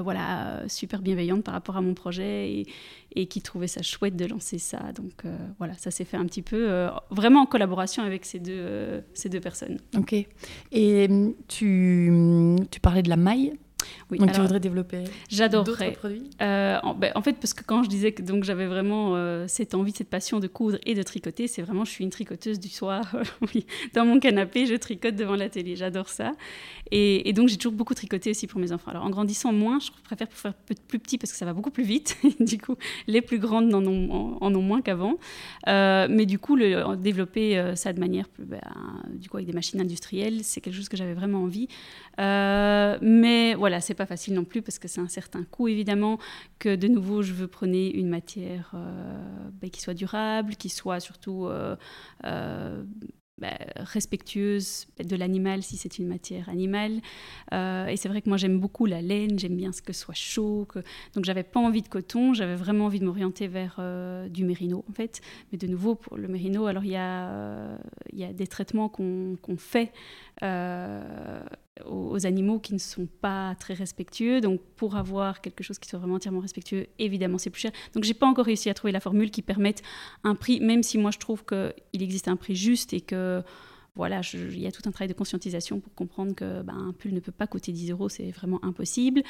voilà, 0.04 0.64
super 0.68 1.02
bienveillantes 1.02 1.44
par 1.44 1.54
rapport 1.54 1.78
à 1.78 1.82
mon 1.82 1.94
projet 1.94 2.52
et, 2.52 2.66
et 3.16 3.28
qui 3.28 3.42
trouvaient 3.42 3.68
ça 3.68 3.82
chouette 3.82 4.16
de 4.16 4.26
lancer 4.26 4.58
ça. 4.58 4.92
Donc 4.94 5.24
voilà, 5.60 5.76
ça 5.76 5.92
s'est 5.92 6.06
fait 6.06 6.18
un 6.18 6.26
petit 6.26 6.42
peu, 6.42 6.90
vraiment 7.12 7.42
en 7.42 7.46
collaboration 7.46 8.04
avec 8.04 8.26
ces 8.26 8.40
deux, 8.40 9.04
ces 9.14 9.30
deux 9.30 9.40
personnes. 9.40 9.78
Ok. 9.96 10.14
Et 10.72 11.08
tu, 11.48 12.58
tu 12.72 12.80
parlais 12.80 13.04
de 13.04 13.10
la 13.10 13.18
maille? 13.18 13.54
Oui, 14.12 14.20
donc 14.20 14.32
tu 14.32 14.40
voudrais 14.40 14.60
développer 14.60 15.04
J'adorerais. 15.30 15.88
D'autres 15.88 16.00
produits 16.00 16.30
euh, 16.42 16.78
en, 16.84 16.94
ben, 16.94 17.12
en, 17.16 17.22
fait, 17.22 17.34
parce 17.34 17.54
que 17.54 17.64
quand 17.64 17.84
je 17.84 17.90
disais 17.90 18.12
que 18.12 18.22
donc 18.22 18.44
j'avais 18.44 18.68
vraiment 18.68 19.16
euh, 19.16 19.46
cette 19.48 19.74
envie, 19.74 19.94
cette 19.96 20.10
passion 20.10 20.40
de 20.40 20.48
coudre 20.48 20.78
et 20.86 20.94
de 20.94 21.04
tricoter, 21.04 21.48
c'est 21.48 21.62
vraiment, 21.62 21.86
je 21.86 21.92
suis 21.92 22.04
une 22.04 22.12
tricoteuse 22.12 22.60
du 22.60 22.70
soir. 22.70 23.16
oui, 23.54 23.66
dans 23.94 24.06
mon 24.06 24.20
canapé, 24.20 24.66
je 24.68 24.76
tricote 24.76 25.16
devant 25.16 25.36
l'atelier. 25.36 25.76
J'adore 25.76 26.10
ça. 26.10 26.34
Et, 26.92 27.34
donc 27.34 27.48
j'ai 27.50 27.58
toujours 27.58 27.74
beaucoup 27.74 27.96
tricoté 27.96 28.30
aussi 28.30 28.48
pour 28.48 28.60
mes 28.60 28.72
enfants. 28.72 28.92
Alors 28.92 29.04
en 29.04 29.10
grandissant 29.10 29.52
moins, 29.52 29.80
je 29.80 29.90
préfère 30.04 30.28
faire 30.32 30.54
plus 30.54 31.00
petit 31.00 31.18
parce 31.18 31.32
que 31.32 31.38
ça 31.38 31.46
va 31.46 31.54
beaucoup 31.54 31.72
plus 31.72 31.84
vite. 31.84 32.18
du 32.40 32.60
coup, 32.60 32.76
les 33.08 33.22
plus 33.22 33.40
grandes 33.40 33.74
en 33.74 33.86
ont, 33.86 34.38
en 34.40 34.54
ont 34.54 34.62
moins 34.62 34.82
qu'avant. 34.82 35.18
Euh, 35.68 36.08
mais 36.10 36.26
du 36.26 36.38
coup, 36.38 36.56
le, 36.56 36.96
développer 36.96 37.74
ça 37.76 37.92
de 37.92 38.00
manière, 38.00 38.26
ben, 38.38 38.62
du 39.16 39.30
coup, 39.30 39.38
avec 39.38 39.48
des 39.48 39.54
machines 39.54 39.82
industrielles, 39.82 40.44
c'est 40.44 40.62
quelque 40.62 40.76
chose 40.76 40.90
que 40.90 40.98
j'avais 40.98 41.16
vraiment 41.16 41.44
envie. 41.44 41.68
mais 42.18 43.56
voilà, 43.66 43.82
c'est 43.82 43.96
pas 43.96 44.06
facile 44.06 44.36
non 44.36 44.44
plus 44.44 44.62
parce 44.62 44.78
que 44.78 44.88
c'est 44.88 45.02
un 45.02 45.08
certain 45.08 45.44
coût 45.44 45.68
évidemment 45.68 46.20
que 46.60 46.76
de 46.76 46.88
nouveau 46.88 47.24
je 47.24 47.34
veux 47.34 47.48
prendre 47.48 47.74
une 47.74 48.10
matière 48.10 48.70
euh, 48.76 49.50
ben, 49.60 49.72
qui 49.72 49.82
soit 49.82 49.96
durable, 49.96 50.56
qui 50.56 50.70
soit 50.70 51.00
surtout 51.00 51.48
euh, 51.48 51.76
euh, 52.26 52.84
ben, 53.40 53.58
respectueuse 53.78 54.86
de 55.04 55.16
l'animal 55.16 55.64
si 55.64 55.78
c'est 55.78 55.98
une 55.98 56.08
matière 56.08 56.48
animale. 56.48 57.02
et 57.52 57.96
c'est 57.98 58.08
vrai 58.08 58.22
que 58.22 58.30
moi 58.30 58.38
j'aime 58.38 58.60
beaucoup 58.60 58.86
la 58.86 59.02
laine, 59.02 59.40
j'aime 59.40 59.58
bien 59.58 59.72
ce 59.72 59.82
que 59.82 59.94
soit 59.94 60.14
chaud. 60.14 60.68
Que... 60.70 60.78
Donc 61.16 61.26
j'avais 61.26 61.42
pas 61.42 61.60
envie 61.60 61.82
de 61.82 61.88
coton, 61.88 62.36
j'avais 62.36 62.56
vraiment 62.56 62.86
envie 62.86 63.00
de 63.00 63.06
m'orienter 63.06 63.48
vers 63.48 63.82
du 64.30 64.46
mérino 64.46 64.86
en 64.88 64.94
fait. 64.94 65.22
Mais 65.52 65.58
de 65.58 65.66
nouveau 65.66 65.96
pour 65.96 66.18
le 66.18 66.28
mérino, 66.28 66.68
alors 66.68 66.84
il 66.84 66.92
y, 66.92 66.98
a, 66.98 67.80
y 68.14 68.26
a 68.26 68.32
des 68.32 68.46
traitements 68.46 68.90
qu'on 68.90 69.58
fait 69.58 69.92
aux, 71.86 72.26
animaux 72.26 72.60
qui 72.60 72.74
ne 72.74 72.80
sont 72.80 73.08
pas 73.08 73.56
très 73.56 73.74
respectueux. 73.74 74.42
Donc, 74.42 74.62
pour 74.76 74.96
avoir 74.96 75.42
quelque 75.42 75.64
chose 75.64 75.80
qui 75.80 75.90
soit 75.90 76.00
vraiment 76.00 76.16
entièrement 76.16 76.40
respectueux, 76.40 76.88
évidemment, 77.00 77.38
c'est 77.38 77.50
plus 77.50 77.62
cher. 77.62 77.72
Donc, 77.94 78.04
j'ai 78.04 78.14
pas 78.14 78.28
encore 78.28 78.46
réussi 78.46 78.70
à 78.70 78.74
trouver 78.74 78.92
la 78.92 79.00
formule 79.00 79.32
qui 79.32 79.42
permette 79.42 79.82
un 80.24 80.36
prix, 80.36 80.60
même 80.62 80.84
si 80.84 80.98
moi 80.98 81.12
je 81.12 81.20
trouve 81.20 81.44
qu'il 81.46 82.02
existe 82.02 82.28
un 82.28 82.36
prix 82.36 82.56
juste 82.56 82.94
et 82.94 83.02
que 83.02 83.44
voilà, 83.96 84.22
il 84.34 84.60
y 84.60 84.68
a 84.68 84.72
tout 84.72 84.82
un 84.86 84.92
travail 84.92 85.08
de 85.08 85.14
conscientisation 85.14 85.80
pour 85.80 85.94
comprendre 85.94 86.36
que 86.36 86.62
ben, 86.64 86.76
un 86.76 86.92
pull 86.92 87.14
ne 87.14 87.22
peut 87.22 87.32
pas 87.32 87.48
coûter 87.48 87.72
10 87.72 87.92
euros, 87.92 88.10
c'est 88.10 88.30
vraiment 88.32 88.64
impossible. 88.64 89.24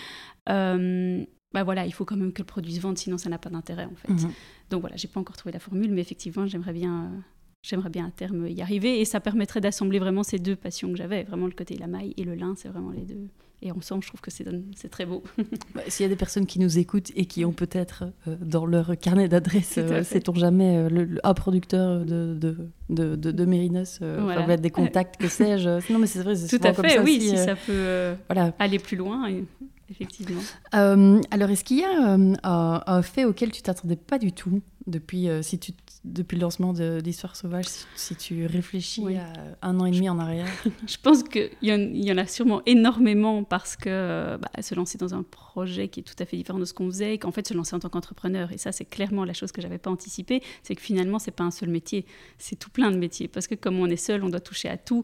Euh, 0.49 1.23
bah 1.53 1.63
voilà, 1.63 1.85
il 1.85 1.93
faut 1.93 2.03
quand 2.03 2.17
même 2.17 2.33
que 2.33 2.41
le 2.41 2.45
produit 2.45 2.73
se 2.73 2.81
vende, 2.81 2.97
sinon 2.97 3.17
ça 3.17 3.29
n'a 3.29 3.37
pas 3.37 3.49
d'intérêt 3.49 3.85
en 3.85 3.95
fait. 3.95 4.11
Mhm. 4.11 4.31
Donc 4.71 4.81
voilà, 4.81 4.95
j'ai 4.97 5.07
pas 5.07 5.19
encore 5.19 5.37
trouvé 5.37 5.53
la 5.53 5.59
formule, 5.59 5.91
mais 5.91 6.01
effectivement, 6.01 6.47
j'aimerais 6.47 6.73
bien 6.73 7.05
euh, 7.05 7.19
j'aimerais 7.65 7.89
bien 7.89 8.05
à 8.05 8.11
terme 8.11 8.47
y 8.47 8.61
arriver. 8.61 8.99
Et 8.99 9.05
ça 9.05 9.19
permettrait 9.19 9.61
d'assembler 9.61 9.99
vraiment 9.99 10.23
ces 10.23 10.39
deux 10.39 10.55
passions 10.55 10.89
que 10.91 10.97
j'avais. 10.97 11.23
Vraiment 11.23 11.47
le 11.47 11.53
côté 11.53 11.75
la 11.77 11.87
maille 11.87 12.13
et 12.17 12.23
le 12.23 12.35
lin, 12.35 12.53
c'est 12.57 12.69
vraiment 12.69 12.91
les 12.91 13.03
deux. 13.03 13.27
Et 13.61 13.71
ensemble, 13.71 14.03
je 14.03 14.09
trouve 14.09 14.21
que 14.21 14.29
c'est 14.29 14.89
très 14.89 15.05
beau. 15.05 15.23
Bah, 15.73 15.81
s'il 15.87 16.03
y 16.03 16.05
a 16.05 16.09
des 16.09 16.15
personnes 16.15 16.45
qui 16.45 16.59
nous 16.59 16.77
écoutent 16.77 17.11
et 17.15 17.25
qui 17.25 17.43
ont 17.45 17.51
peut-être 17.51 18.05
euh, 18.27 18.35
dans 18.39 18.65
leur 18.65 18.97
carnet 18.97 19.27
d'adresses, 19.27 19.75
euh, 19.77 20.03
sait-on 20.03 20.35
jamais, 20.35 20.77
euh, 20.77 20.89
le, 20.89 21.19
un 21.23 21.33
producteur 21.33 22.05
de, 22.05 22.35
de, 22.35 22.69
de, 22.89 23.15
de, 23.15 23.45
Mérinos, 23.45 23.99
voilà. 23.99 24.57
des 24.57 24.69
contacts, 24.69 25.17
que 25.17 25.27
sais-je. 25.29 25.91
Non, 25.91 25.99
mais 25.99 26.07
c'est 26.07 26.21
vrai, 26.21 26.35
c'est 26.35 26.47
Tout 26.47 26.65
à 26.65 26.73
fait, 26.73 26.81
comme 26.81 26.89
ça 26.89 27.01
oui, 27.01 27.19
si, 27.19 27.37
ça 27.37 27.55
peut 27.55 28.15
voilà. 28.29 28.53
aller 28.59 28.79
plus 28.79 28.97
loin. 28.97 29.29
Effectivement. 29.89 30.41
alors, 30.71 31.49
est-ce 31.49 31.63
qu'il 31.63 31.79
y 31.79 31.83
a 31.83 32.13
un, 32.13 32.33
un, 32.43 33.01
fait 33.01 33.25
auquel 33.25 33.51
tu 33.51 33.61
t'attendais 33.61 33.95
pas 33.95 34.19
du 34.19 34.31
tout 34.31 34.61
depuis, 34.87 35.27
si 35.41 35.59
tu 35.59 35.71
depuis 36.05 36.35
le 36.35 36.41
lancement 36.41 36.73
d'Histoire 36.73 37.35
sauvage, 37.35 37.65
si, 37.95 38.15
tu 38.15 38.45
réfléchis 38.45 39.03
à 39.17 39.67
un 39.67 39.79
an 39.79 39.85
et 39.85 39.91
demi 39.91 40.07
en 40.09 40.19
arrière 40.19 40.47
Je 40.87 40.97
pense 41.01 41.23
qu'il 41.23 41.49
y, 41.61 41.69
y, 41.69 42.11
en 42.11 42.17
a 42.17 42.27
sûrement 42.27 42.61
énormément 42.65 43.43
parce 43.43 43.75
que 43.75 44.37
bah, 44.37 44.61
se 44.61 44.75
lancer 44.75 44.97
dans 44.97 45.13
un 45.13 45.23
projet 45.23 45.87
qui 45.87 46.01
est 46.01 46.03
tout 46.03 46.15
à 46.19 46.25
fait 46.25 46.37
différent 46.37 46.59
de 46.59 46.65
ce 46.65 46.73
qu'on 46.73 46.87
faisait 46.87 47.15
et 47.15 47.17
qu'en 47.17 47.31
fait 47.31 47.47
se 47.47 47.53
lancer 47.53 47.75
en 47.75 47.79
tant 47.79 47.89
qu'entrepreneur, 47.89 48.51
et 48.51 48.57
ça 48.57 48.71
c'est 48.71 48.85
clairement 48.85 49.25
la 49.25 49.33
chose 49.33 49.51
que 49.51 49.61
j'avais 49.61 49.77
pas 49.77 49.89
anticipée, 49.89 50.41
c'est 50.63 50.75
que 50.75 50.81
finalement 50.81 51.19
c'est 51.19 51.31
pas 51.31 51.43
un 51.43 51.51
seul 51.51 51.69
métier, 51.69 52.05
c'est 52.37 52.57
tout 52.57 52.69
plein 52.69 52.91
de 52.91 52.97
métiers 52.97 53.27
parce 53.27 53.47
que 53.47 53.55
comme 53.55 53.79
on 53.79 53.87
est 53.87 53.95
seul, 53.95 54.23
on 54.23 54.29
doit 54.29 54.39
toucher 54.39 54.69
à 54.69 54.77
tout. 54.77 55.03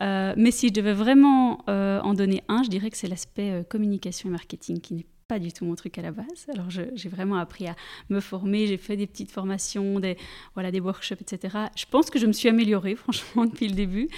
Euh, 0.00 0.32
mais 0.36 0.50
si 0.50 0.68
je 0.68 0.72
devais 0.72 0.94
vraiment 0.94 1.64
euh, 1.68 2.00
en 2.00 2.14
donner 2.14 2.42
un, 2.48 2.62
je 2.62 2.70
dirais 2.70 2.90
que 2.90 2.96
c'est 2.96 3.08
l'aspect 3.08 3.50
euh, 3.50 3.62
communication 3.62 4.28
et 4.28 4.32
marketing 4.32 4.80
qui 4.80 4.94
n'est 4.94 5.06
pas 5.28 5.38
du 5.38 5.52
tout 5.52 5.64
mon 5.64 5.74
truc 5.74 5.98
à 5.98 6.02
la 6.02 6.10
base. 6.10 6.46
Alors 6.52 6.70
j'ai 6.70 7.08
vraiment 7.08 7.36
appris 7.36 7.66
à 7.66 7.76
me 8.08 8.20
former, 8.20 8.66
j'ai 8.66 8.76
fait 8.76 8.96
des 8.96 9.06
petites 9.06 9.30
formations, 9.30 10.00
des, 10.00 10.16
voilà, 10.54 10.70
des 10.70 10.80
workshops, 10.80 11.20
etc. 11.20 11.56
Je 11.76 11.84
pense 11.90 12.10
que 12.10 12.18
je 12.18 12.26
me 12.26 12.32
suis 12.32 12.48
améliorée 12.48 12.94
franchement 12.96 13.46
depuis 13.46 13.68
le 13.68 13.74
début, 13.74 14.08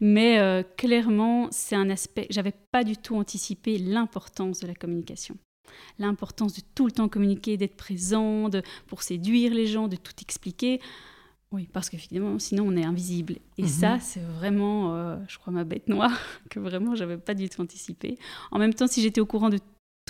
mais 0.00 0.38
euh, 0.38 0.62
clairement 0.76 1.48
c'est 1.50 1.76
un 1.76 1.90
aspect, 1.90 2.26
j'avais 2.30 2.54
pas 2.70 2.84
du 2.84 2.96
tout 2.96 3.16
anticipé 3.16 3.78
l'importance 3.78 4.60
de 4.60 4.66
la 4.66 4.74
communication. 4.74 5.36
L'importance 5.98 6.54
de 6.54 6.62
tout 6.74 6.86
le 6.86 6.92
temps 6.92 7.08
communiquer, 7.08 7.56
d'être 7.56 7.76
présent, 7.76 8.48
de, 8.48 8.62
pour 8.86 9.02
séduire 9.02 9.54
les 9.54 9.66
gens, 9.66 9.88
de 9.88 9.96
tout 9.96 10.12
expliquer. 10.20 10.80
Oui, 11.52 11.68
parce 11.70 11.90
qu'effectivement, 11.90 12.38
sinon 12.38 12.64
on 12.66 12.76
est 12.76 12.84
invisible. 12.84 13.36
Et 13.58 13.62
mhm. 13.62 13.68
ça, 13.68 14.00
c'est 14.00 14.22
vraiment, 14.22 14.94
euh, 14.94 15.16
je 15.28 15.38
crois, 15.38 15.52
ma 15.52 15.64
bête 15.64 15.86
noire, 15.86 16.18
que 16.50 16.58
vraiment, 16.58 16.94
j'avais 16.94 17.18
pas 17.18 17.34
du 17.34 17.48
tout 17.48 17.60
anticipé. 17.60 18.18
En 18.50 18.58
même 18.58 18.72
temps, 18.72 18.86
si 18.86 19.02
j'étais 19.02 19.20
au 19.20 19.26
courant 19.26 19.50
de 19.50 19.58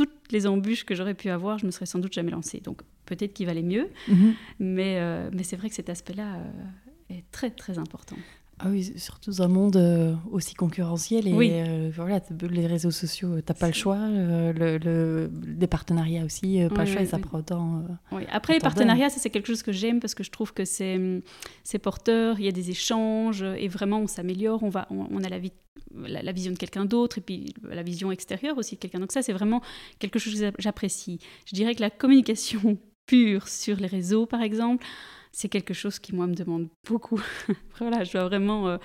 toutes 0.05 0.33
les 0.33 0.47
embûches 0.47 0.85
que 0.85 0.95
j'aurais 0.95 1.15
pu 1.15 1.29
avoir, 1.31 1.59
je 1.59 1.67
me 1.67 1.71
serais 1.71 1.87
sans 1.87 1.99
doute 1.99 2.12
jamais 2.12 2.31
lancée. 2.31 2.61
Donc 2.61 2.83
peut-être 3.07 3.33
qu'il 3.35 3.47
valait 3.47 3.62
mieux, 3.62 3.88
Mhm. 4.09 4.35
mais, 4.59 4.99
euh, 5.01 5.31
mais 5.33 5.43
c'est 5.43 5.57
vrai 5.57 5.69
que 5.69 5.75
cet 5.75 5.88
aspect-là 5.91 6.37
euh, 6.37 7.15
est 7.17 7.25
très 7.31 7.51
très 7.51 7.79
important. 7.79 8.17
Ah 8.64 8.68
oui, 8.70 8.92
surtout 8.96 9.31
dans 9.33 9.42
un 9.42 9.48
monde 9.48 9.77
euh, 9.77 10.14
aussi 10.31 10.55
concurrentiel 10.55 11.27
et 11.27 11.33
Oui. 11.35 11.51
euh, 11.53 11.90
voilà, 11.94 12.20
les 12.48 12.66
réseaux 12.66 12.90
sociaux, 12.92 13.40
t'as 13.40 13.55
pas 13.55 13.66
le 13.66 13.72
choix, 13.72 13.96
euh, 13.96 14.53
le, 14.53 14.79
le- 14.79 15.31
les 15.59 15.66
partenariats 15.66 16.25
aussi, 16.25 16.62
euh, 16.62 16.68
pas 16.68 16.77
Oui, 16.77 16.81
le 16.83 16.87
choix, 16.87 17.01
oui, 17.03 17.07
et 17.07 17.11
ça 17.11 17.18
prend 17.18 17.38
autant. 17.38 17.83
euh. 18.12 18.25
Après, 18.31 18.55
les 18.55 18.61
partenariats, 18.61 19.11
ça 19.11 19.18
c'est 19.18 19.31
quelque 19.31 19.46
chose 19.48 19.62
que 19.62 19.72
j'aime 19.72 19.98
parce 20.01 20.14
que 20.14 20.22
je 20.22 20.31
trouve 20.31 20.53
que 20.55 20.64
c'est 20.64 20.96
hum, 20.96 21.22
c'est 21.64 21.79
porteur, 21.79 22.38
il 22.38 22.44
y 22.44 22.48
a 22.48 22.53
des 22.53 22.70
échanges 22.70 23.42
et 23.42 23.68
vraiment 23.68 23.98
on 23.98 24.07
s'améliore, 24.07 24.62
on, 24.62 24.68
va, 24.68 24.87
on, 24.90 25.07
on 25.11 25.25
a 25.25 25.29
la, 25.29 25.38
vi- 25.40 25.53
la, 25.94 26.22
la 26.22 26.33
vision 26.33 26.53
de 26.53 26.57
quelqu'un 26.59 26.85
d'autre 26.85 27.18
et 27.18 27.20
puis 27.20 27.55
la 27.68 27.83
vision 27.83 28.12
extérieure 28.12 28.57
aussi 28.59 28.77
de 28.77 28.81
quelqu'un. 28.81 29.01
Donc 29.01 29.12
ça 29.12 29.22
c'est 29.22 29.33
vraiment 29.33 29.61
quelque 29.98 30.18
chose 30.18 30.38
que 30.40 30.53
j'apprécie. 30.61 31.18
Je 31.46 31.55
dirais 31.55 31.75
que 31.75 31.81
la 31.81 31.90
communication 31.90 32.79
pure 33.07 33.48
sur 33.48 33.77
les 33.79 33.88
réseaux 33.88 34.27
par 34.27 34.40
exemple, 34.42 34.85
c'est 35.33 35.49
quelque 35.49 35.75
chose 35.75 35.99
qui 35.99 36.14
moi 36.14 36.27
me 36.27 36.35
demande 36.35 36.68
beaucoup. 36.87 37.21
voilà, 37.79 38.05
je 38.05 38.12
dois 38.12 38.25
vraiment 38.27 38.68
euh, 38.68 38.77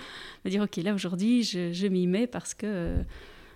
me 0.44 0.50
dire 0.50 0.62
ok 0.62 0.76
là 0.76 0.94
aujourd'hui 0.94 1.42
je, 1.42 1.72
je 1.72 1.86
m'y 1.86 2.06
mets 2.06 2.26
parce 2.26 2.54
que 2.54 2.66
euh, 2.66 3.02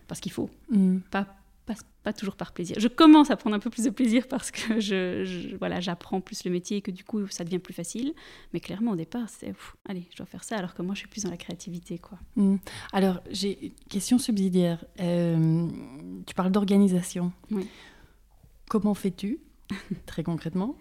parce 0.07 0.21
qu'il 0.21 0.31
faut 0.31 0.51
mm. 0.71 0.99
pas, 1.11 1.27
pas, 1.65 1.73
pas 2.03 2.13
toujours 2.13 2.37
par 2.37 2.53
plaisir. 2.53 2.77
Je 2.79 2.89
commence 2.89 3.31
à 3.31 3.37
prendre 3.37 3.57
un 3.57 3.61
peu 3.61 3.71
plus 3.71 3.85
de 3.85 3.91
plaisir 3.91 4.29
parce 4.29 4.51
que 4.51 4.79
je, 4.81 5.25
je- 5.25 5.57
voilà, 5.57 5.81
j'apprends 5.81 6.21
plus 6.21 6.45
le 6.45 6.51
métier 6.51 6.77
et 6.77 6.83
que 6.83 6.91
du 6.91 7.03
coup 7.03 7.27
ça 7.29 7.45
devient 7.45 7.59
plus 7.59 7.73
facile. 7.73 8.13
Mais 8.53 8.61
clairement 8.61 8.91
au 8.91 8.97
départ, 8.97 9.29
c'est 9.31 9.55
allez, 9.89 10.07
je 10.11 10.17
dois 10.19 10.27
faire 10.27 10.45
ça 10.45 10.59
alors 10.59 10.75
que 10.75 10.83
moi 10.83 10.95
je 10.95 11.01
suis 11.01 11.09
plus 11.09 11.25
dans 11.25 11.31
la 11.31 11.39
créativité. 11.39 11.99
quoi. 11.99 12.19
Mm. 12.37 12.57
Alors, 12.93 13.23
j'ai 13.31 13.67
une 13.67 13.89
question 13.89 14.19
subsidiaire. 14.19 14.85
Euh, 15.01 15.67
tu 16.27 16.35
parles 16.35 16.53
d'organisation. 16.53 17.33
Oui. 17.51 17.67
Comment 18.69 18.93
fais-tu, 18.95 19.39
très 20.07 20.23
concrètement, 20.23 20.77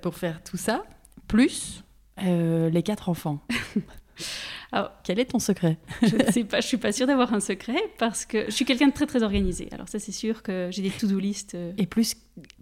pour 0.00 0.14
faire 0.14 0.42
tout 0.42 0.56
ça, 0.56 0.84
plus 1.30 1.84
euh, 2.22 2.68
les 2.70 2.82
quatre 2.82 3.08
enfants 3.08 3.40
Alors, 4.72 4.90
Quel 5.04 5.18
est 5.18 5.26
ton 5.26 5.38
secret? 5.38 5.78
Je 6.02 6.16
ne 6.16 6.30
sais 6.30 6.44
pas, 6.44 6.60
je 6.60 6.66
suis 6.66 6.76
pas 6.76 6.92
sûre 6.92 7.06
d'avoir 7.06 7.32
un 7.32 7.40
secret 7.40 7.80
parce 7.98 8.24
que 8.26 8.44
je 8.46 8.50
suis 8.50 8.64
quelqu'un 8.64 8.88
de 8.88 8.92
très 8.92 9.06
très 9.06 9.22
organisé. 9.22 9.68
Alors 9.72 9.88
ça 9.88 9.98
c'est 9.98 10.12
sûr 10.12 10.42
que 10.42 10.68
j'ai 10.70 10.82
des 10.82 10.90
to-do 10.90 11.18
list. 11.18 11.54
euh. 11.54 11.72
Et 11.78 11.86
plus 11.86 12.16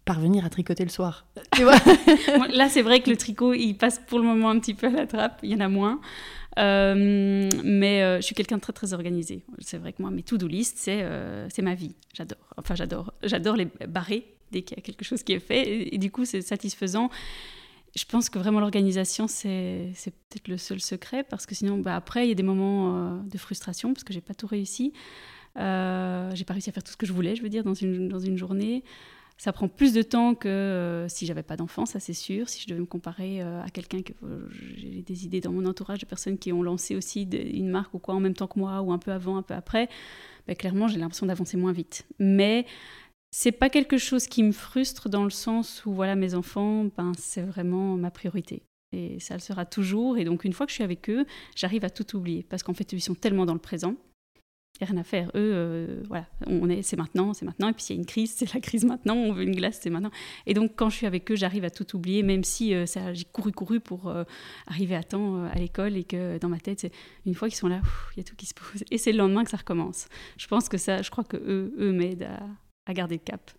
parvenir 0.04 0.44
à 0.44 0.50
tricoter 0.50 0.85
le 0.85 0.90
soir. 0.90 1.26
Tu 1.52 1.64
vois 1.64 1.76
Moi, 2.37 2.48
Là 2.48 2.68
c'est 2.68 2.83
vrai 2.83 3.00
que 3.00 3.11
le 3.11 3.16
tricot 3.16 3.52
il 3.54 3.74
passe 3.74 4.00
pour 4.07 4.18
le 4.18 4.24
moment 4.24 4.50
un 4.50 4.59
petit 4.59 4.74
peu 4.74 4.87
à 4.87 4.90
la 4.90 5.07
trappe, 5.07 5.40
il 5.42 5.50
y 5.50 5.54
en 5.54 5.61
a 5.61 5.68
moins. 5.68 6.00
Euh, 6.59 7.48
mais 7.64 8.02
euh, 8.02 8.16
je 8.16 8.22
suis 8.22 8.35
quelqu'un 8.35 8.57
de 8.57 8.62
très 8.62 8.72
très 8.72 8.92
organisé. 8.92 9.42
C'est 9.59 9.78
vrai 9.78 9.92
que 9.92 10.00
moi 10.02 10.11
mes 10.11 10.22
to-do 10.22 10.46
list 10.46 10.76
c'est 10.78 11.00
euh, 11.02 11.48
ma 11.62 11.74
vie. 11.74 11.94
J'adore. 12.14 12.38
Enfin 12.57 12.74
j'adore. 12.74 13.12
J'adore 13.22 13.57
les 13.57 13.68
barrer 13.88 14.24
dès 14.52 14.62
qu'il 14.62 14.76
y 14.76 14.81
a 14.81 14.83
quelque 14.83 15.04
chose 15.04 15.22
qui 15.22 15.33
est 15.33 15.40
fait 15.40 15.62
et, 15.62 15.94
et 15.94 15.98
du 15.98 16.11
coup 16.11 16.24
c'est 16.24 16.42
satisfaisant. 16.42 17.11
Je 17.96 18.05
pense 18.05 18.29
que 18.29 18.38
vraiment 18.38 18.61
l'organisation 18.61 19.27
c'est 19.29 19.92
peut-être 20.29 20.48
le 20.48 20.57
seul 20.57 20.81
secret 20.81 21.24
parce 21.24 21.46
que 21.46 21.55
sinon 21.55 21.79
bah, 21.79 21.96
après 21.96 22.27
il 22.27 22.29
y 22.29 22.33
a 22.33 22.35
des 22.35 22.42
moments 22.42 22.96
euh, 22.96 23.18
de 23.22 23.38
frustration 23.38 23.92
parce 23.92 24.05
que 24.05 24.12
j'ai 24.12 24.20
pas 24.20 24.35
tout 24.35 24.46
réussi. 24.46 24.92
Euh, 25.57 26.31
j'ai 26.35 26.44
pas 26.44 26.53
réussi 26.53 26.70
à 26.70 26.72
faire 26.72 26.83
tout 26.83 26.92
ce 26.92 26.96
que 26.96 27.07
je 27.07 27.12
voulais, 27.12 27.35
je 27.35 27.42
veux 27.42 27.48
dire, 27.48 27.64
dans 27.64 27.74
une, 27.74 28.09
dans 28.09 28.20
une 28.20 28.37
journée. 28.37 28.85
Ça 29.38 29.53
prend 29.53 29.68
plus 29.68 29.92
de 29.92 30.03
temps 30.03 30.35
que 30.35 30.48
euh, 30.48 31.09
si 31.09 31.24
j'avais 31.24 31.44
pas 31.44 31.57
d'enfant, 31.57 31.87
ça 31.87 32.01
c'est 32.01 32.12
sûr. 32.12 32.48
Si 32.48 32.61
je 32.61 32.66
devais 32.66 32.81
me 32.81 32.87
comparer 32.87 33.40
euh, 33.40 33.62
à 33.62 33.70
quelqu'un 33.70 34.03
que 34.03 34.12
euh, 34.24 34.48
j'ai 34.77 35.03
des 35.03 35.24
idées 35.27 35.40
dans 35.40 35.53
mon 35.53 35.64
entourage 35.64 36.01
de 36.01 36.07
personnes 36.07 36.38
qui 36.38 36.53
ont 36.53 36.62
lancé 36.62 36.96
aussi 36.96 37.22
une 37.22 37.68
marque 37.68 37.94
ou 37.94 38.01
quoi 38.01 38.16
en 38.16 38.20
même 38.20 38.35
temps 38.35 38.48
que 38.48 38.59
moi 38.59 38.83
ou 38.83 38.90
un 38.90 38.98
peu 38.98 39.12
avant, 39.12 39.37
un 39.37 39.42
peu 39.42 39.55
après, 39.55 39.88
ben, 40.48 40.57
clairement 40.57 40.88
j'ai 40.88 40.98
l'impression 40.98 41.24
d'avancer 41.24 41.57
moins 41.57 41.70
vite. 41.70 42.05
Mais 42.18 42.66
c'est 43.31 43.53
pas 43.53 43.69
quelque 43.69 43.99
chose 43.99 44.27
qui 44.27 44.43
me 44.43 44.53
frustre 44.53 45.09
dans 45.09 45.25
le 45.25 45.31
sens 45.31 45.85
où 45.85 45.93
voilà 45.93 46.17
mes 46.17 46.35
enfants, 46.35 46.87
ben 46.97 47.12
c'est 47.19 47.43
vraiment 47.43 47.97
ma 47.97 48.11
priorité. 48.11 48.62
Et 48.93 49.21
ça 49.21 49.35
le 49.35 49.41
sera 49.41 49.67
toujours. 49.67 50.17
Et 50.17 50.25
donc 50.25 50.45
une 50.45 50.53
fois 50.53 50.64
que 50.64 50.71
je 50.71 50.77
suis 50.77 50.85
avec 50.85 51.11
eux, 51.11 51.27
j'arrive 51.55 51.85
à 51.85 51.91
tout 51.91 52.17
oublier 52.17 52.43
parce 52.43 52.62
qu'en 52.62 52.75
fait 52.75 52.93
ils 52.93 53.01
sont 53.01 53.14
tellement 53.14 53.45
dans 53.45 53.55
le 53.55 53.59
présent. 53.61 53.95
Il 54.81 54.85
n'y 54.85 54.91
a 54.91 54.93
rien 54.93 55.01
à 55.01 55.05
faire. 55.05 55.29
Eux, 55.35 55.53
euh, 55.55 56.03
voilà, 56.07 56.27
on 56.47 56.71
est, 56.71 56.83
c'est 56.83 56.97
maintenant, 56.97 57.35
c'est 57.35 57.45
maintenant. 57.45 57.69
Et 57.69 57.73
puis 57.73 57.83
s'il 57.83 57.97
y 57.97 57.99
a 57.99 58.01
une 58.01 58.07
crise, 58.07 58.33
c'est 58.37 58.55
la 58.55 58.61
crise 58.61 58.85
maintenant. 58.85 59.17
On 59.17 59.33
veut 59.33 59.43
une 59.43 59.57
glace, 59.57 59.81
c'est 59.83 59.91
maintenant. 59.91 60.12
Et 60.47 60.55
donc 60.55 60.73
quand 60.77 60.88
je 60.88 60.97
suis 60.97 61.07
avec 61.07 61.31
eux, 61.31 61.37
j'arrive 61.37 61.64
à 61.64 61.71
tout 61.71 61.97
oublier, 61.97 62.23
même 62.23 62.45
si 62.45 62.73
euh, 62.73 62.87
j'ai 63.12 63.25
couru, 63.25 63.51
couru 63.53 63.81
pour 63.81 64.09
euh, 64.09 64.23
arriver 64.69 64.95
à 64.95 65.03
temps 65.03 65.45
à 65.45 65.55
l'école 65.57 65.97
et 65.97 66.05
que 66.05 66.38
dans 66.38 66.49
ma 66.49 66.61
tête, 66.61 66.91
une 67.27 67.35
fois 67.35 67.49
qu'ils 67.49 67.59
sont 67.59 67.69
là, 67.69 67.83
il 68.17 68.19
y 68.19 68.21
a 68.21 68.25
tout 68.25 68.37
qui 68.37 68.47
se 68.47 68.55
pose. 68.55 68.85
Et 68.91 68.97
c'est 68.97 69.12
le 69.12 69.19
lendemain 69.19 69.45
que 69.45 69.51
ça 69.51 69.59
recommence. 69.59 70.07
Je 70.38 70.47
pense 70.47 70.69
que 70.69 70.79
ça, 70.79 71.03
je 71.03 71.11
crois 71.11 71.25
que 71.25 71.37
eux, 71.37 71.75
eux 71.79 71.93
m'aident 71.93 72.29
à, 72.31 72.47
à 72.88 72.94
garder 72.94 73.16
le 73.16 73.20
cap. 73.24 73.51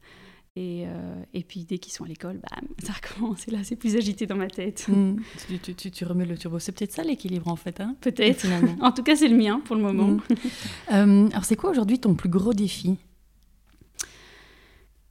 Et, 0.56 0.84
euh, 0.88 1.24
et 1.34 1.44
puis 1.44 1.64
dès 1.64 1.78
qu'ils 1.78 1.94
sont 1.94 2.04
à 2.04 2.08
l'école, 2.08 2.38
bam, 2.40 2.68
ça 2.84 2.92
recommence. 2.94 3.48
Et 3.48 3.52
là, 3.52 3.60
c'est 3.64 3.76
plus 3.78 3.96
agité 3.96 4.26
dans 4.26 4.36
ma 4.36 4.48
tête. 4.48 4.88
Mm. 4.90 5.18
tu, 5.48 5.60
tu- 5.60 5.76
tu- 5.76 5.92
tu 5.92 6.04
remets 6.06 6.26
le 6.26 6.38
turbo. 6.38 6.60
C'est 6.60 6.72
peut-être 6.74 6.92
ça 6.92 7.04
l'équilibre 7.04 7.48
en 7.48 7.56
fait. 7.56 7.80
Hein, 7.80 7.96
Peut-être. 8.02 8.46
En 8.82 8.92
tout 8.92 9.04
cas, 9.04 9.16
c'est 9.16 9.28
le 9.30 9.38
mien 9.38 9.62
pour 9.64 9.76
le 9.76 9.82
moment. 9.84 10.08
Mm. 10.08 10.22
Euh, 10.92 11.30
alors, 11.30 11.46
c'est 11.46 11.56
quoi 11.56 11.70
aujourd'hui 11.70 12.00
ton 12.00 12.16
plus 12.16 12.30
gros 12.30 12.54
défi? 12.54 12.98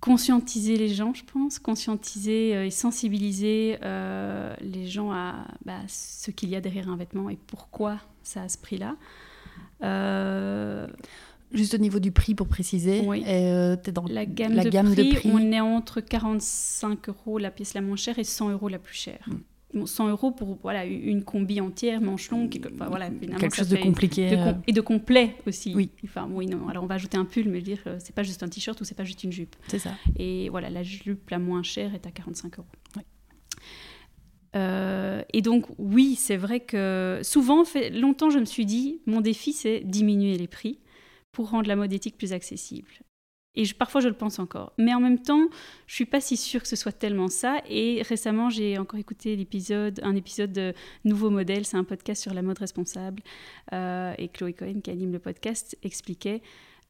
Conscientiser 0.00 0.76
les 0.76 0.88
gens, 0.88 1.12
je 1.14 1.24
pense, 1.24 1.58
conscientiser 1.58 2.54
euh, 2.54 2.66
et 2.66 2.70
sensibiliser 2.70 3.78
euh, 3.82 4.54
les 4.60 4.86
gens 4.86 5.10
à 5.12 5.46
bah, 5.64 5.80
ce 5.88 6.30
qu'il 6.30 6.50
y 6.50 6.56
a 6.56 6.60
derrière 6.60 6.88
un 6.88 6.96
vêtement 6.96 7.28
et 7.30 7.36
pourquoi 7.48 7.98
ça 8.22 8.42
a 8.42 8.48
ce 8.48 8.58
prix-là. 8.58 8.96
Juste 11.52 11.74
au 11.74 11.78
niveau 11.78 11.98
du 11.98 12.12
prix, 12.12 12.34
pour 12.34 12.46
préciser, 12.48 13.02
Oui. 13.06 13.24
euh, 13.26 13.74
t'es 13.76 13.90
dans 13.92 14.04
la 14.06 14.26
gamme, 14.26 14.52
la 14.54 14.64
de, 14.64 14.68
gamme 14.68 14.92
prix, 14.92 15.10
de 15.10 15.16
prix. 15.16 15.30
on 15.32 15.50
est 15.52 15.60
entre 15.60 16.00
45 16.00 17.08
euros 17.08 17.38
la 17.38 17.50
pièce 17.50 17.72
la 17.74 17.80
moins 17.80 17.96
chère 17.96 18.18
et 18.18 18.24
100 18.24 18.50
euros 18.50 18.68
la 18.68 18.78
plus 18.78 18.94
chère. 18.94 19.24
Mm. 19.26 19.34
Bon, 19.74 19.84
100 19.86 20.08
euros 20.08 20.30
pour 20.30 20.58
voilà, 20.62 20.84
une 20.86 21.22
combi 21.24 21.60
entière, 21.60 22.00
manche 22.00 22.30
longue, 22.30 22.48
quelque, 22.50 22.72
enfin, 22.72 22.86
voilà, 22.88 23.10
finalement, 23.10 23.38
quelque 23.38 23.54
chose 23.56 23.68
de 23.68 23.76
compliqué. 23.76 24.30
de 24.30 24.36
euh, 24.36 24.44
com- 24.52 24.62
et 24.66 24.72
de 24.72 24.80
complet 24.80 25.36
aussi. 25.46 25.74
Oui. 25.74 25.90
Enfin, 26.04 26.26
oui, 26.30 26.46
non. 26.46 26.68
Alors, 26.68 26.84
on 26.84 26.86
va 26.86 26.94
ajouter 26.94 27.18
un 27.18 27.26
pull, 27.26 27.48
mais 27.50 27.60
dire, 27.60 27.78
euh, 27.86 27.96
c'est 27.98 28.14
pas 28.14 28.22
juste 28.22 28.42
un 28.42 28.48
t-shirt 28.48 28.80
ou 28.80 28.84
c'est 28.84 28.94
pas 28.96 29.04
juste 29.04 29.24
une 29.24 29.32
jupe. 29.32 29.56
c'est 29.68 29.78
ça. 29.78 29.92
Et 30.16 30.48
voilà, 30.48 30.70
la 30.70 30.82
jupe 30.82 31.28
la 31.30 31.38
moins 31.38 31.62
chère 31.62 31.94
est 31.94 32.06
à 32.06 32.10
45 32.10 32.58
euros. 32.58 32.66
Euh, 34.56 35.22
et 35.32 35.42
donc, 35.42 35.66
oui, 35.78 36.14
c'est 36.16 36.36
vrai 36.36 36.60
que 36.60 37.20
souvent, 37.22 37.64
fait, 37.64 37.90
longtemps, 37.90 38.30
je 38.30 38.38
me 38.38 38.44
suis 38.46 38.64
dit, 38.64 39.00
mon 39.06 39.20
défi, 39.20 39.52
c'est 39.52 39.80
diminuer 39.84 40.38
les 40.38 40.46
prix 40.48 40.78
pour 41.38 41.50
rendre 41.50 41.68
la 41.68 41.76
mode 41.76 41.92
éthique 41.92 42.18
plus 42.18 42.32
accessible. 42.32 42.90
Et 43.54 43.62
parfois, 43.78 44.00
je 44.00 44.08
le 44.08 44.14
pense 44.14 44.40
encore. 44.40 44.72
Mais 44.76 44.92
en 44.92 44.98
même 44.98 45.22
temps, 45.22 45.46
je 45.86 45.94
suis 45.94 46.04
pas 46.04 46.20
si 46.20 46.36
sûre 46.36 46.60
que 46.62 46.66
ce 46.66 46.74
soit 46.74 46.90
tellement 46.90 47.28
ça. 47.28 47.62
Et 47.68 48.02
récemment, 48.02 48.50
j'ai 48.50 48.76
encore 48.76 48.98
écouté 48.98 49.36
l'épisode, 49.36 50.00
un 50.02 50.16
épisode 50.16 50.52
de 50.52 50.74
Nouveau 51.04 51.30
Modèle. 51.30 51.64
C'est 51.64 51.76
un 51.76 51.84
podcast 51.84 52.20
sur 52.20 52.34
la 52.34 52.42
mode 52.42 52.58
responsable. 52.58 53.22
Euh, 53.72 54.14
et 54.18 54.26
Chloé 54.26 54.52
Cohen, 54.52 54.80
qui 54.82 54.90
anime 54.90 55.12
le 55.12 55.20
podcast, 55.20 55.78
expliquait 55.84 56.42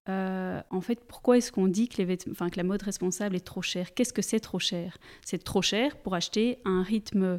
euh, 0.08 0.62
en 0.70 0.80
fait, 0.80 1.04
pourquoi 1.06 1.37
est-ce 1.37 1.52
qu'on 1.52 1.68
dit 1.68 1.90
que, 1.90 2.02
que 2.02 2.56
la 2.56 2.64
mode 2.64 2.80
responsable 2.80 3.37
est 3.37 3.44
trop 3.44 3.61
chère? 3.61 3.92
Qu'est-ce 3.92 4.14
que 4.14 4.22
c'est 4.22 4.40
trop 4.40 4.58
cher? 4.58 4.96
C'est 5.22 5.44
trop 5.44 5.61
cher 5.61 5.98
pour 5.98 6.14
acheter 6.14 6.56
un 6.64 6.82
rythme 6.82 7.38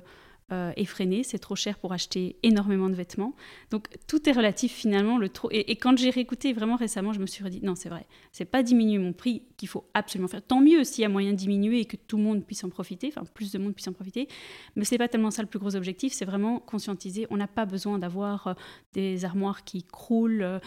euh, 0.51 0.71
effréné, 0.75 1.23
c'est 1.23 1.39
trop 1.39 1.55
cher 1.55 1.77
pour 1.77 1.93
acheter 1.93 2.35
énormément 2.43 2.89
de 2.89 2.95
vêtements. 2.95 3.33
Donc 3.71 3.87
tout 4.07 4.27
est 4.29 4.33
relatif 4.33 4.73
finalement. 4.73 5.17
Le 5.17 5.29
trop... 5.29 5.49
et, 5.51 5.75
quand 5.75 5.97
j'ai 5.97 6.09
réécouté 6.09 6.51
vraiment 6.53 6.75
récemment, 6.75 7.13
je 7.13 7.19
me 7.19 7.25
suis 7.25 7.43
dit 7.49 7.61
non, 7.63 7.75
c'est 7.75 7.89
vrai, 7.89 8.05
c'est 8.31 8.45
pas 8.45 8.63
diminuer 8.63 8.97
mon 8.97 9.13
prix 9.13 9.43
qu'il 9.57 9.69
faut 9.69 9.85
absolument 9.93 10.27
faire. 10.27 10.41
Tant 10.45 10.61
mieux 10.61 10.83
s'il 10.83 11.03
y 11.03 11.05
a 11.05 11.09
moyen 11.09 11.31
de 11.31 11.37
diminuer 11.37 11.79
et 11.79 11.85
que 11.85 11.95
tout 11.95 12.17
le 12.17 12.23
monde 12.23 12.43
puisse 12.45 12.63
en 12.63 12.69
profiter, 12.69 13.07
enfin 13.07 13.23
plus 13.33 13.51
de 13.51 13.59
monde 13.59 13.73
puisse 13.73 13.87
en 13.87 13.93
profiter. 13.93 14.27
Mais 14.75 14.83
c'est 14.83 14.97
pas 14.97 15.07
tellement 15.07 15.31
ça 15.31 15.41
le 15.41 15.47
plus 15.47 15.59
gros 15.59 15.75
objectif, 15.75 16.13
c'est 16.13 16.25
vraiment 16.25 16.59
conscientiser. 16.59 17.27
On 17.29 17.37
n'a 17.37 17.47
pas 17.47 17.65
besoin 17.65 17.99
d'avoir 17.99 18.47
euh, 18.47 18.53
des 18.93 19.23
armoires 19.25 19.63
qui 19.63 19.83
croulent, 19.83 20.43
euh, 20.43 20.59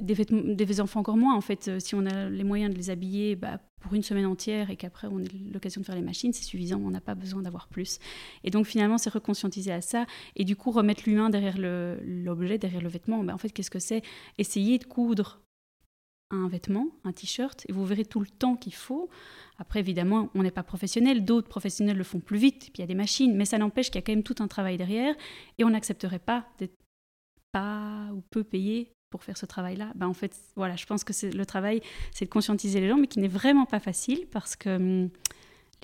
des, 0.00 0.14
vêtements, 0.14 0.42
des 0.44 0.80
enfants 0.80 1.00
encore 1.00 1.16
moins. 1.16 1.34
En 1.34 1.40
fait, 1.40 1.70
Euh, 1.72 1.80
si 1.80 1.94
on 1.94 2.06
a 2.06 2.28
les 2.28 2.44
moyens 2.44 2.72
de 2.72 2.78
les 2.78 2.90
habiller 2.90 3.36
bah, 3.36 3.58
pour 3.82 3.94
une 3.94 4.02
semaine 4.02 4.26
entière 4.26 4.70
et 4.70 4.76
qu'après 4.76 5.08
on 5.08 5.18
ait 5.18 5.28
l'occasion 5.52 5.80
de 5.80 5.86
faire 5.86 5.94
les 5.94 6.02
machines, 6.02 6.32
c'est 6.32 6.44
suffisant. 6.44 6.80
On 6.82 6.90
n'a 6.90 7.00
pas 7.00 7.14
besoin 7.14 7.42
d'avoir 7.42 7.68
plus. 7.68 7.98
Et 8.44 8.50
donc 8.50 8.66
finalement, 8.66 8.98
c'est 8.98 9.12
reconscientiser 9.12 9.72
à 9.72 9.82
ça 9.82 10.06
et 10.36 10.44
du 10.44 10.56
coup 10.56 10.70
remettre 10.70 11.02
l'humain 11.06 11.28
derrière 11.28 11.56
l'objet, 11.58 12.58
derrière 12.58 12.80
le 12.80 12.88
vêtement. 12.88 13.22
Bah, 13.24 13.34
en 13.34 13.38
fait, 13.38 13.50
qu'est-ce 13.50 13.70
que 13.70 13.78
c'est? 13.78 14.02
Essayer 14.38 14.78
de 14.78 14.84
coudre 14.84 15.40
un 16.30 16.48
vêtement, 16.48 16.88
un 17.04 17.12
t-shirt, 17.12 17.66
et 17.68 17.72
vous 17.72 17.84
verrez 17.84 18.06
tout 18.06 18.20
le 18.20 18.26
temps 18.26 18.56
qu'il 18.56 18.72
faut. 18.72 19.10
Après, 19.58 19.80
évidemment, 19.80 20.30
on 20.34 20.42
n'est 20.42 20.50
pas 20.50 20.62
professionnel, 20.62 21.26
d'autres 21.26 21.48
professionnels 21.48 21.98
le 21.98 22.04
font 22.04 22.20
plus 22.20 22.38
vite, 22.38 22.70
puis 22.72 22.78
il 22.78 22.80
y 22.80 22.84
a 22.84 22.86
des 22.86 22.94
machines, 22.94 23.36
mais 23.36 23.44
ça 23.44 23.58
n'empêche 23.58 23.90
qu'il 23.90 23.96
y 23.96 23.98
a 23.98 24.02
quand 24.02 24.12
même 24.12 24.22
tout 24.22 24.36
un 24.38 24.48
travail 24.48 24.78
derrière, 24.78 25.14
et 25.58 25.64
on 25.64 25.70
n'accepterait 25.70 26.18
pas 26.18 26.46
d'être 26.58 26.78
pas 27.52 28.08
ou 28.14 28.22
peu 28.30 28.44
payé 28.44 28.92
pour 29.12 29.22
faire 29.22 29.36
ce 29.36 29.46
travail-là. 29.46 29.92
Ben, 29.94 30.08
en 30.08 30.14
fait, 30.14 30.34
voilà, 30.56 30.74
je 30.74 30.86
pense 30.86 31.04
que 31.04 31.12
c'est 31.12 31.30
le 31.30 31.46
travail, 31.46 31.80
c'est 32.10 32.24
de 32.24 32.30
conscientiser 32.30 32.80
les 32.80 32.88
gens, 32.88 32.96
mais 32.96 33.06
qui 33.06 33.20
n'est 33.20 33.28
vraiment 33.28 33.66
pas 33.66 33.78
facile, 33.78 34.26
parce 34.32 34.56
que 34.56 34.74
hum, 34.76 35.10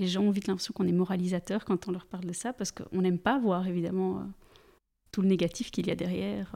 les 0.01 0.07
gens 0.09 0.23
ont 0.23 0.31
vite 0.31 0.49
l'impression 0.49 0.73
qu'on 0.75 0.89
est 0.89 0.93
moralisateur 0.93 1.65
quand 1.65 1.87
on 1.87 1.93
leur 1.93 2.07
parle 2.07 2.25
de 2.25 2.33
ça, 2.33 2.53
parce 2.53 2.73
qu'on 2.73 3.03
n'aime 3.03 3.19
pas 3.19 3.39
voir, 3.39 3.69
évidemment, 3.69 4.19
euh, 4.19 4.23
tout 5.19 5.23
le 5.23 5.29
négatif 5.29 5.73
qu'il 5.73 5.89
y 5.89 5.91
a 5.91 5.97
derrière, 5.97 6.53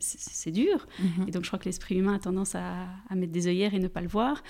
c'est 0.00 0.50
dur. 0.50 0.88
Mhm. 0.98 1.28
Et 1.28 1.30
donc 1.30 1.44
je 1.44 1.48
crois 1.48 1.58
que 1.60 1.66
l'esprit 1.66 1.94
humain 1.94 2.14
a 2.14 2.18
tendance 2.18 2.56
à, 2.56 2.88
à, 3.08 3.14
mettre 3.14 3.30
des 3.30 3.46
œillères 3.46 3.74
et 3.74 3.78
ne 3.78 3.86
pas 3.86 4.00
le 4.00 4.08
voir. 4.08 4.42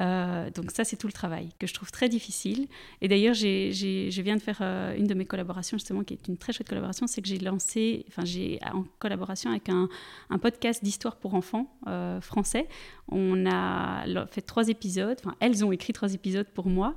Euh, 0.00 0.50
donc 0.50 0.72
ça, 0.72 0.82
c'est 0.82 0.96
tout 0.96 1.06
le 1.06 1.12
travail 1.12 1.50
que 1.60 1.68
je 1.68 1.74
trouve 1.74 1.92
très 1.92 2.08
difficile. 2.08 2.66
Et 3.00 3.06
d'ailleurs, 3.06 3.34
je 3.34 4.20
viens 4.20 4.36
de 4.36 4.42
faire 4.42 4.58
euh, 4.60 4.96
une 4.96 5.06
de 5.06 5.14
mes 5.14 5.24
collaborations, 5.24 5.76
justement, 5.76 6.02
qui 6.02 6.14
est 6.14 6.26
une 6.26 6.36
très 6.36 6.52
chouette 6.52 6.68
collaboration, 6.68 7.06
c'est 7.06 7.22
que 7.22 7.28
j'ai 7.28 7.38
lancé, 7.38 8.04
enfin 8.08 8.24
j'ai 8.24 8.58
en 8.72 8.84
collaboration 8.98 9.50
avec 9.50 9.68
un, 9.68 9.88
un 10.30 10.38
podcast 10.38 10.82
d'histoire 10.82 11.16
pour 11.16 11.34
enfants 11.34 11.72
euh, 11.86 12.20
français. 12.20 12.66
On 13.08 13.46
a 13.46 14.04
fait 14.26 14.42
trois 14.42 14.68
épisodes, 14.68 15.16
enfin 15.22 15.36
elles 15.38 15.64
ont 15.64 15.70
écrit 15.70 15.92
trois 15.92 16.12
épisodes 16.12 16.48
pour 16.54 16.68
moi 16.68 16.96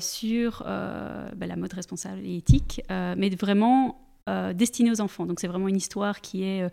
sur 0.00 0.62
bah, 0.64 1.46
la 1.46 1.56
mode 1.56 1.72
responsable 1.72 2.20
et 2.24 2.36
éthique, 2.36 2.82
mais 2.88 3.30
vraiment 3.30 4.09
destinée 4.54 4.90
aux 4.90 5.00
enfants. 5.00 5.26
Donc 5.26 5.40
c'est 5.40 5.48
vraiment 5.48 5.68
une 5.68 5.76
histoire 5.76 6.20
qui 6.20 6.44
est 6.44 6.68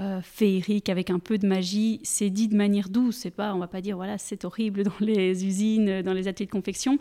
euh, 0.00 0.22
féerique 0.22 0.88
avec 0.88 1.10
un 1.10 1.18
peu 1.18 1.36
de 1.36 1.46
magie, 1.46 2.00
c'est 2.04 2.30
dit 2.30 2.48
de 2.48 2.56
manière 2.56 2.88
douce. 2.88 3.16
C'est 3.16 3.30
pas, 3.30 3.54
on 3.54 3.58
va 3.58 3.66
pas 3.66 3.82
dire 3.82 3.96
voilà 3.96 4.16
c'est 4.16 4.46
horrible 4.46 4.82
dans 4.84 4.98
les 4.98 5.44
usines, 5.44 6.00
dans 6.00 6.14
les 6.14 6.26
ateliers 6.26 6.46
de 6.46 6.50
confection, 6.50 6.98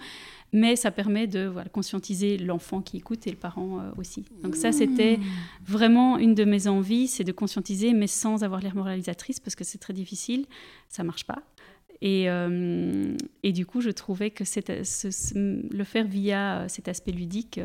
mais 0.52 0.76
ça 0.76 0.92
permet 0.92 1.26
de 1.26 1.46
voilà, 1.46 1.70
conscientiser 1.70 2.38
l'enfant 2.38 2.82
qui 2.82 2.98
écoute 2.98 3.26
et 3.26 3.32
le 3.32 3.38
parent 3.38 3.80
euh, 3.80 3.92
aussi. 3.98 4.26
Donc 4.44 4.58
ça 4.58 4.74
c'était 4.74 5.16
mmh. 5.16 5.24
vraiment 5.66 6.18
une 6.18 6.36
de 6.36 6.44
mes 6.44 6.68
envies, 6.68 7.08
c'est 7.08 7.24
de 7.24 7.32
conscientiser, 7.32 7.94
mais 7.94 8.08
sans 8.08 8.44
avoir 8.44 8.60
l'air 8.60 8.76
moralisatrice 8.76 9.40
parce 9.40 9.56
que 9.56 9.64
c'est 9.64 9.78
très 9.80 9.94
difficile, 9.94 10.46
ça 10.90 11.04
marche 11.04 11.24
pas. 11.24 11.42
Et, 12.02 12.30
euh, 12.30 13.16
et, 13.44 13.54
du 13.54 13.66
coup, 13.66 13.80
je 13.80 13.90
trouvais 13.90 14.30
que 14.30 14.44
le 14.44 15.84
faire 15.86 16.06
via 16.06 16.68
cet 16.68 16.90
aspect 16.90 17.14
ludique, 17.14 17.62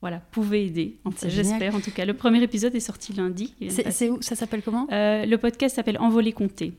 voilà, 0.00 0.20
pouvait 0.30 0.66
aider. 0.66 0.98
J'espère 1.26 1.74
en 1.74 1.80
tout 1.80 1.90
cas. 1.90 2.04
Le 2.04 2.14
premier 2.14 2.42
épisode 2.42 2.74
est 2.74 2.80
sorti 2.80 3.12
lundi. 3.12 3.54
C'est 3.70 4.10
où? 4.10 4.20
Ça 4.22 4.36
s'appelle 4.36 4.62
comment? 4.62 4.86
Euh, 4.92 5.24
Le 5.24 5.38
podcast 5.38 5.76
s'appelle 5.76 5.98
Envolé 5.98 6.32
Compté. 6.32 6.74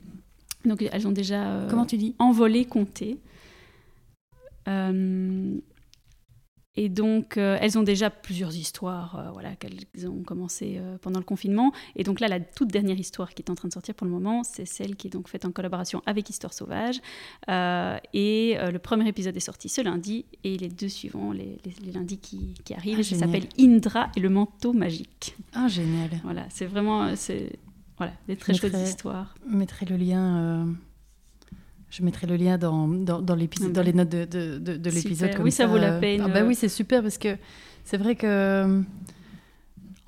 Donc 0.65 0.84
elles 0.91 1.07
ont 1.07 1.11
déjà. 1.11 1.47
Euh, 1.47 1.70
comment 1.70 1.86
tu 1.86 1.97
dis? 1.97 2.15
Envolé 2.20 2.65
Compté. 2.65 3.18
Euh, 4.68 5.55
et 6.80 6.89
donc, 6.89 7.38
euh, 7.38 7.57
elles 7.59 7.78
ont 7.80 7.84
déjà 7.84 8.11
plusieurs 8.11 8.55
histoires 8.55 9.17
euh, 9.17 9.32
voilà, 9.32 9.55
qu'elles 9.55 10.07
ont 10.07 10.21
commencé 10.21 10.78
euh, 10.78 10.99
pendant 11.01 11.17
le 11.17 11.25
confinement. 11.25 11.73
Et 11.95 12.03
donc 12.03 12.19
là, 12.19 12.28
la 12.28 12.39
toute 12.39 12.69
dernière 12.69 12.99
histoire 12.99 13.34
qui 13.34 13.41
est 13.41 13.49
en 13.49 13.55
train 13.55 13.67
de 13.67 13.73
sortir 13.73 13.95
pour 13.95 14.05
le 14.05 14.13
moment, 14.13 14.43
c'est 14.43 14.65
celle 14.65 14.95
qui 14.95 15.07
est 15.07 15.09
donc 15.09 15.28
faite 15.28 15.43
en 15.45 15.51
collaboration 15.51 16.03
avec 16.05 16.30
Histoire 16.30 16.53
Sauvage. 16.53 17.01
et 17.47 18.57
le 18.59 18.78
premier 18.78 19.07
épisode 19.07 19.36
est 19.36 19.39
sorti 19.41 19.69
ce 19.69 19.82
lundi, 19.82 20.25
et 20.43 20.55
les 20.57 20.69
deux 20.69 20.88
suivants, 20.88 21.32
les, 21.32 21.57
les, 21.84 21.91
lundis 21.91 22.19
qui, 22.19 22.53
qui 22.63 22.75
arrivent, 22.75 22.99
ah, 22.99 23.03
s'appelle 23.03 23.47
Indra 23.59 24.11
et 24.15 24.19
le 24.19 24.30
manteau 24.30 24.71
magique. 24.71 25.36
Ah, 25.53 25.67
génial. 25.67 26.11
Voilà, 26.23 26.45
c'est 26.49 26.65
vraiment 26.67 27.11
voilà, 27.97 28.13
des 28.28 28.36
très 28.36 28.53
chouettes 28.53 28.75
histoires. 28.75 29.34
Je 29.49 29.55
mettrai 29.55 29.88
le 29.88 29.97
lien 29.97 30.67
je 31.89 32.03
mettrai 32.03 32.27
le 32.27 32.35
lien 32.35 32.57
dans, 32.57 32.88
dans, 32.88 33.21
dans, 33.21 33.35
l'épisode, 33.35 33.71
dans 33.71 33.81
les 33.81 33.93
notes 33.93 34.09
de, 34.09 34.25
de, 34.25 34.77
de, 34.77 34.89
l'épisode. 34.89 35.31
Oui, 35.39 35.51
ça, 35.51 35.67
vaut 35.67 35.77
la 35.77 35.93
peine. 35.93 36.21
Ah 36.23 36.27
bah 36.27 36.43
oui, 36.45 36.55
c'est 36.55 36.69
super 36.69 37.01
parce 37.01 37.17
que 37.17 37.38
c'est 37.83 37.97
vrai 37.97 38.15
que 38.15 38.83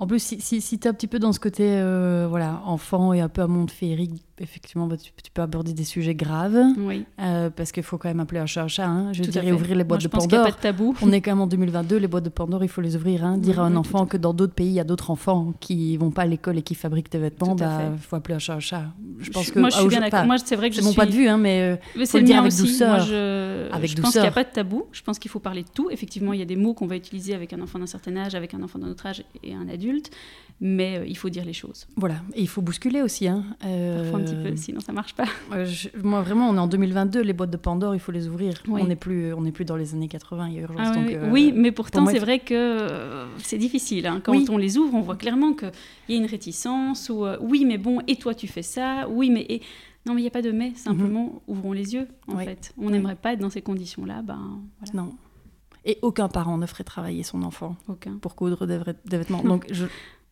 en 0.00 0.06
plus, 0.06 0.22
si, 0.22 0.40
si, 0.40 0.62
si 0.62 0.78
tu 0.78 0.88
es 0.88 0.90
un 0.90 0.94
petit 0.94 1.06
peu 1.06 1.18
dans 1.18 1.32
ce 1.32 1.38
côté 1.38 1.64
euh, 1.66 2.26
voilà, 2.28 2.62
enfant 2.64 3.12
et 3.12 3.20
un 3.20 3.28
peu 3.28 3.42
un 3.42 3.46
monde 3.46 3.70
féerique, 3.70 4.24
effectivement, 4.40 4.86
bah, 4.86 4.96
tu, 4.96 5.12
peux 5.32 5.42
aborder 5.42 5.72
des 5.72 5.84
sujets 5.84 6.14
graves. 6.14 6.58
Oui. 6.78 7.04
Euh, 7.20 7.50
parce 7.50 7.72
qu'il 7.72 7.82
faut 7.82 7.98
quand 7.98 8.08
même 8.08 8.20
appeler 8.20 8.40
un 8.40 8.46
chat 8.46 8.64
un 8.64 8.68
chat. 8.68 8.86
Hein. 8.86 9.12
Je 9.12 9.22
dirais 9.22 9.52
ouvrir 9.52 9.76
les 9.76 9.84
boîtes 9.84 10.00
Moi, 10.00 10.08
de 10.08 10.28
Pandore. 10.28 10.44
Pas 10.44 10.50
de 10.50 10.56
tabou. 10.56 10.94
On 11.02 11.12
est 11.12 11.20
quand 11.20 11.30
même 11.32 11.40
en 11.40 11.46
2022, 11.46 11.96
les 11.96 12.08
boîtes 12.08 12.24
de 12.24 12.30
Pandore, 12.30 12.64
il 12.64 12.68
faut 12.68 12.80
les 12.80 12.96
ouvrir. 12.96 13.24
Hein. 13.24 13.38
Dire 13.38 13.60
à 13.60 13.64
un 13.64 13.76
enfant 13.76 14.06
que 14.06 14.16
dans 14.16 14.34
d'autres 14.34 14.54
pays, 14.54 14.68
il 14.68 14.74
y 14.74 14.80
a 14.80 14.84
d'autres 14.84 15.10
enfants 15.10 15.52
qui 15.60 15.96
vont 15.96 16.10
pas 16.10 16.22
à 16.22 16.26
l'école 16.26 16.58
et 16.58 16.62
qui 16.62 16.74
fabriquent 16.74 17.12
des 17.12 17.18
vêtements, 17.18 17.54
il 17.54 17.60
bah, 17.60 17.92
faut 18.00 18.16
appeler 18.16 18.34
un 18.34 18.38
chat 18.38 18.54
un 18.54 18.60
chat. 18.60 18.84
Je 19.18 19.30
pense 19.30 19.50
que. 19.50 19.58
Moi, 19.58 19.70
je 19.70 19.76
suis 19.76 19.88
bien 19.88 20.00
d'accord. 20.00 20.24
Moi, 20.24 20.38
c'est 20.38 20.56
vrai 20.56 20.70
que 20.70 20.76
je 20.76 20.80
mon 20.80 20.88
suis... 20.88 20.96
point 20.96 21.06
de 21.06 21.12
vue, 21.12 21.28
hein, 21.28 21.38
mais, 21.38 21.60
euh, 21.60 21.76
mais 21.96 22.06
faut 22.06 22.18
le 22.18 22.24
dire 22.24 22.38
avec 22.38 22.52
aussi. 22.52 22.62
douceur. 22.62 22.96
Moi, 22.96 23.06
je... 23.06 23.70
Avec 23.72 23.90
je 23.90 23.96
douceur. 23.96 24.04
pense 24.04 24.12
qu'il 24.12 24.22
n'y 24.22 24.28
a 24.28 24.32
pas 24.32 24.44
de 24.44 24.50
tabou. 24.50 24.84
Je 24.92 25.02
pense 25.02 25.18
qu'il 25.18 25.30
faut 25.30 25.40
parler 25.40 25.62
de 25.62 25.68
tout. 25.68 25.90
Effectivement, 25.90 26.32
il 26.32 26.38
y 26.38 26.42
a 26.42 26.46
des 26.46 26.56
mots 26.56 26.74
qu'on 26.74 26.86
va 26.86 26.96
utiliser 26.96 27.34
avec 27.34 27.52
un 27.52 27.60
enfant 27.60 27.78
d'un 27.78 27.86
certain 27.86 28.16
âge, 28.16 28.34
avec 28.34 28.54
un 28.54 28.62
enfant 28.62 28.78
d'un 28.78 28.88
autre 28.88 29.06
âge 29.06 29.24
et 29.42 29.54
un 29.54 29.68
adulte 29.68 30.10
mais 30.60 30.98
euh, 30.98 31.06
il 31.06 31.16
faut 31.16 31.30
dire 31.30 31.44
les 31.44 31.52
choses. 31.52 31.86
Voilà, 31.96 32.16
et 32.34 32.42
il 32.42 32.48
faut 32.48 32.60
bousculer 32.60 33.02
aussi. 33.02 33.26
Hein. 33.26 33.44
Euh... 33.64 34.02
Parfois 34.02 34.20
un 34.20 34.22
petit 34.30 34.50
peu, 34.50 34.56
sinon 34.56 34.80
ça 34.80 34.92
marche 34.92 35.14
pas. 35.14 35.24
moi 36.02 36.22
vraiment, 36.22 36.48
on 36.48 36.56
est 36.56 36.60
en 36.60 36.66
2022, 36.66 37.20
les 37.20 37.32
boîtes 37.32 37.50
de 37.50 37.56
Pandore, 37.56 37.94
il 37.94 38.00
faut 38.00 38.12
les 38.12 38.28
ouvrir. 38.28 38.62
On 38.68 38.84
n'est 38.84 38.96
plus, 38.96 39.32
on 39.32 39.42
plus 39.50 39.64
dans 39.64 39.76
les 39.76 39.94
années 39.94 40.08
80, 40.08 40.48
il 40.48 40.54
y 40.54 40.58
a 40.58 40.60
urgence. 40.62 40.80
Ah, 40.82 40.94
donc, 40.94 41.06
oui, 41.06 41.14
euh, 41.14 41.30
oui, 41.30 41.52
mais 41.54 41.72
pourtant 41.72 42.06
c'est 42.06 42.18
vrai 42.18 42.38
que 42.38 42.54
euh, 42.54 43.26
c'est 43.38 43.58
difficile. 43.58 44.06
Hein. 44.06 44.20
Quand 44.22 44.48
on 44.48 44.56
les 44.56 44.78
ouvre, 44.78 44.94
on 44.94 45.00
voit 45.00 45.16
clairement 45.16 45.52
qu'il 45.52 45.72
y 46.08 46.14
a 46.14 46.16
une 46.16 46.26
réticence, 46.26 47.10
ou 47.10 47.26
oui, 47.40 47.64
mais 47.64 47.78
bon, 47.78 48.00
et 48.06 48.16
toi 48.16 48.34
tu 48.34 48.46
fais 48.46 48.62
ça, 48.62 49.08
oui, 49.08 49.30
mais... 49.30 49.46
Et... 49.48 49.62
Non, 50.06 50.14
mais 50.14 50.22
il 50.22 50.24
n'y 50.24 50.28
a 50.28 50.32
pas 50.32 50.40
de 50.40 50.50
mais, 50.50 50.72
simplement 50.76 51.26
Mhm. 51.26 51.40
ouvrons 51.46 51.72
les 51.72 51.92
yeux, 51.92 52.08
en 52.26 52.38
fait. 52.38 52.72
On 52.78 52.88
n'aimerait 52.88 53.16
pas 53.16 53.34
être 53.34 53.40
dans 53.40 53.50
ces 53.50 53.60
conditions-là, 53.60 54.22
ben 54.22 54.60
voilà. 54.80 55.02
Non. 55.02 55.12
Et 55.84 55.98
aucun 56.02 56.28
parent 56.28 56.58
ne 56.58 56.66
ferait 56.66 56.84
travailler 56.84 57.22
son 57.22 57.42
enfant 57.42 57.76
aucun. 57.88 58.18
pour 58.18 58.34
coudre 58.34 58.66
des, 58.66 58.80
des 59.06 59.18
vêtements. 59.18 59.42
Donc 59.42 59.66
je, 59.70 59.86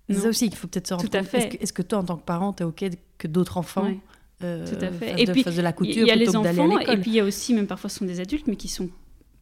c'est 0.09 0.21
ça 0.21 0.29
aussi 0.29 0.49
qu'il 0.49 0.59
faut 0.59 0.69
peut-être 0.69 0.87
se 0.89 0.95
rendre 0.95 1.09
Tout 1.09 1.17
à 1.17 1.21
compte. 1.21 1.29
fait. 1.29 1.39
Est-ce 1.39 1.57
que, 1.57 1.63
est 1.63 1.73
que, 1.73 1.83
toi, 1.83 1.99
en 1.99 2.05
tant 2.05 2.17
que 2.17 2.25
parent, 2.25 2.53
tu 2.53 2.63
es 2.63 2.67
OK 2.67 2.85
que 3.19 3.29
d'autres 3.29 3.57
enfants 3.57 3.85
Ouais. 3.85 3.99
euh, 4.45 4.67
Tout 4.67 4.85
à 4.85 4.91
fait. 4.91 5.11
fassent, 5.13 5.21
Et 5.21 5.25
de, 5.27 5.33
puis, 5.33 5.45
de 5.45 5.61
la 5.63 5.73
couture 5.73 6.03
Il 6.03 6.07
y 6.07 6.11
a 6.11 6.17
les 6.17 6.35
enfants, 6.37 6.79
et 6.81 6.97
puis 6.99 7.11
il 7.11 7.15
y 7.17 7.21
a 7.21 7.25
aussi, 7.25 7.55
même 7.55 7.67
parfois 7.67 7.91
ce 7.91 7.99
sont 7.99 8.05
des 8.05 8.21
adultes, 8.21 8.47
mais 8.47 8.57
qui 8.57 8.69
sont 8.69 8.89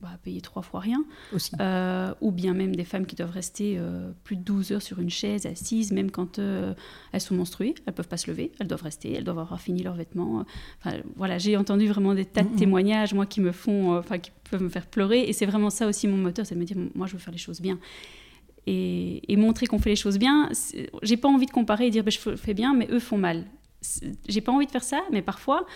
bah, 0.03 0.11
payés 0.23 0.43
trois 0.43 0.61
fois 0.63 0.81
rien. 0.81 1.03
aussi 1.33 1.53
Euh, 1.59 2.13
ou 2.21 2.31
bien 2.31 2.53
même 2.53 2.77
des 2.77 2.85
femmes 2.85 3.07
qui 3.07 3.17
doivent 3.17 3.31
rester 3.31 3.77
euh, 3.79 4.11
plus 4.25 4.37
de 4.37 4.43
12 4.43 4.73
heures 4.73 4.83
sur 4.83 4.99
une 4.99 5.09
chaise, 5.09 5.47
assises, 5.47 5.91
même 5.93 6.11
quand 6.11 6.39
euh, 6.39 6.75
elles 7.13 7.21
sont 7.23 7.35
menstruées. 7.35 7.75
Elles 7.79 7.93
ne 7.93 7.97
peuvent 7.97 8.09
pas 8.09 8.19
se 8.19 8.31
lever, 8.31 8.53
elles 8.61 8.67
doivent 8.67 8.83
rester, 8.83 9.13
elles 9.15 9.25
doivent 9.25 9.39
avoir 9.39 9.59
fini 9.61 9.83
leurs 9.83 9.95
vêtements. 9.95 10.45
Enfin, 10.85 10.99
voilà, 11.17 11.39
j'ai 11.39 11.57
entendu 11.57 11.87
vraiment 11.89 12.15
des 12.15 12.27
tas 12.27 12.43
de 12.43 12.55
témoignages, 12.57 13.15
moi, 13.15 13.25
qui 13.25 13.41
me 13.41 13.53
font, 13.53 13.97
enfin, 13.97 14.19
qui 14.19 14.31
peuvent 14.51 14.63
me 14.63 14.69
faire 14.69 14.87
pleurer. 14.87 15.23
Et 15.23 15.33
c'est 15.33 15.47
vraiment 15.47 15.71
ça 15.71 15.87
aussi 15.87 16.07
mon 16.09 16.19
moteur, 16.19 16.45
c'est 16.45 16.55
de 16.57 16.61
me 16.61 16.67
dire, 16.67 16.77
moi, 16.95 17.07
je 17.07 17.15
veux 17.15 17.19
faire 17.19 17.33
les 17.33 17.39
choses 17.39 17.61
bien. 17.63 17.79
Et, 18.69 19.33
et 19.33 19.37
montrer 19.37 19.67
qu'on 19.67 19.79
fait 19.79 19.91
les 19.91 19.97
choses 19.97 20.19
bien, 20.19 20.51
j'ai 21.03 21.17
pas 21.17 21.29
envie 21.29 21.47
de 21.47 21.53
comparer 21.53 21.87
et 21.87 21.91
dire, 21.91 22.03
ben, 22.03 22.11
je 22.11 22.19
fais 22.37 22.55
bien, 22.55 22.75
mais 22.75 22.89
eux 22.91 22.99
font 22.99 23.19
mal. 23.19 23.45
J'ai 24.29 24.41
pas 24.41 24.51
envie 24.53 24.67
de 24.67 24.71
faire 24.73 24.83
ça, 24.83 25.03
mais 25.13 25.23
parfois, 25.23 25.67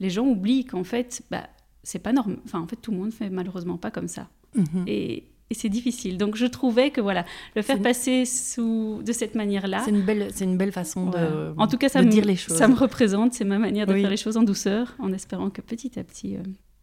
les 0.00 0.10
gens 0.10 0.26
oublient 0.26 0.64
qu'en 0.64 0.82
fait, 0.82 1.22
bah, 1.30 1.48
c'est 1.84 2.00
pas 2.00 2.12
normal. 2.12 2.38
Enfin, 2.44 2.60
en 2.60 2.66
fait, 2.66 2.76
tout 2.76 2.90
le 2.90 2.96
monde 2.96 3.12
fait 3.12 3.30
malheureusement 3.30 3.76
pas 3.76 3.90
comme 3.92 4.08
ça 4.08 4.28
Mhm. 4.56 4.82
et, 4.88 5.28
et 5.50 5.54
c'est 5.54 5.68
difficile. 5.68 6.18
Donc 6.18 6.34
je 6.34 6.46
trouvais 6.46 6.90
que 6.90 7.00
voilà, 7.00 7.24
le 7.54 7.62
faire 7.62 7.80
passer 7.80 8.24
sous 8.24 9.00
de 9.06 9.12
cette 9.12 9.36
manière-là. 9.36 9.82
C'est 9.84 9.90
une 9.92 10.02
belle, 10.02 10.30
c'est 10.34 10.44
une 10.44 10.56
belle 10.56 10.72
façon 10.72 11.04
voilà. 11.06 11.30
de, 11.30 11.54
en 11.56 11.68
tout 11.68 11.78
cas, 11.78 11.88
ça 11.88 12.02
me, 12.02 12.08
dire 12.10 12.24
les 12.24 12.34
choses. 12.34 12.56
ça 12.56 12.66
me 12.66 12.74
représente, 12.74 13.32
c'est 13.34 13.44
ma 13.44 13.60
manière 13.60 13.86
de 13.86 13.92
Oui. 13.94 14.00
faire 14.00 14.10
les 14.10 14.16
choses 14.16 14.36
en 14.36 14.42
douceur, 14.42 14.96
en 14.98 15.12
espérant 15.12 15.50
que 15.50 15.60
petit 15.60 15.96
à 16.00 16.02
petit 16.04 16.34
euh, 16.36 16.40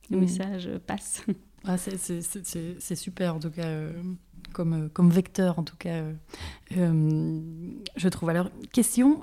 le 0.09 0.15
Mm. 0.15 0.19
message 0.21 0.69
passe. 0.87 1.23
Ah, 1.65 1.75
c'est 1.77 2.95
super, 2.95 3.35
en 3.35 3.39
tout 3.39 3.49
cas, 3.49 3.65
euh, 3.65 3.91
comme, 4.53 4.73
euh, 4.73 4.89
comme 4.93 5.09
vecteur, 5.09 5.59
en 5.59 5.63
tout 5.63 5.75
cas, 5.77 5.89
euh, 6.01 6.13
euh, 6.77 7.39
je 7.95 8.09
trouve. 8.09 8.29
Alors, 8.29 8.49
question, 8.73 9.21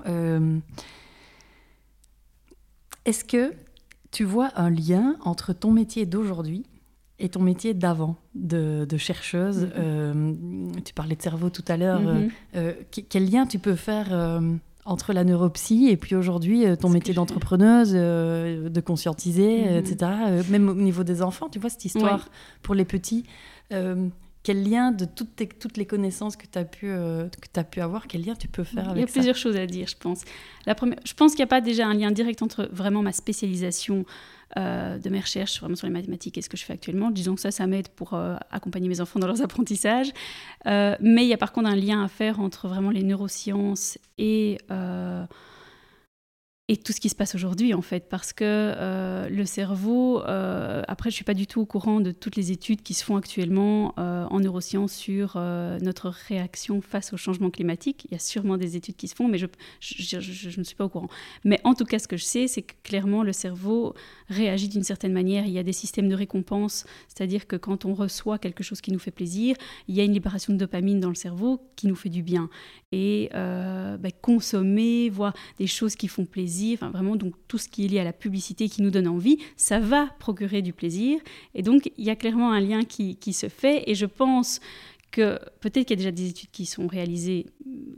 est-ce 3.04 3.24
que 3.24 3.52
tu 4.10 4.24
vois 4.24 4.50
un 4.56 4.70
lien 4.70 5.16
entre 5.24 5.52
ton 5.52 5.70
métier 5.72 6.06
d'aujourd'hui 6.06 6.64
et 7.18 7.28
ton 7.28 7.40
métier 7.42 7.74
d'avant, 7.74 8.16
de, 8.34 8.84
de 8.88 8.96
chercheuse 8.96 9.62
Mhm. 9.66 9.70
Euh, 9.76 10.34
Tu 10.84 10.94
parlais 10.94 11.14
de 11.16 11.22
cerveau 11.22 11.50
tout 11.50 11.64
à 11.68 11.76
l'heure. 11.76 12.00
euh, 12.56 12.72
que- 12.90 13.00
quel 13.00 13.30
lien 13.30 13.46
tu 13.46 13.58
peux 13.58 13.76
faire 13.76 14.08
euh, 14.12 14.40
entre 14.84 15.12
la 15.12 15.24
neuropsy 15.24 15.86
et 15.88 15.96
puis 15.96 16.14
aujourd'hui 16.16 16.64
ton 16.78 16.88
métier 16.90 17.14
d'entrepreneuse, 17.14 17.92
de 17.92 18.80
conscientiser, 18.80 19.64
Mhm. 19.64 19.76
etc. 19.78 19.96
Même 20.50 20.68
au 20.68 20.74
niveau 20.74 21.04
des 21.04 21.22
enfants, 21.22 21.48
tu 21.48 21.58
vois, 21.58 21.70
cette 21.70 21.84
histoire 21.84 22.28
pour 22.62 22.74
les 22.74 22.84
petits. 22.84 23.24
Quel 24.44 24.62
lien 24.68 24.92
de 24.92 25.06
toutes, 25.06 25.34
tes- 25.36 25.48
toutes 25.48 25.76
les 25.78 25.86
connaissances 25.86 26.36
que 26.36 26.46
tu 26.46 26.58
as, 26.58 26.64
pu, 26.64 26.86
euh, 26.88 27.28
que 27.28 27.58
as 27.58 27.64
pu 27.64 27.80
avoir, 27.80 28.06
quel 28.06 28.24
lien 28.24 28.34
tu 28.36 28.46
peux 28.46 28.62
faire 28.62 28.84
Il 28.84 28.86
y 28.86 28.88
a 28.88 28.92
avec 28.92 29.08
ça 29.08 29.14
plusieurs 29.14 29.36
choses 29.36 29.56
à 29.56 29.66
dire, 29.66 29.88
je 29.88 29.96
pense. 29.96 30.20
La 30.66 30.74
première, 30.76 30.98
je 31.04 31.14
pense 31.14 31.32
qu'il 31.32 31.38
n'y 31.40 31.44
a 31.44 31.48
pas 31.48 31.60
déjà 31.62 31.86
un 31.88 31.94
lien 31.94 32.12
direct 32.12 32.42
entre 32.42 32.68
vraiment 32.70 33.02
ma 33.02 33.12
spécialisation 33.12 34.04
euh, 34.58 34.98
de 34.98 35.08
mes 35.08 35.18
recherches 35.18 35.58
vraiment 35.58 35.76
sur 35.76 35.86
les 35.86 35.92
mathématiques 35.92 36.36
et 36.38 36.42
ce 36.42 36.48
que 36.50 36.56
je 36.58 36.64
fais 36.64 36.74
actuellement. 36.74 37.10
Disons 37.10 37.34
que 37.34 37.40
ça, 37.40 37.50
ça 37.50 37.66
m'aide 37.66 37.88
pour 37.88 38.12
euh, 38.12 38.36
accompagner 38.50 38.88
mes 38.88 39.00
enfants 39.00 39.18
dans 39.18 39.26
leurs 39.26 39.42
apprentissages. 39.42 40.12
Mais 40.66 41.24
il 41.24 41.28
y 41.28 41.32
a 41.34 41.38
par 41.38 41.50
contre 41.52 41.68
un 41.70 41.74
lien 41.76 42.04
à 42.04 42.08
faire 42.08 42.38
entre 42.38 42.68
vraiment 42.68 42.90
les 42.90 43.02
neurosciences 43.02 43.98
et, 44.18 44.58
et 46.68 46.78
tout 46.78 46.92
ce 46.92 47.00
qui 47.00 47.10
se 47.10 47.14
passe 47.14 47.34
aujourd'hui 47.34 47.74
en 47.74 47.82
fait 47.82 48.08
parce 48.08 48.32
que 48.32 48.44
euh, 48.44 49.28
le 49.28 49.44
cerveau 49.44 50.22
euh, 50.22 50.82
après 50.88 51.10
je 51.10 51.14
suis 51.14 51.24
pas 51.24 51.34
du 51.34 51.46
tout 51.46 51.60
au 51.60 51.66
courant 51.66 52.00
de 52.00 52.10
toutes 52.10 52.36
les 52.36 52.52
études 52.52 52.82
qui 52.82 52.94
se 52.94 53.04
font 53.04 53.16
actuellement 53.16 53.92
euh, 53.98 54.24
en 54.30 54.40
neurosciences 54.40 54.94
sur 54.94 55.34
notre 55.36 56.08
réaction 56.08 56.80
face 56.80 57.12
au 57.12 57.16
changement 57.16 57.50
climatique. 57.50 58.06
Il 58.06 58.12
y 58.12 58.14
a 58.14 58.18
sûrement 58.18 58.56
des 58.56 58.76
études 58.76 58.96
qui 58.96 59.08
se 59.08 59.14
font 59.14 59.28
mais 59.28 59.36
je, 59.36 59.46
ne 59.46 60.64
suis 60.64 60.74
pas 60.74 60.86
au 60.86 60.88
courant. 60.88 61.08
Mais 61.44 61.60
en 61.64 61.74
tout 61.74 61.84
cas 61.84 61.98
ce 61.98 62.08
que 62.08 62.16
je 62.16 62.24
sais 62.24 62.48
c'est 62.48 62.62
que 62.62 62.74
clairement 62.82 63.22
le 63.22 63.32
cerveau 63.32 63.94
réagit 64.28 64.68
d'une 64.68 64.84
certaine 64.84 65.12
manière. 65.12 65.44
Il 65.44 65.52
y 65.52 65.58
a 65.58 65.62
des 65.62 65.72
systèmes 65.74 66.08
de 66.08 66.14
récompense 66.14 66.86
c'est-à-dire 67.08 67.46
que 67.46 67.56
quand 67.56 67.84
on 67.84 67.92
reçoit 67.92 68.38
quelque 68.38 68.62
chose 68.62 68.80
qui 68.80 68.90
nous 68.90 68.98
fait 68.98 69.10
plaisir 69.10 69.54
il 69.86 69.94
y 69.94 70.00
a 70.00 70.04
une 70.04 70.14
libération 70.14 70.54
de 70.54 70.58
dopamine 70.58 70.98
dans 70.98 71.10
le 71.10 71.14
cerveau 71.14 71.60
qui 71.76 71.88
nous 71.88 71.96
fait 71.96 72.08
du 72.08 72.22
bien 72.22 72.48
et 72.94 73.30
bah, 73.32 74.10
consommer 74.22 75.10
voir 75.10 75.34
des 75.58 75.66
choses 75.66 75.96
qui 75.96 76.08
font 76.08 76.24
plaisir 76.24 76.78
enfin 76.80 76.90
vraiment 76.90 77.16
donc 77.16 77.34
tout 77.48 77.58
ce 77.58 77.68
qui 77.68 77.84
est 77.84 77.88
lié 77.88 77.98
à 78.00 78.04
la 78.04 78.12
publicité 78.12 78.68
qui 78.68 78.82
nous 78.82 78.90
donne 78.90 79.08
envie, 79.08 79.38
ça 79.56 79.78
va 79.78 80.08
procurer 80.18 80.62
du 80.62 80.72
plaisir. 80.72 81.18
Et 81.54 81.62
donc 81.62 81.90
il 81.96 82.04
y 82.04 82.10
a 82.10 82.16
clairement 82.16 82.52
un 82.52 82.60
lien 82.60 82.84
qui, 82.84 83.16
qui 83.16 83.32
se 83.32 83.48
fait 83.48 83.84
et 83.86 83.94
je 83.94 84.06
pense 84.06 84.60
que 85.14 85.38
peut-être 85.60 85.86
qu'il 85.86 85.90
y 85.90 85.92
a 85.92 85.96
déjà 85.96 86.10
des 86.10 86.30
études 86.30 86.50
qui 86.50 86.66
sont 86.66 86.88
réalisées, 86.88 87.46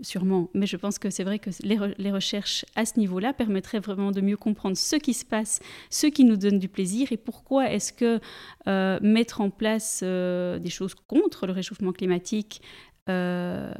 sûrement, 0.03 0.51
mais 0.53 0.67
je 0.67 0.77
pense 0.77 0.99
que 0.99 1.09
c'est 1.09 1.25
vrai 1.25 1.39
que 1.39 1.49
les, 1.63 1.79
les, 1.97 2.13
recherches 2.13 2.67
à 2.75 2.85
ce 2.85 2.99
niveau-là 3.01 3.33
permettraient 3.33 3.81
vraiment 3.81 4.11
de 4.11 4.21
mieux 4.21 4.37
comprendre 4.37 4.77
ce 4.77 4.97
qui 4.97 5.15
se 5.15 5.25
passe, 5.25 5.61
ce 5.89 6.09
qui 6.09 6.25
nous 6.25 6.37
donne 6.37 6.59
du 6.59 6.69
plaisir 6.69 7.13
et 7.13 7.17
pourquoi 7.17 7.71
est-ce 7.71 7.95
que 7.95 8.21
euh, 8.69 8.99
mettre 9.01 9.41
en 9.41 9.49
place 9.49 10.01
euh, 10.03 10.59
des 10.59 10.69
choses 10.69 10.95
contre 10.95 11.47
le 11.47 11.55
réchauffement 11.55 11.93
climatique 11.93 12.61
euh, 13.09 13.73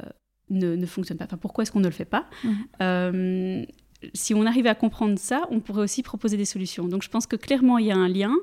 ne, 0.49 0.75
ne, 0.75 0.85
fonctionne 0.85 1.17
pas. 1.17 1.25
Enfin, 1.25 1.37
pourquoi 1.37 1.63
est-ce 1.63 1.71
qu'on 1.71 1.79
ne 1.79 1.85
le 1.85 1.91
fait 1.91 2.05
pas 2.05 2.25
mmh 2.43 3.65
si 4.13 4.33
on 4.33 4.45
arrivait 4.45 4.69
à 4.69 4.75
comprendre 4.75 5.17
ça, 5.17 5.47
on 5.49 5.59
pourrait 5.59 5.81
aussi 5.81 6.03
proposer 6.03 6.37
des 6.37 6.45
solutions. 6.45 6.87
Donc 6.87 7.03
je 7.03 7.09
pense 7.09 7.25
que 7.25 7.35
clairement, 7.35 7.77
il 7.77 7.87
y 7.87 7.91
a 7.91 7.97
un 7.97 8.07
lien. 8.07 8.33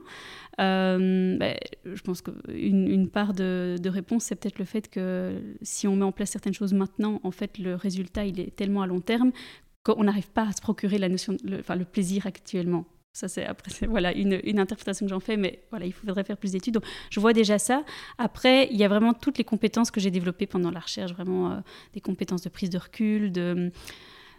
Euh, 0.61 1.36
ben, 1.36 1.57
je 1.84 2.00
pense 2.02 2.22
qu'une 2.22 2.88
une 2.88 3.09
part 3.09 3.32
de, 3.32 3.88
réponse, 3.88 4.24
c'est 4.24 4.36
peut-être 4.36 4.59
le 4.59 4.64
fait 4.64 4.88
que 4.88 5.40
si 5.62 5.86
on 5.88 5.96
met 5.96 6.05
en 6.05 6.12
place 6.12 6.30
certaines 6.30 6.55
choses 6.55 6.72
maintenant, 6.72 7.20
en 7.22 7.30
fait, 7.30 7.59
le 7.59 7.74
résultat, 7.74 8.24
il 8.24 8.40
est 8.40 8.55
tellement 8.55 8.82
à 8.82 8.86
long 8.86 9.00
terme 9.00 9.32
qu'on 9.82 10.05
n'arrive 10.05 10.30
pas 10.30 10.48
à 10.48 10.52
se 10.52 10.61
procurer 10.61 10.98
la 10.98 11.09
notion, 11.09 11.36
le, 11.44 11.61
enfin, 11.61 11.76
le 11.76 11.84
plaisir 11.84 12.26
actuellement. 12.26 12.86
Ça, 13.14 13.28
c'est 13.28 13.46
après, 13.46 13.70
voilà 13.86 14.12
une, 14.12 14.40
une, 14.42 14.58
interprétation 14.58 15.06
que 15.06 15.10
j'en 15.10 15.20
fais, 15.20 15.36
mais 15.36 15.60
voilà, 15.70 15.86
il 15.86 15.92
faudrait 15.92 16.24
faire 16.24 16.36
plus 16.36 16.50
d'études. 16.50 16.74
Donc, 16.74 16.84
je 17.10 17.20
vois 17.20 17.32
déjà 17.32 17.60
ça. 17.60 17.84
Après, 18.18 18.68
il 18.72 18.76
y 18.76 18.82
a 18.82 18.88
vraiment 18.88 19.14
toutes 19.14 19.38
les 19.38 19.44
compétences 19.44 19.92
que 19.92 20.00
j'ai 20.00 20.10
développées 20.10 20.46
pendant 20.46 20.72
la 20.72 20.80
recherche, 20.80 21.12
vraiment 21.12 21.52
euh, 21.52 21.60
des 21.92 22.00
compétences 22.00 22.42
de 22.42 22.48
prise 22.48 22.70
de 22.70 22.78
recul, 22.78 23.30
de 23.30 23.70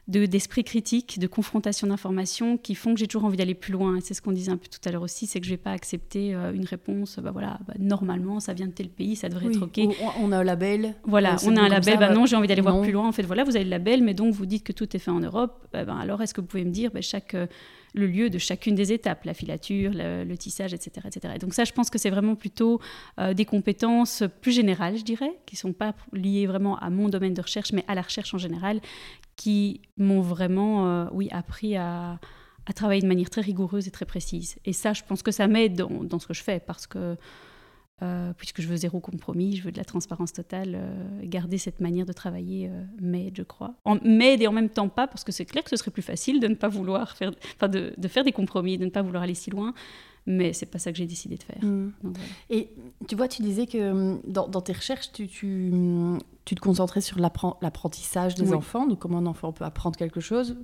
d'esprit 0.07 0.63
critique, 0.63 1.17
de 1.17 1.25
confrontation 1.25 1.87
d'informations 1.87 2.57
qui 2.57 2.75
font 2.75 2.93
que 2.93 2.99
j'ai 2.99 3.07
toujours 3.07 3.25
envie 3.25 3.37
d'aller 3.37 3.55
plus 3.55 3.71
loin. 3.73 3.95
Et 3.95 4.01
c'est 4.01 4.13
ce 4.13 4.21
qu'on 4.21 4.33
disait 4.33 4.51
un 4.51 4.57
peu 4.57 4.67
tout 4.67 4.79
à 4.87 4.91
l'heure 4.91 5.01
aussi, 5.01 5.25
c'est 5.25 5.39
que 5.39 5.47
je 5.47 5.51
vais 5.51 5.57
pas 5.57 5.71
accepter 5.71 6.35
euh, 6.35 6.53
une 6.53 6.65
réponse, 6.65 7.17
bah 7.17 7.31
voilà, 7.31 7.59
bah, 7.67 7.73
normalement 7.79 8.39
ça 8.39 8.53
vient 8.53 8.67
de 8.67 8.71
tel 8.71 8.89
pays, 8.89 9.15
ça 9.15 9.29
devrait 9.29 9.47
être 9.47 9.63
OK. 9.63 9.79
On 10.21 10.31
a 10.31 10.37
un 10.37 10.43
label. 10.43 10.95
Voilà, 11.05 11.37
on 11.45 11.55
a 11.55 11.61
un 11.61 11.69
label, 11.69 11.97
bah, 11.97 12.13
non, 12.13 12.27
j'ai 12.27 12.35
envie 12.35 12.47
d'aller 12.47 12.61
voir 12.61 12.79
plus 12.81 12.91
loin. 12.91 13.07
En 13.07 13.11
fait, 13.11 13.23
voilà, 13.23 13.43
vous 13.43 13.55
avez 13.55 13.65
le 13.65 13.71
label, 13.71 14.03
mais 14.03 14.13
donc 14.13 14.33
vous 14.33 14.45
dites 14.45 14.63
que 14.63 14.73
tout 14.73 14.95
est 14.95 14.99
fait 14.99 15.11
en 15.11 15.21
Europe. 15.21 15.67
Bah, 15.73 15.85
ben, 15.85 15.97
alors 15.97 16.21
est-ce 16.21 16.33
que 16.33 16.41
vous 16.41 16.47
pouvez 16.47 16.65
me 16.65 16.71
dire 16.71 16.91
chaque... 17.01 17.33
Euh, 17.33 17.47
le 17.95 18.07
lieu 18.07 18.29
de 18.29 18.37
chacune 18.37 18.75
des 18.75 18.91
étapes, 18.91 19.23
la 19.23 19.33
filature, 19.33 19.91
le, 19.93 20.35
tissage, 20.35 20.73
etc., 20.73 21.07
etc. 21.07 21.35
donc 21.39 21.53
ça, 21.53 21.63
je 21.63 21.71
pense 21.71 21.89
que 21.89 21.97
c'est 21.97 22.09
vraiment 22.09 22.35
plutôt 22.35 22.81
euh, 23.19 23.33
des 23.33 23.45
compétences 23.45 24.23
plus 24.41 24.51
générales, 24.51 24.97
je 24.97 25.03
dirais, 25.03 25.31
qui 25.45 25.55
ne 25.55 25.59
sont 25.59 25.73
pas 25.73 25.95
liées 26.11 26.45
vraiment 26.45 26.77
à 26.77 26.89
mon 26.89 27.09
domaine 27.09 27.33
de 27.33 27.41
recherche, 27.41 27.71
mais 27.71 27.85
à 27.87 27.95
la 27.95 28.01
recherche 28.01 28.33
en 28.33 28.37
général, 28.37 28.81
qui 29.37 29.81
m'ont 29.97 30.21
vraiment, 30.21 30.87
euh, 30.87 31.05
oui, 31.13 31.29
appris 31.31 31.77
à, 31.77 32.19
travailler 32.75 33.01
de 33.01 33.07
manière 33.07 33.29
très 33.29 33.41
rigoureuse 33.41 33.87
et 33.87 33.91
très 33.91 34.05
précise. 34.05 34.57
Et 34.65 34.73
ça, 34.73 34.93
je 34.93 35.03
pense 35.07 35.21
que 35.21 35.31
ça 35.31 35.47
m'aide 35.47 35.75
dans, 35.75 36.19
ce 36.19 36.27
que 36.27 36.33
je 36.33 36.43
fais, 36.43 36.59
parce 36.59 36.87
que 36.87 37.15
euh, 38.01 38.33
puisque 38.37 38.61
je 38.61 38.67
veux 38.67 38.75
zéro 38.75 38.99
compromis, 38.99 39.55
je 39.55 39.63
veux 39.63 39.71
de 39.71 39.77
la 39.77 39.85
transparence 39.85 40.33
totale, 40.33 40.73
euh, 40.75 41.19
garder 41.23 41.57
cette 41.57 41.79
manière 41.79 42.05
de 42.05 42.13
travailler 42.13 42.69
m'aide, 43.01 43.35
je 43.37 43.43
crois. 43.43 43.75
M'aide 44.03 44.41
et 44.41 44.47
en 44.47 44.51
même 44.51 44.69
temps 44.69 44.89
pas, 44.89 45.07
parce 45.07 45.23
que 45.23 45.31
c'est 45.31 45.45
clair 45.45 45.63
que 45.63 45.69
ce 45.69 45.77
serait 45.77 45.91
plus 45.91 46.01
facile 46.01 46.39
de 46.39 46.47
ne 46.47 46.55
pas 46.55 46.67
vouloir 46.67 47.15
faire, 47.15 47.31
enfin 47.55 47.67
de, 47.67 47.93
de, 47.97 48.07
faire 48.07 48.23
des 48.23 48.31
compromis, 48.31 48.77
de 48.77 48.85
ne 48.85 48.89
pas 48.89 49.01
vouloir 49.01 49.23
aller 49.23 49.35
si 49.35 49.49
loin 49.49 49.73
mais 50.25 50.53
c'est 50.53 50.65
pas 50.65 50.79
ça 50.79 50.91
que 50.91 50.97
j'ai 50.97 51.05
décidé 51.05 51.37
de 51.37 51.43
faire. 51.43 51.63
Mm. 51.63 51.91
Et 52.49 52.69
tu 53.07 53.15
vois, 53.15 53.27
tu 53.27 53.41
disais 53.41 53.67
que 53.67 53.91
hum, 53.91 54.21
dans, 54.25 54.61
tes 54.61 54.73
recherches, 54.73 55.11
tu, 55.11 55.27
tu, 55.27 55.71
tu, 56.45 56.55
te 56.55 56.59
concentrais 56.59 57.01
sur 57.01 57.19
l'apprentissage 57.19 58.35
des 58.35 58.53
enfants, 58.53 58.87
donc 58.87 58.99
comment 58.99 59.19
un 59.19 59.25
enfant 59.25 59.51
peut 59.51 59.65
apprendre 59.65 59.97
quelque 59.97 60.19
chose, 60.19 60.57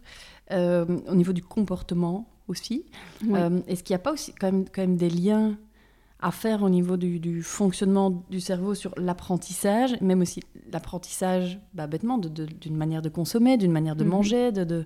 euh, 0.52 0.86
au 1.08 1.16
niveau 1.16 1.34
du 1.34 1.44
comportement 1.44 2.28
aussi. 2.48 2.86
Euh, 3.30 3.62
est-ce 3.68 3.84
qu'il 3.84 3.94
n'y 3.94 4.00
a 4.00 4.04
pas 4.04 4.14
aussi 4.14 4.34
quand 4.34 4.52
même, 4.52 4.66
quand 4.68 4.82
même 4.82 4.98
des 4.98 5.10
liens 5.10 5.58
à 6.22 6.32
faire 6.32 6.62
au 6.62 6.70
niveau 6.70 6.98
du, 6.98 7.42
fonctionnement 7.42 8.24
du 8.30 8.40
cerveau 8.40 8.76
sur 8.76 8.94
l'apprentissage, 8.98 10.00
même 10.02 10.22
aussi 10.22 10.42
l'apprentissage, 10.72 11.60
bah, 11.74 11.88
bêtement, 11.88 12.18
d'une 12.18 12.78
manière 12.78 13.02
de 13.02 13.10
consommer, 13.10 13.58
d'une 13.58 13.72
manière 13.72 13.96
de 13.96 14.04
mm-hmm. 14.04 14.08
manger, 14.08 14.52
de... 14.52 14.86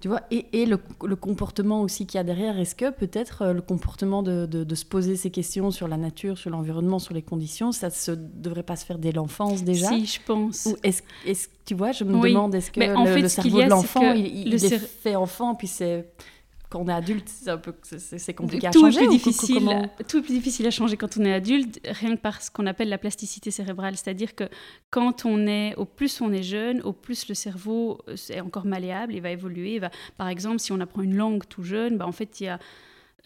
Tu 0.00 0.08
vois, 0.08 0.22
et, 0.30 0.66
le, 0.66 0.76
comportement 1.16 1.80
aussi 1.80 2.06
qu'il 2.06 2.18
y 2.18 2.20
a 2.20 2.24
derrière, 2.24 2.58
est-ce 2.58 2.74
que 2.74 2.90
peut-être 2.90 3.42
euh, 3.42 3.52
le 3.54 3.62
comportement 3.62 4.22
de, 4.22 4.74
se 4.74 4.84
poser 4.84 5.16
ces 5.16 5.30
questions 5.30 5.70
sur 5.70 5.88
la 5.88 5.96
nature, 5.96 6.38
sur 6.38 6.50
l'environnement, 6.50 6.98
sur 6.98 7.14
les 7.14 7.22
conditions, 7.22 7.72
ça 7.72 7.88
ne 7.88 8.14
devrait 8.14 8.62
pas 8.62 8.76
se 8.76 8.84
faire 8.84 8.98
dès 8.98 9.12
l'enfance 9.12 9.64
déjà? 9.64 9.88
Si, 9.88 10.06
je 10.06 10.20
pense. 10.24 10.66
Ou 10.66 10.76
est-ce, 10.82 11.02
est 11.26 11.50
tu 11.64 11.74
vois, 11.74 11.92
je 11.92 12.04
me 12.04 12.20
demande, 12.20 12.54
est-ce 12.54 12.70
que 12.70 12.80
le, 12.80 13.28
cerveau 13.28 13.62
de 13.62 13.68
l'enfant, 13.68 14.12
il, 14.12 14.54
est 14.54 14.78
fait 14.78 15.16
enfant, 15.16 15.54
puis 15.54 15.66
c'est 15.66 16.08
quand 16.76 16.82
on 16.82 16.88
est 16.88 16.92
adulte, 16.92 17.28
c'est 17.28 17.50
un 17.50 17.56
peu 17.56 17.74
c'est 17.82 18.34
compliqué 18.34 18.66
à 18.66 18.70
tout 18.70 18.80
changer. 18.80 19.00
Est 19.00 19.06
plus 19.06 19.16
difficile, 19.16 19.90
Tout 20.08 20.18
est 20.18 20.22
plus 20.22 20.34
difficile 20.34 20.66
à 20.66 20.70
changer 20.70 20.96
quand 20.96 21.16
on 21.16 21.24
est 21.24 21.32
adulte, 21.32 21.80
rien 21.84 22.16
que 22.16 22.20
par 22.20 22.42
ce 22.42 22.50
qu'on 22.50 22.66
appelle 22.66 22.88
la 22.88 22.98
plasticité 22.98 23.50
cérébrale, 23.50 23.96
c'est-à-dire 23.96 24.34
que 24.34 24.44
quand 24.90 25.24
on 25.24 25.46
est, 25.46 25.74
au 25.76 25.86
plus 25.86 26.20
on 26.20 26.32
est 26.32 26.42
jeune, 26.42 26.82
au 26.82 26.92
plus 26.92 27.28
le 27.28 27.34
cerveau 27.34 27.98
est 28.28 28.40
encore 28.40 28.66
malléable, 28.66 29.14
il 29.14 29.22
va 29.22 29.30
évoluer. 29.30 29.78
va, 29.78 29.90
par 30.18 30.28
exemple, 30.28 30.58
si 30.58 30.72
on 30.72 30.80
apprend 30.80 31.02
une 31.02 31.16
langue 31.16 31.44
tout 31.48 31.62
jeune, 31.62 31.96
bah, 31.96 32.06
en 32.06 32.12
fait, 32.12 32.40
il 32.40 32.44
y 32.44 32.48
a 32.48 32.58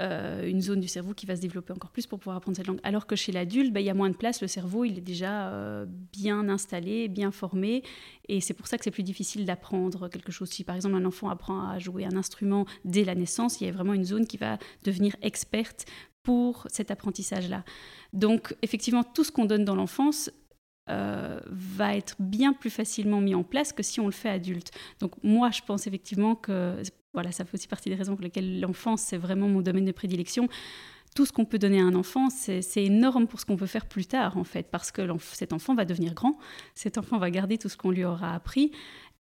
euh, 0.01 0.49
une 0.49 0.61
zone 0.61 0.81
du 0.81 0.89
cerveau 0.89 1.15
qui 1.15 1.27
va 1.27 1.37
se 1.37 1.41
développer 1.41 1.73
encore 1.73 1.91
plus 1.91 2.07
pour 2.07 2.19
pouvoir 2.19 2.37
apprendre 2.37 2.57
cette 2.57 2.67
langue. 2.67 2.81
Alors 2.83 3.07
que 3.07 3.17
chez 3.17 3.33
l'adulte, 3.33 3.73
bah, 3.73 3.81
il 3.81 3.87
y 3.87 3.91
a 3.91 3.95
moins 3.95 4.11
de 4.11 4.17
place, 4.17 4.41
le 4.41 4.49
cerveau 4.49 4.85
il 4.85 4.99
est 4.99 5.03
déjà 5.03 5.51
euh, 5.51 5.87
bien 6.13 6.49
installé, 6.49 7.09
bien 7.09 7.31
formé, 7.31 7.83
et 8.29 8.41
c'est 8.41 8.55
pour 8.55 8.67
ça 8.67 8.79
que 8.79 8.85
c'est 8.85 8.91
plus 8.91 9.03
difficile 9.03 9.45
d'apprendre 9.45 10.09
quelque 10.09 10.33
chose. 10.33 10.49
Si 10.51 10.65
par 10.65 10.77
exemple 10.77 10.95
un 10.95 11.05
enfant 11.05 11.29
apprend 11.29 11.69
à 11.69 11.79
jouer 11.79 12.05
un 12.05 12.17
instrument 12.17 12.67
dès 12.85 13.05
la 13.05 13.15
naissance, 13.15 13.61
il 13.61 13.67
y 13.67 13.69
a 13.69 13.73
vraiment 13.73 13.95
une 13.95 14.05
zone 14.05 14.27
qui 14.27 14.37
va 14.37 14.59
devenir 14.85 15.15
experte 15.23 15.87
pour 16.23 16.67
cet 16.71 16.91
apprentissage-là. 16.91 17.65
Donc 18.13 18.55
effectivement, 18.63 19.05
tout 19.05 19.25
ce 19.25 19.33
qu'on 19.33 19.45
donne 19.45 19.65
dans 19.65 19.77
l'enfance 19.77 20.31
euh, 20.89 21.39
va 21.47 21.95
être 21.95 22.17
bien 22.19 22.53
plus 22.53 22.71
facilement 22.71 23.21
mis 23.21 23.35
en 23.35 23.45
place 23.45 23.73
que 23.73 23.83
si 23.83 24.01
on 24.01 24.07
le 24.07 24.13
fait 24.13 24.29
adulte. 24.29 24.73
Donc 24.99 25.13
moi, 25.23 25.51
je 25.51 25.61
pense 25.65 25.87
effectivement 25.87 26.35
que 26.35 26.83
voilà, 27.13 27.33
ça 27.33 27.45
fait 27.45 27.55
aussi 27.55 27.69
partie 27.69 27.89
des 27.89 27.97
raisons 27.97 28.15
pour 28.15 28.23
lesquelles 28.23 28.61
l'enfance, 28.61 29.03
c'est 29.03 29.17
vraiment 29.17 29.49
mon 29.49 29.63
domaine 29.63 29.85
de 29.85 29.93
prédilection. 29.93 30.49
Tout 31.17 31.27
ce 31.27 31.33
qu'on 31.33 31.45
peut 31.45 31.59
donner 31.59 31.81
à 31.81 31.85
un 31.85 31.95
enfant, 31.97 32.31
c'est 32.31 32.63
énorme 32.77 33.27
pour 33.27 33.41
ce 33.41 33.47
qu'on 33.47 33.57
peut 33.57 33.67
faire 33.67 33.87
plus 33.87 34.07
tard, 34.07 34.37
en 34.37 34.45
fait, 34.45 34.71
parce 34.71 34.93
que 34.93 35.03
cet 35.33 35.53
enfant 35.53 35.75
va 35.75 35.85
devenir 35.85 36.15
grand, 36.15 36.39
cet 36.77 36.99
enfant 36.99 37.19
va 37.19 37.31
garder 37.31 37.59
tout 37.59 37.69
ce 37.69 37.77
qu'on 37.77 37.91
lui 37.91 38.05
aura 38.05 38.33
appris. 38.33 38.71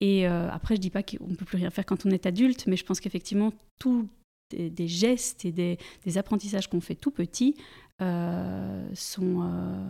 Et 0.01 0.27
euh, 0.27 0.49
après, 0.51 0.75
je 0.75 0.81
dis 0.81 0.89
pas 0.89 1.01
qu'on 1.01 1.27
ne 1.27 1.35
peut 1.35 1.45
plus 1.45 1.57
rien 1.57 1.69
faire 1.69 1.85
quand 1.85 2.05
on 2.05 2.09
est 2.09 2.25
adulte, 2.25 2.67
mais 2.67 2.75
je 2.75 2.83
pense 2.83 2.99
qu'effectivement, 2.99 3.53
tous 3.79 4.07
des, 4.49 4.87
gestes 4.87 5.45
et 5.45 5.51
des, 5.51 6.17
apprentissages 6.17 6.69
qu'on 6.69 6.81
fait 6.81 6.95
tout 6.95 7.11
petit 7.11 7.55
euh, 8.01 8.87
sont, 8.93 9.41
euh, 9.43 9.89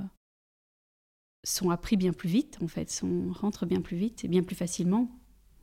sont 1.43 1.71
appris 1.71 1.97
bien 1.97 2.13
plus 2.13 2.29
vite, 2.29 2.57
en 2.61 2.67
fait, 2.67 2.91
sont, 2.91 3.31
rentrent 3.31 3.65
bien 3.65 3.81
plus 3.81 3.97
vite 3.97 4.23
et 4.23 4.27
bien 4.27 4.43
plus 4.43 4.55
facilement. 4.55 5.09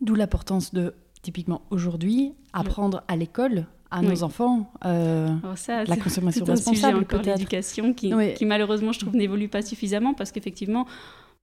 D'où 0.01 0.15
l'importance 0.15 0.75
de 0.75 0.95
typiquement 1.25 1.63
aujourd'hui, 1.71 2.35
apprendre 2.53 3.03
à 3.09 3.17
l'école 3.17 3.67
à 3.91 4.03
nos 4.03 4.23
enfants 4.23 4.73
euh, 4.85 5.29
oh, 5.45 5.55
la 5.69 5.97
consommation 5.97 6.45
responsable, 6.45 6.99
encore 6.99 7.23
l'éducation 7.23 7.95
qui, 7.95 8.13
qui, 8.35 8.45
malheureusement 8.45 8.93
je 8.93 8.99
trouve 8.99 9.15
n'évolue 9.15 9.49
pas 9.49 9.63
suffisamment 9.63 10.15
parce 10.15 10.33
qu'effectivement 10.33 10.87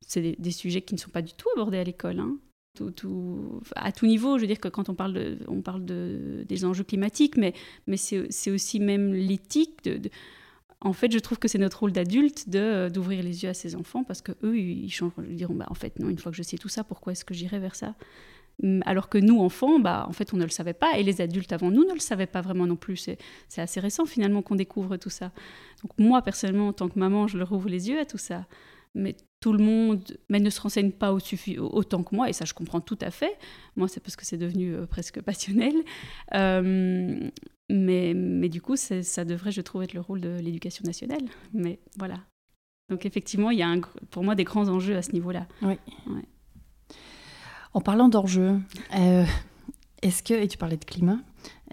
c'est 0.05 0.35
des, 0.37 0.51
sujets 0.51 0.81
qui 0.81 0.93
ne 0.93 0.99
sont 0.99 1.11
pas 1.11 1.21
du 1.21 1.33
tout 1.33 1.47
abordés 1.55 1.77
à 1.77 1.83
l'école. 1.83 2.19
Hein. 2.19 2.35
Tout, 2.77 2.91
tout, 2.91 3.61
à 3.75 3.91
tout 3.91 4.05
niveau, 4.05 4.37
je 4.37 4.41
veux 4.41 4.47
dire 4.47 4.59
que 4.59 4.67
quand 4.67 4.89
on 4.89 4.95
parle, 4.95 5.13
de, 5.13 5.37
on 5.47 5.61
parle 5.61 5.85
de, 5.85 6.45
des 6.47 6.65
enjeux 6.65 6.83
climatiques, 6.83 7.37
mais, 7.37 7.53
mais 7.87 7.97
c'est 7.97 8.51
aussi 8.51 8.79
même 8.79 9.13
l'éthique 9.13 9.83
de, 9.83 10.09
en 10.81 10.93
fait, 10.93 11.11
je 11.11 11.19
trouve 11.19 11.37
que 11.37 11.47
c'est 11.47 11.59
notre 11.59 11.81
rôle 11.81 11.91
d'adulte 11.91 12.49
d'ouvrir 12.49 13.23
les 13.23 13.43
yeux 13.43 13.49
à 13.49 13.53
ces 13.53 13.75
enfants 13.75 14.03
parce 14.03 14.21
que 14.21 14.31
eux, 14.43 14.57
ils, 14.57 14.89
changent, 14.89 15.11
ils 15.29 15.35
diront 15.35 15.53
bah 15.53 15.67
en 15.69 15.75
fait 15.75 15.99
non, 15.99 16.09
une 16.09 16.17
fois 16.17 16.31
que 16.31 16.37
je 16.37 16.43
sais 16.43 16.57
tout 16.57 16.69
ça, 16.69 16.83
pourquoi 16.83 17.13
est-ce 17.13 17.23
que 17.23 17.33
j'irai 17.33 17.59
vers 17.59 17.75
ça? 17.75 17.93
Alors 18.85 19.09
que 19.09 19.17
nous, 19.17 19.39
enfants, 19.39 19.79
bah, 19.79 20.05
en 20.07 20.13
fait, 20.13 20.33
on 20.33 20.37
ne 20.37 20.43
le 20.43 20.49
savait 20.49 20.73
pas, 20.73 20.97
et 20.97 21.03
les 21.03 21.21
adultes 21.21 21.51
avant 21.51 21.71
nous 21.71 21.85
ne 21.85 21.93
le 21.93 21.99
savaient 21.99 22.27
pas 22.27 22.41
vraiment 22.41 22.67
non 22.67 22.75
plus. 22.75 23.09
C'est 23.47 23.61
assez 23.61 23.79
récent, 23.79 24.05
finalement, 24.05 24.41
qu'on 24.41 24.55
découvre 24.55 24.97
tout 24.97 25.09
ça. 25.09 25.31
Donc 25.83 25.91
moi, 25.97 26.21
personnellement, 26.21 26.67
en 26.67 26.73
tant 26.73 26.89
que 26.89 26.99
maman, 26.99 27.27
je 27.27 27.37
leur 27.37 27.51
ouvre 27.51 27.69
les 27.69 27.89
yeux 27.89 27.99
à 27.99 28.05
tout 28.05 28.17
ça. 28.17 28.45
mais 28.93 29.15
tout 29.39 29.53
le 29.53 29.63
monde 29.63 30.03
mais 30.29 30.39
ne 30.39 30.49
se 30.51 30.61
renseigne 30.61 30.91
pas 30.91 31.13
au 31.13 31.19
autant 31.59 32.03
que 32.03 32.15
moi, 32.15 32.29
et 32.29 32.33
ça 32.33 32.45
je 32.45 32.53
comprends 32.53 32.81
tout 32.81 32.99
à 33.01 33.09
fait. 33.09 33.37
Moi, 33.75 33.87
c'est 33.87 33.99
parce 33.99 34.15
que 34.15 34.25
c'est 34.25 34.37
devenu 34.37 34.75
euh, 34.75 34.85
presque 34.85 35.21
passionnel. 35.29 35.73
Euh, 36.35 37.29
mais, 37.69 38.13
mais 38.13 38.49
du 38.49 38.61
coup, 38.61 38.75
ça 38.75 39.25
devrait, 39.25 39.51
je 39.51 39.61
trouve, 39.61 39.83
être 39.83 39.93
le 39.93 40.01
rôle 40.01 40.21
de 40.21 40.37
l'éducation 40.39 40.83
nationale. 40.85 41.23
Mais 41.53 41.79
voilà. 41.97 42.19
Donc 42.89 43.05
effectivement, 43.05 43.49
il 43.49 43.59
y 43.59 43.63
a 43.63 43.69
un, 43.69 43.79
pour 44.11 44.23
moi 44.23 44.35
des 44.35 44.43
grands 44.43 44.67
enjeux 44.67 44.97
à 44.97 45.01
ce 45.01 45.13
niveau-là. 45.13 45.47
Oui. 45.61 45.75
En 47.73 47.81
parlant 47.81 48.09
d'enjeux, 48.09 48.59
euh, 48.97 49.25
est-ce 50.01 50.23
que, 50.23 50.33
et 50.33 50.47
tu 50.47 50.57
parlais 50.57 50.77
de 50.77 50.85
climat, 50.85 51.19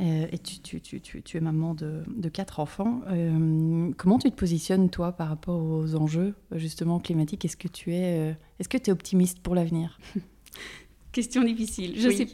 euh, 0.01 0.27
et 0.31 0.39
tu, 0.39 0.61
tu, 0.61 0.81
tu, 0.81 1.23
tu, 1.23 1.37
es 1.37 1.41
maman 1.41 1.75
de, 1.75 2.05
de 2.07 2.29
quatre 2.29 2.61
enfants, 2.61 3.01
euh, 3.09 3.91
comment 3.97 4.19
tu 4.19 4.31
te 4.31 4.37
positionnes 4.37 4.91
toi 4.91 5.13
par 5.13 5.29
rapport 5.29 5.61
aux 5.61 5.95
enjeux 5.97 6.35
justement 6.53 7.01
climatiques? 7.01 7.45
Est-ce 7.45 7.57
que 7.57 7.69
tu 7.69 7.95
es, 7.95 8.37
est-ce 8.59 8.69
que 8.69 8.77
es 8.77 8.91
optimiste 8.91 9.41
pour 9.41 9.55
l'avenir? 9.55 9.99
Question 11.13 11.43
difficile. 11.43 11.95
Je 11.97 12.11
sais 12.11 12.27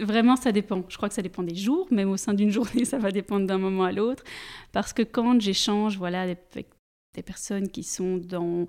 Vraiment, 0.00 0.36
ça 0.36 0.52
dépend. 0.52 0.82
Je 0.88 0.96
crois 0.96 1.08
que 1.08 1.14
ça 1.14 1.22
dépend 1.22 1.42
des 1.42 1.54
jours, 1.54 1.86
même 1.90 2.10
au 2.10 2.16
sein 2.16 2.34
d'une 2.34 2.50
journée, 2.58 2.84
ça 2.84 2.98
va 2.98 3.12
dépendre 3.12 3.46
d'un 3.46 3.58
moment 3.58 3.84
à 3.84 3.92
l'autre. 3.92 4.24
Parce 4.72 4.92
que 4.92 5.02
quand 5.02 5.40
j'échange 5.40 5.96
voilà, 5.96 6.22
avec 6.22 6.68
des 7.14 7.22
personnes 7.22 7.68
qui 7.68 7.82
sont 7.82 8.16
dans, 8.16 8.66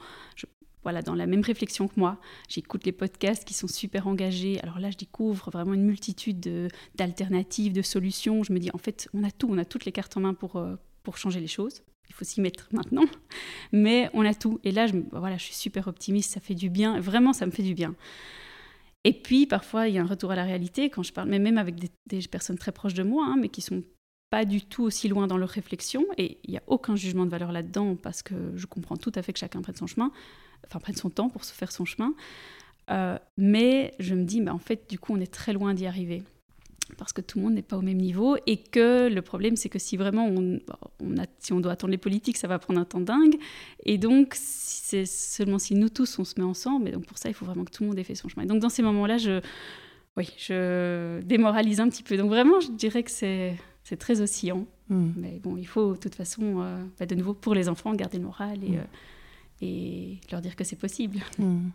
voilà, 0.84 1.02
dans 1.02 1.16
la 1.16 1.28
même 1.28 1.42
réflexion 1.42 1.88
que 1.88 1.94
moi. 1.98 2.20
J'écoute 2.50 2.86
les 2.86 2.92
podcasts 2.92 3.46
qui 3.46 3.54
sont 3.54 3.68
super 3.68 4.08
engagés. 4.08 4.60
Alors 4.62 4.80
là, 4.80 4.92
je 4.92 4.98
découvre 4.98 5.50
vraiment 5.52 5.74
une 5.74 5.84
multitude 5.84 6.70
d'alternatives, 6.96 7.74
de, 7.74 7.82
solutions. 7.82 8.44
Je 8.44 8.54
me 8.54 8.60
dis, 8.60 8.70
en 8.74 8.78
fait, 8.78 9.10
on 9.14 9.24
a 9.24 9.32
tout, 9.32 9.48
on 9.50 9.58
a 9.58 9.66
toutes 9.66 9.86
les 9.86 9.92
cartes 9.92 10.16
en 10.18 10.22
main 10.22 10.34
pour, 10.34 10.56
euh, 10.56 10.76
pour 11.04 11.18
changer 11.18 11.40
les 11.40 11.48
choses. 11.48 11.84
Il 12.10 12.14
faut 12.14 12.26
s'y 12.26 12.42
mettre 12.42 12.68
maintenant. 12.74 13.06
Mais 13.72 14.10
on 14.14 14.26
a 14.26 14.34
tout. 14.34 14.60
Et 14.64 14.72
là, 14.72 14.88
je, 14.88 14.94
voilà, 15.12 15.38
je 15.38 15.44
suis 15.44 15.56
super 15.56 15.88
optimiste, 15.88 16.32
ça 16.32 16.40
fait 16.40 16.56
du 16.56 16.70
bien. 16.70 17.00
Vraiment, 17.00 17.34
ça 17.34 17.46
me 17.46 17.52
fait 17.52 17.64
du 17.64 17.74
bien. 17.74 17.96
Et 19.04 19.14
puis, 19.14 19.48
parfois, 19.48 19.88
il 19.88 19.96
y 19.96 19.98
a 19.98 20.02
un 20.02 20.06
retour 20.06 20.32
à 20.32 20.36
la 20.36 20.44
réalité 20.44 20.90
quand 20.90 21.04
je 21.04 21.12
parle, 21.12 21.30
mais 21.30 21.40
même 21.40 21.58
avec 21.58 21.76
des, 21.76 22.22
personnes 22.28 22.58
très 22.58 22.72
proches 22.72 22.94
de 22.94 23.04
moi, 23.04 23.26
hein, 23.28 23.38
mais 23.40 23.50
qui 23.50 23.62
sont 23.62 23.84
pas 24.32 24.46
du 24.46 24.62
tout 24.62 24.84
aussi 24.84 25.10
loin 25.10 25.28
dans 25.28 25.38
leur 25.38 25.50
réflexion, 25.50 26.06
et 26.18 26.40
il 26.46 26.52
n'y 26.52 26.58
a 26.58 26.64
aucun 26.66 26.96
jugement 26.96 27.26
de 27.26 27.30
valeur 27.30 27.52
là-dedans, 27.52 27.96
parce 27.96 28.24
que 28.24 28.34
je 28.56 28.66
comprends 28.66 28.98
tout 28.98 29.12
à 29.14 29.22
fait 29.22 29.34
que 29.34 29.40
chacun 29.40 29.62
prenne 29.62 29.76
son 29.76 29.88
chemin, 29.88 30.12
enfin 30.66 30.80
prenne 30.80 30.96
son 30.96 31.10
temps 31.10 31.30
pour 31.30 31.44
se 31.44 31.54
faire 31.54 31.72
son 31.72 31.86
chemin. 31.86 32.14
Euh, 32.90 33.18
mais 33.38 33.94
je 34.00 34.16
me 34.16 34.24
dis, 34.24 34.42
bah, 34.42 34.54
en 34.54 34.60
fait, 34.60 34.90
du 34.90 34.98
coup, 34.98 35.14
on 35.14 35.20
est 35.20 35.32
très 35.32 35.54
loin 35.54 35.74
d'y 35.74 35.86
arriver. 35.86 36.24
Parce 36.98 37.14
que 37.14 37.22
tout 37.22 37.40
le 37.40 37.46
monde 37.46 37.54
n'est 37.54 37.62
pas 37.62 37.78
au 37.78 37.82
même 37.82 38.00
niveau 38.00 38.36
et 38.48 38.58
que 38.58 39.08
le 39.08 39.22
problème, 39.22 39.56
c'est 39.56 39.70
que 39.70 39.80
si 39.80 39.96
vraiment 39.96 40.28
on, 40.28 40.60
si 41.40 41.54
on 41.54 41.62
doit 41.62 41.74
attendre 41.74 41.92
les 41.92 41.98
politiques, 41.98 42.36
ça 42.36 42.48
va 42.50 42.60
prendre 42.60 42.82
un 42.82 42.86
temps 42.86 43.00
dingue. 43.00 43.38
Et 43.86 43.98
donc, 43.98 44.34
c'est 44.36 45.06
seulement 45.06 45.60
si 45.60 45.76
nous 45.76 45.88
tous 45.90 46.20
on 46.20 46.26
se 46.26 46.40
met 46.40 46.46
ensemble. 46.46 46.90
Et 46.90 46.92
donc, 46.92 47.06
pour 47.06 47.18
ça, 47.18 47.30
il 47.30 47.34
faut 47.34 47.46
vraiment 47.46 47.64
que 47.64 47.72
tout 47.72 47.84
le 47.84 47.90
monde 47.90 48.00
ait 48.00 48.04
fait 48.04 48.16
son 48.16 48.28
chemin. 48.28 48.44
Et 48.44 48.48
donc, 48.48 48.60
dans 48.60 48.70
ces 48.70 48.82
moments-là, 48.82 49.18
je, 49.18 49.42
oui, 50.18 50.30
je 50.38 51.22
démoralise 51.22 51.80
un 51.80 51.88
petit 51.88 52.04
peu. 52.04 52.18
Donc, 52.18 52.30
vraiment, 52.30 52.60
je 52.60 52.72
dirais 52.72 53.04
que 53.04 53.12
c'est 53.12 53.56
c'est 53.92 53.98
très 53.98 54.22
oscillant. 54.22 54.66
Hmm. 54.88 55.12
Mais 55.18 55.40
bon, 55.44 55.58
il 55.58 55.68
faut 55.68 55.96
de 55.96 55.98
toute 55.98 56.16
façon, 56.16 56.62
euh, 56.62 56.82
bah, 56.98 57.06
de 57.06 57.14
nouveau 57.14 57.34
pour 57.34 57.54
les 57.54 57.68
enfants, 57.68 57.94
garder 57.94 58.20
le 58.20 58.24
moral 58.24 58.64
et, 58.64 58.70
hmm. 58.70 58.76
euh, 58.76 59.62
et 59.62 60.18
leur 60.32 60.40
dire 60.40 60.56
que 60.56 60.64
c'est 60.64 60.78
possible. 60.78 61.20
Hmm. 61.38 61.72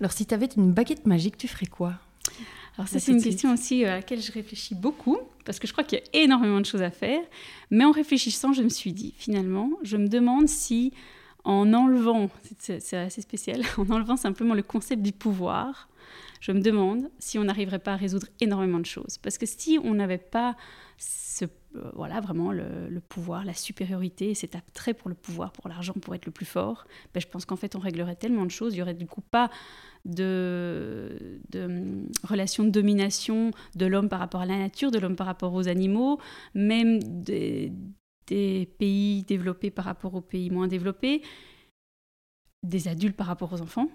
Alors, 0.00 0.10
si 0.10 0.26
tu 0.26 0.34
avais 0.34 0.48
une 0.56 0.72
baguette 0.72 1.06
magique, 1.06 1.36
tu 1.36 1.46
ferais 1.46 1.66
quoi? 1.66 1.94
Alors 2.76 2.88
ça, 2.88 2.98
c'est 2.98 3.12
une 3.12 3.22
question 3.22 3.52
aussi 3.52 3.84
à 3.84 3.98
laquelle 3.98 4.20
je 4.20 4.32
réfléchis 4.32 4.74
beaucoup, 4.74 5.18
parce 5.44 5.60
que 5.60 5.68
je 5.68 5.72
crois 5.72 5.84
qu'il 5.84 6.00
y 6.00 6.02
a 6.02 6.24
énormément 6.24 6.58
de 6.58 6.66
choses 6.66 6.82
à 6.82 6.90
faire. 6.90 7.20
Mais 7.70 7.84
en 7.84 7.92
réfléchissant, 7.92 8.52
je 8.52 8.62
me 8.64 8.68
suis 8.68 8.92
dit, 8.92 9.14
finalement, 9.16 9.70
je 9.84 9.96
me 9.96 10.08
demande 10.08 10.48
si, 10.48 10.92
en 11.44 11.72
enlevant, 11.72 12.28
c'est 12.58 12.96
assez 12.96 13.20
spécial, 13.20 13.62
en 13.78 13.88
enlevant 13.88 14.16
simplement 14.16 14.54
le 14.54 14.64
concept 14.64 15.00
du 15.00 15.12
pouvoir, 15.12 15.88
je 16.40 16.50
me 16.50 16.60
demande 16.60 17.08
si 17.20 17.38
on 17.38 17.44
n'arriverait 17.44 17.78
pas 17.78 17.92
à 17.92 17.96
résoudre 17.96 18.26
énormément 18.40 18.80
de 18.80 18.86
choses. 18.86 19.16
Parce 19.22 19.38
que 19.38 19.46
si 19.46 19.78
on 19.84 19.94
n'avait 19.94 20.18
pas 20.18 20.56
euh, 21.76 21.90
voilà, 21.94 22.20
vraiment 22.20 22.52
le, 22.52 23.00
pouvoir, 23.08 23.44
la 23.44 23.54
supériorité, 23.54 24.34
cet 24.34 24.54
attrait 24.54 24.92
pour 24.92 25.08
le 25.08 25.14
pouvoir, 25.14 25.52
pour 25.52 25.68
l'argent, 25.68 25.94
pour 25.94 26.14
être 26.14 26.26
le 26.26 26.32
plus 26.32 26.44
fort, 26.44 26.84
ben, 27.14 27.20
je 27.20 27.26
pense 27.26 27.44
qu'en 27.46 27.56
fait 27.56 27.74
on 27.76 27.78
réglerait 27.78 28.16
tellement 28.16 28.44
de 28.44 28.50
choses, 28.50 28.74
il 28.74 28.76
n'y 28.76 28.82
aurait 28.82 28.94
du 28.94 29.06
coup 29.06 29.22
pas 29.22 29.50
de, 30.04 31.40
de 31.50 31.64
hum, 31.64 32.08
relation 32.24 32.64
de 32.64 32.70
domination 32.70 33.52
de 33.74 33.86
l'homme 33.86 34.08
par 34.08 34.18
rapport 34.18 34.42
à 34.42 34.46
la 34.46 34.58
nature, 34.58 34.90
de 34.90 34.98
l'homme 34.98 35.16
par 35.16 35.26
rapport 35.26 35.54
aux 35.54 35.68
animaux, 35.68 36.18
même 36.54 36.98
des 36.98 37.72
pays 38.78 39.22
développés 39.22 39.70
par 39.70 39.86
rapport 39.86 40.14
aux 40.14 40.20
pays 40.20 40.50
moins 40.50 40.68
développés, 40.68 41.22
des 42.62 42.88
adultes 42.88 43.16
par 43.16 43.26
rapport 43.26 43.52
aux 43.52 43.60
enfants. 43.60 43.88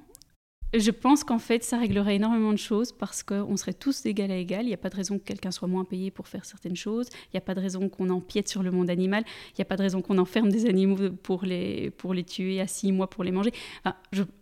Je 0.73 0.91
pense 0.91 1.23
qu'en 1.23 1.39
fait, 1.39 1.63
ça 1.63 1.77
réglerait 1.77 2.17
énormément 2.17 2.51
de 2.51 2.57
choses 2.57 2.91
parce 2.91 3.23
qu'on 3.23 3.55
serait 3.55 3.73
tous 3.73 4.03
d'égal 4.03 4.31
à 4.31 4.35
égal. 4.35 4.63
Il 4.63 4.67
n'y 4.67 4.73
a 4.73 4.77
pas 4.77 4.89
de 4.89 4.97
raison 4.97 5.17
que 5.17 5.23
quelqu'un 5.23 5.51
soit 5.51 5.67
moins 5.69 5.85
payé 5.85 6.11
pour 6.11 6.27
faire 6.27 6.43
certaines 6.43 6.75
choses. 6.75 7.07
Il 7.27 7.35
n'y 7.35 7.37
a 7.37 7.41
pas 7.41 7.55
de 7.55 7.61
raison 7.61 7.87
qu'on 7.87 8.09
empiète 8.09 8.49
sur 8.49 8.63
le 8.63 8.71
monde 8.71 8.89
animal. 8.89 9.23
Il 9.51 9.59
n'y 9.59 9.61
a 9.61 9.65
pas 9.65 9.77
de 9.77 9.83
raison 9.83 10.01
qu'on 10.01 10.17
enferme 10.17 10.49
des 10.49 10.65
animaux 10.65 11.11
pour 11.23 11.45
les, 11.45 11.89
pour 11.91 12.13
les 12.13 12.25
tuer 12.25 12.59
à 12.59 12.67
six 12.67 12.91
mois 12.91 13.09
pour 13.09 13.23
les 13.23 13.31
manger. 13.31 13.53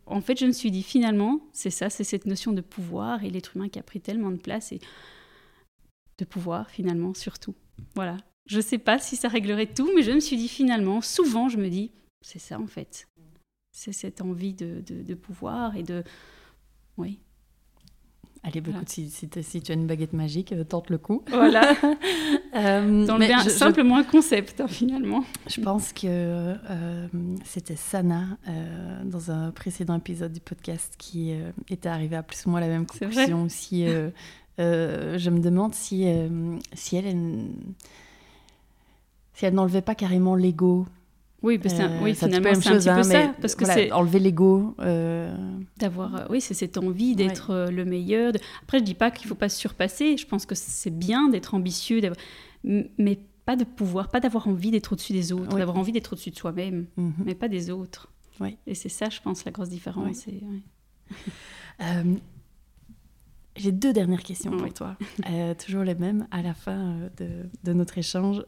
en 0.07 0.21
fait, 0.21 0.39
je 0.39 0.47
me 0.47 0.51
suis 0.51 0.71
dit 0.71 0.82
finalement, 0.82 1.41
c'est 1.53 1.69
ça, 1.69 1.91
c'est 1.91 2.03
cette 2.03 2.26
notion 2.26 2.53
de 2.53 2.61
pouvoir 2.61 3.23
et 3.23 3.30
l'être 3.30 3.55
humain 3.55 3.69
qui 3.69 3.78
a 3.78 3.84
pris 3.84 4.01
tellement 4.01 4.32
de 4.32 4.38
place 4.38 4.71
et 4.71 4.80
de 6.17 6.26
pouvoir 6.26 6.71
finalement 6.71 7.13
surtout. 7.13 7.53
Voilà. 7.93 8.17
Je 8.47 8.57
ne 8.57 8.61
sais 8.63 8.80
pas 8.80 8.97
si 8.97 9.15
ça 9.15 9.28
réglerait 9.28 9.67
tout, 9.67 9.91
mais 9.95 10.01
je 10.01 10.11
me 10.11 10.19
suis 10.19 10.38
dit 10.38 10.47
finalement, 10.47 11.01
souvent, 11.01 11.49
je 11.49 11.57
me 11.57 11.69
dis, 11.69 11.91
c'est 12.21 12.39
ça 12.39 12.59
en 12.59 12.67
fait 12.67 13.07
c'est 13.76 13.91
cette 13.91 14.21
envie 14.21 14.53
de, 14.53 14.82
de, 14.88 15.13
pouvoir 15.15 15.76
et 15.76 15.84
de... 15.84 16.01
Oui. 16.97 17.19
Allez, 18.41 18.61
beaucoup 18.61 18.80
si, 18.88 19.09
si, 19.09 19.28
tu 19.28 19.71
as 19.71 19.76
une 19.76 19.86
baguette 19.86 20.13
magique, 20.13 20.53
euh, 20.53 20.63
tente 20.63 20.89
le 20.89 20.97
coup. 20.97 21.23
Voilà. 21.28 21.76
euh, 22.55 23.05
Dans 23.05 23.17
le 23.17 23.49
simplement 23.49 23.97
un 23.97 24.03
concept, 24.03 24.61
hein, 24.61 24.67
finalement. 24.67 25.26
Je 25.47 25.59
pense 25.59 25.91
que 25.91 26.05
euh, 26.05 27.07
c'était 27.43 27.76
Sana, 27.76 28.38
euh, 28.47 29.03
dans 29.03 29.30
un 29.30 29.51
précédent 29.51 29.97
épisode 29.97 30.32
du 30.32 30.39
podcast, 30.39 30.93
qui 30.97 31.34
était 31.69 31.89
arrivée 31.89 32.15
à 32.15 32.23
plus 32.23 32.45
ou 32.45 32.51
moins 32.51 32.61
la 32.61 32.69
même 32.69 32.86
conclusion 32.86 33.43
aussi. 33.43 33.88
je 34.57 35.30
me 35.30 35.39
demande 35.39 35.73
si, 35.73 36.07
si 36.73 36.95
elle, 36.95 37.49
si 39.34 39.45
elle 39.45 39.53
n'enlevait 39.53 39.82
pas 39.82 39.95
carrément 39.95 40.36
l'ego 40.36 40.86
oui, 41.45 41.59
euh, 41.63 41.99
oui 42.01 42.15
finalement, 42.15 42.49
c'est 42.55 42.69
un 42.69 42.77
petit 42.77 42.89
peu 42.89 43.03
ça. 43.03 43.33
Parce 43.39 43.55
que 43.55 43.65
c'est 43.65 43.91
enlever 43.91 44.19
l'ego. 44.19 44.75
Euh, 44.79 45.35
D'avoir, 45.77 46.15
euh, 46.15 46.25
oui, 46.29 46.41
c'est 46.41 46.53
cette 46.53 46.77
envie 46.77 47.15
d'être 47.15 47.51
euh, 47.51 47.67
le 47.69 47.85
meilleur. 47.85 48.33
Après, 48.63 48.79
je 48.79 48.83
dis 48.83 48.95
pas 48.95 49.11
qu'il 49.11 49.27
faut 49.27 49.35
pas 49.35 49.49
se 49.49 49.57
surpasser. 49.57 50.17
Je 50.17 50.25
pense 50.25 50.45
que 50.45 50.55
c'est 50.55 50.89
bien 50.89 51.29
d'être 51.29 51.53
ambitieux, 51.53 52.01
mais 52.63 53.19
pas 53.45 53.55
de 53.55 53.63
pouvoir, 53.63 54.09
pas 54.09 54.19
d'avoir 54.19 54.47
envie 54.47 54.71
d'être 54.71 54.93
au-dessus 54.93 55.13
des 55.13 55.31
autres, 55.31 55.55
d'avoir 55.55 55.77
envie 55.77 55.91
d'être 55.91 56.13
au-dessus 56.13 56.31
de 56.31 56.35
soi-même, 56.35 56.87
mhm. 56.97 57.13
mais 57.25 57.35
pas 57.35 57.47
des 57.47 57.69
autres. 57.69 58.11
Oui. 58.39 58.57
Et 58.65 58.73
c'est 58.73 58.89
ça, 58.89 59.09
je 59.09 59.21
pense, 59.21 59.45
la 59.45 59.51
grosse 59.51 59.69
différence. 59.69 60.27
Et, 60.27 60.41
J'ai 63.55 63.71
deux 63.71 63.93
dernières 63.93 64.23
questions 64.23 64.51
pour 64.51 64.73
toi, 64.73 64.97
toujours 65.65 65.83
les 65.83 65.95
mêmes 65.95 66.27
à 66.31 66.41
la 66.41 66.53
fin 66.53 66.97
de, 67.17 67.27
de 67.63 67.73
notre 67.73 67.97
échange 67.97 68.43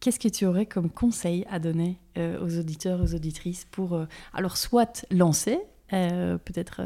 qu'est-ce 0.00 0.18
que 0.18 0.28
tu 0.28 0.46
aurais 0.46 0.66
comme 0.66 0.90
conseil 0.90 1.46
à 1.50 1.58
donner 1.58 1.98
euh, 2.18 2.44
aux 2.44 2.58
auditeurs, 2.58 3.00
aux 3.00 3.14
auditrices 3.14 3.66
pour, 3.70 3.94
euh, 3.94 4.06
alors, 4.34 4.56
soit 4.56 5.06
lancer, 5.10 5.58
euh, 5.92 6.38
peut-être 6.38 6.80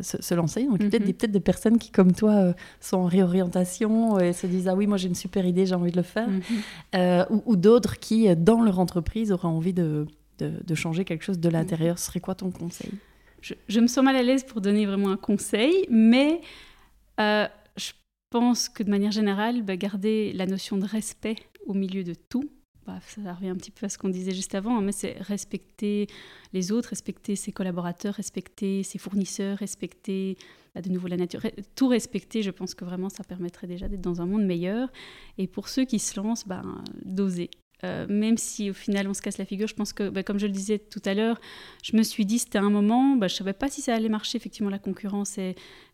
se, 0.00 0.34
lancer. 0.34 0.64
Donc, 0.64 0.78
peut-être 0.78 1.00
mhm. 1.00 1.06
des, 1.06 1.12
peut 1.12 1.28
des 1.28 1.40
personnes 1.40 1.78
qui, 1.78 1.90
comme 1.90 2.12
toi, 2.12 2.54
sont 2.80 2.98
en 2.98 3.06
réorientation 3.06 4.18
et 4.18 4.32
se 4.32 4.46
disent 4.46 4.68
Ah 4.68 4.74
oui, 4.74 4.86
moi 4.86 4.96
j'ai 4.96 5.08
une 5.08 5.16
super 5.16 5.44
idée, 5.44 5.66
j'ai 5.66 5.74
envie 5.74 5.90
de 5.90 5.96
le 5.96 6.02
faire. 6.02 6.28
Mhm. 6.28 7.42
ou, 7.46 7.56
d'autres 7.56 7.98
qui, 7.98 8.34
dans 8.36 8.62
leur 8.62 8.78
entreprise, 8.78 9.32
auraient 9.32 9.48
envie 9.48 9.72
de, 9.72 10.06
de, 10.38 10.74
changer 10.74 11.04
quelque 11.04 11.24
chose 11.24 11.40
de 11.40 11.48
l'intérieur. 11.48 11.94
Mhm. 11.94 11.98
Ce 11.98 12.06
serait 12.06 12.20
quoi 12.20 12.36
ton 12.36 12.50
conseil? 12.50 12.92
Je, 13.40 13.80
me 13.80 13.86
sens 13.86 14.04
mal 14.04 14.16
à 14.16 14.22
l'aise 14.22 14.44
pour 14.44 14.60
donner 14.60 14.86
vraiment 14.86 15.10
un 15.10 15.16
conseil, 15.16 15.86
mais 15.90 16.40
je 17.18 17.92
pense 18.30 18.68
que 18.68 18.82
de 18.82 18.90
manière 18.90 19.12
générale, 19.12 19.62
bah, 19.62 19.76
garder 19.76 20.32
la 20.32 20.46
notion 20.46 20.76
de 20.76 20.86
respect 20.86 21.36
au 21.66 21.74
milieu 21.74 22.04
de 22.04 22.14
tout. 22.14 22.50
Bah, 22.86 22.98
ça 23.06 23.34
revient 23.34 23.50
un 23.50 23.56
petit 23.56 23.70
peu 23.70 23.84
à 23.84 23.88
ce 23.90 23.98
qu'on 23.98 24.08
disait 24.08 24.32
juste 24.32 24.54
avant, 24.54 24.78
hein, 24.78 24.80
mais 24.80 24.92
c'est 24.92 25.18
respecter 25.20 26.06
les 26.54 26.72
autres, 26.72 26.88
respecter 26.88 27.36
ses 27.36 27.52
collaborateurs, 27.52 28.14
respecter 28.14 28.82
ses 28.82 28.98
fournisseurs, 28.98 29.58
respecter 29.58 30.38
bah, 30.74 30.80
de 30.80 30.88
nouveau 30.88 31.06
la 31.08 31.18
nature. 31.18 31.42
Tout 31.74 31.88
respecter, 31.88 32.42
je 32.42 32.50
pense 32.50 32.74
que 32.74 32.86
vraiment 32.86 33.10
ça 33.10 33.24
permettrait 33.24 33.66
déjà 33.66 33.88
d'être 33.88 34.00
dans 34.00 34.22
un 34.22 34.26
monde 34.26 34.46
meilleur. 34.46 34.90
Et 35.36 35.46
pour 35.46 35.68
ceux 35.68 35.84
qui 35.84 35.98
se 35.98 36.18
lancent, 36.18 36.48
bah, 36.48 36.62
d'oser. 37.04 37.50
Euh, 37.84 38.06
même 38.08 38.36
si 38.36 38.70
au 38.70 38.74
final 38.74 39.06
on 39.08 39.14
se 39.14 39.22
casse 39.22 39.38
la 39.38 39.44
figure, 39.44 39.68
je 39.68 39.74
pense 39.74 39.92
que, 39.92 40.22
comme 40.22 40.38
je 40.38 40.46
le 40.46 40.52
disais 40.52 40.78
tout 40.78 41.02
à 41.04 41.14
l'heure, 41.14 41.40
je 41.82 41.96
me 41.96 42.02
suis 42.02 42.26
dit 42.26 42.38
c'était 42.38 42.58
un 42.58 42.70
moment, 42.70 43.14
je 43.14 43.24
ne 43.24 43.28
savais 43.28 43.52
pas 43.52 43.68
si 43.68 43.82
ça 43.82 43.94
allait 43.94 44.08
marcher, 44.08 44.36
effectivement 44.36 44.70
la 44.70 44.78
concurrence 44.80 45.38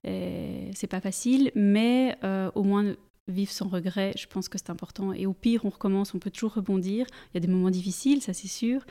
c'est 0.05 0.87
pas 0.89 1.01
facile, 1.01 1.51
mais 1.55 2.17
euh, 2.25 2.51
au 2.55 2.63
moins 2.63 2.95
vivre 3.29 3.51
sans 3.51 3.69
regret, 3.69 4.13
je 4.17 4.27
pense 4.27 4.49
que 4.49 4.59
c'est 4.59 4.71
important. 4.71 5.13
Et 5.13 5.27
au 5.27 5.33
pire, 5.33 5.65
on 5.65 5.71
recommence, 5.71 6.15
on 6.15 6.19
peut 6.19 6.31
toujours 6.31 6.55
rebondir. 6.55 7.07
Il 7.33 7.35
y 7.35 7.39
a 7.39 7.41
des 7.41 7.49
moments 7.49 7.71
difficiles, 7.71 8.23
ça 8.23 8.33
c'est 8.33 8.49
sûr, 8.49 8.85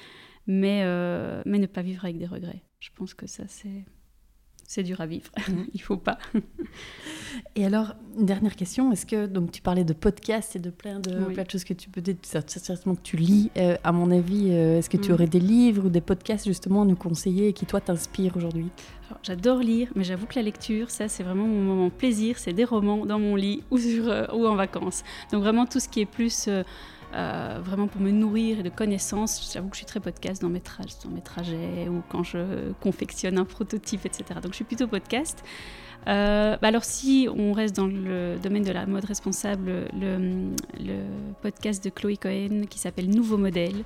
mais, 0.47 0.81
euh, 0.83 1.41
mais 1.45 1.59
ne 1.59 1.67
pas 1.67 1.81
vivre 1.81 2.03
avec 2.05 2.17
des 2.17 2.25
regrets. 2.25 2.63
je 2.79 2.89
pense 2.95 3.13
que 3.13 3.27
ça, 3.27 3.43
c'est 3.47 3.85
c'est 4.73 4.83
dur 4.83 5.01
à 5.01 5.05
vivre. 5.05 5.29
Mhm. 5.47 5.67
Il 5.73 5.81
faut 5.81 5.97
pas. 5.97 6.17
Et 7.55 7.65
alors, 7.65 7.93
une 8.17 8.25
dernière 8.25 8.55
question. 8.55 8.91
Est-ce 8.91 9.05
que 9.05 9.27
donc 9.27 9.51
tu 9.51 9.61
parlais 9.61 9.83
de 9.83 9.93
podcasts 9.93 10.55
et 10.55 10.59
de 10.59 10.71
plein 10.71 10.99
de, 10.99 11.25
plein 11.25 11.43
de 11.43 11.51
choses 11.51 11.63
que 11.63 11.73
tu 11.73 11.89
peux 11.89 12.01
certainement 12.47 12.95
que 12.95 13.01
tu 13.03 13.17
lis. 13.17 13.51
Euh, 13.57 13.75
à 13.83 13.91
mon 13.91 14.09
avis, 14.09 14.49
euh, 14.49 14.79
est-ce 14.79 14.89
que 14.89 14.97
tu 14.97 15.09
mhm. 15.09 15.13
aurais 15.13 15.27
des 15.27 15.39
livres 15.39 15.85
ou 15.85 15.89
des 15.89 16.01
podcasts 16.01 16.45
justement 16.45 16.81
à 16.81 16.85
nous 16.85 16.95
conseiller 16.95 17.53
qui 17.53 17.65
toi 17.65 17.81
t'inspirent 17.81 18.35
aujourd'hui? 18.35 18.69
J'adore 19.21 19.59
lire, 19.59 19.89
mais 19.95 20.03
j'avoue 20.03 20.25
que 20.25 20.35
la 20.35 20.41
lecture, 20.41 20.89
ça 20.89 21.07
c'est 21.07 21.21
vraiment 21.21 21.45
mon 21.45 21.61
moment 21.61 21.89
plaisir. 21.91 22.39
C'est 22.39 22.53
des 22.53 22.65
romans 22.65 23.05
dans 23.05 23.19
mon 23.19 23.35
lit 23.35 23.63
ou 23.69 23.77
sur 23.77 24.09
euh, 24.09 24.25
ou 24.33 24.47
en 24.47 24.55
vacances. 24.55 25.03
Donc 25.31 25.43
vraiment 25.43 25.67
tout 25.67 25.79
ce 25.79 25.87
qui 25.87 26.01
est 26.01 26.07
plus 26.07 26.49
euh, 27.13 27.59
vraiment 27.63 27.87
pour 27.87 28.01
me 28.01 28.11
nourrir 28.11 28.59
et 28.59 28.63
de 28.63 28.69
connaissances. 28.69 29.51
J'avoue 29.53 29.69
que 29.69 29.75
je 29.75 29.79
suis 29.79 29.85
très 29.85 29.99
podcast 29.99 30.41
dans 30.41 30.49
mes, 30.49 30.61
trajets 30.61 31.87
ou 31.89 32.01
quand 32.09 32.23
je 32.23 32.71
confectionne 32.81 33.37
un 33.37 33.45
prototype, 33.45 34.05
etc. 34.05 34.25
Donc 34.41 34.51
je 34.51 34.55
suis 34.55 34.65
plutôt 34.65 34.87
podcast. 34.87 35.43
Euh, 36.07 36.57
bah 36.61 36.67
alors 36.67 36.83
si 36.83 37.29
on 37.33 37.53
reste 37.53 37.77
dans 37.77 37.87
le 37.87 38.37
domaine 38.41 38.63
de 38.63 38.71
la 38.73 38.85
mode 38.85 39.05
responsable, 39.05 39.87
le, 39.93 40.51
podcast 41.41 41.83
de 41.83 41.89
Chloé 41.89 42.17
Cohen 42.17 42.63
qui 42.69 42.77
s'appelle 42.77 43.09
Nouveau 43.09 43.37
modèle 43.37 43.83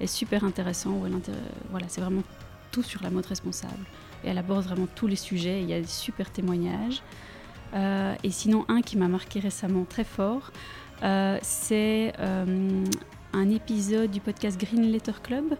est 0.00 0.06
super 0.06 0.44
intéressant. 0.44 1.00
voilà, 1.70 1.86
c'est 1.88 2.00
vraiment 2.00 2.22
tout 2.72 2.82
sur 2.82 3.02
la 3.02 3.10
mode 3.10 3.26
responsable 3.26 3.84
et 4.24 4.28
elle 4.28 4.38
aborde 4.38 4.64
vraiment 4.64 4.88
tous 4.94 5.06
les 5.06 5.16
sujets. 5.16 5.60
Il 5.62 5.68
y 5.68 5.74
a 5.74 5.80
des 5.80 5.86
super 5.86 6.30
témoignages. 6.30 7.02
Euh, 7.74 8.14
et 8.24 8.30
sinon 8.30 8.64
un 8.68 8.82
qui 8.82 8.96
m'a 8.96 9.08
marqué 9.08 9.38
récemment 9.38 9.84
très 9.84 10.04
fort, 10.04 10.50
c'est 11.42 12.12
euh, 12.18 12.84
un 13.32 13.50
épisode 13.50 14.10
du 14.10 14.20
podcast 14.20 14.60
Green 14.60 14.90
Letter 14.90 15.12
Club 15.22 15.56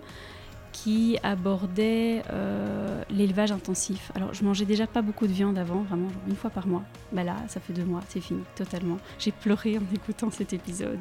qui 0.73 1.19
abordait 1.23 2.23
euh, 2.31 3.03
l'élevage 3.11 3.53
intensif. 3.53 4.13
Alors, 4.15 4.33
je 4.33 4.45
mangeais 4.45 4.65
déjà 4.65 4.87
pas 4.87 5.03
beaucoup 5.03 5.27
de 5.27 5.33
viande 5.33 5.59
avant, 5.59 5.83
vraiment 5.83 6.09
une 6.29 6.37
fois 6.37 6.51
par 6.51 6.67
mois. 6.67 6.83
Bah 7.13 7.25
là, 7.25 7.37
ça 7.49 7.61
fait 7.61 7.73
deux 7.73 7.85
mois, 7.85 8.01
c'est 8.09 8.21
fini, 8.21 8.41
totalement. 8.55 8.99
J'ai 9.19 9.33
pleuré 9.33 9.79
en 9.79 9.83
écoutant 9.95 10.31
cet 10.31 10.53
épisode. 10.53 11.01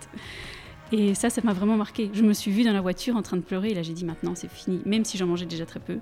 Et 0.92 1.14
ça, 1.14 1.30
ça 1.30 1.42
m'a 1.44 1.54
vraiment 1.54 1.78
marqué. 1.78 2.10
Je 2.14 2.24
me 2.24 2.34
suis 2.34 2.52
vue 2.52 2.64
dans 2.64 2.74
la 2.74 2.82
voiture 2.82 3.16
en 3.16 3.22
train 3.22 3.38
de 3.38 3.44
pleurer 3.44 3.70
et 3.70 3.74
là, 3.76 3.84
j'ai 3.84 3.94
dit 3.94 4.06
maintenant, 4.06 4.34
c'est 4.34 4.52
fini. 4.52 4.82
Même 4.86 5.06
si 5.06 5.18
j'en 5.18 5.28
mangeais 5.28 5.46
déjà 5.46 5.66
très 5.66 5.80
peu, 5.80 6.00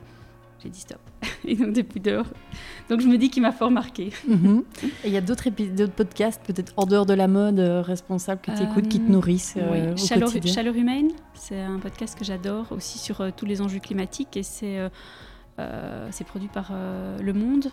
j'ai 0.62 0.70
dit 0.70 0.80
stop. 0.80 1.00
Et 1.46 1.56
donc 1.56 1.74
depuis 1.74 2.00
dehors. 2.00 2.26
Donc 2.90 3.02
je 3.02 3.08
me 3.08 3.18
dis 3.18 3.30
qu'il 3.30 3.42
m'a 3.42 3.52
fort 3.52 3.72
marqué. 3.72 4.12
Mhm. 4.28 4.64
Et 5.04 5.08
il 5.08 5.12
y 5.12 5.18
a 5.18 5.22
d'autres 5.22 5.50
d'autres 5.50 5.94
podcasts, 5.94 6.42
peut-être 6.46 6.74
en 6.78 6.86
dehors 6.86 7.06
de 7.06 7.14
la 7.14 7.28
mode, 7.28 7.60
euh, 7.60 7.82
responsables 7.82 8.42
que 8.42 8.52
tu 8.52 8.64
écoutes, 8.64 8.88
qui 8.88 9.00
te 9.00 9.10
euh, 9.10 9.14
nourrissent 9.14 9.56
euh, 9.58 9.94
oui. 9.94 9.98
Chaleur, 9.98 10.30
Chaleur, 10.46 10.76
humaine, 10.76 11.12
c'est 11.34 11.62
un 11.62 11.80
podcast 11.80 12.18
que 12.18 12.26
j'adore 12.26 12.72
aussi 12.72 12.98
sur 12.98 13.32
tous 13.34 13.46
les 13.46 13.62
enjeux 13.62 13.80
climatiques 13.80 14.38
et 14.38 14.44
c'est 14.44 14.78
c'est 16.12 16.26
produit 16.26 16.50
par 16.50 16.72
Le 17.22 17.34
Monde. 17.34 17.72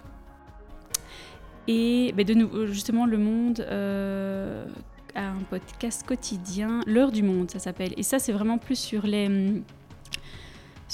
Et 1.66 2.12
de 2.12 2.35
nous, 2.35 2.66
justement, 2.66 3.07
Le 3.07 3.18
Monde 3.18 3.61
a 5.14 5.28
un 5.28 5.43
podcast 5.49 6.05
quotidien, 6.07 6.80
L'heure 6.87 7.12
du 7.12 7.22
monde, 7.22 7.51
ça 7.51 7.59
s'appelle. 7.59 7.93
Et 7.97 8.03
ça, 8.03 8.18
c'est 8.18 8.32
vraiment 8.32 8.59
plus 8.59 8.78
sur 8.78 9.07
les 9.07 9.26
hum, 9.26 9.62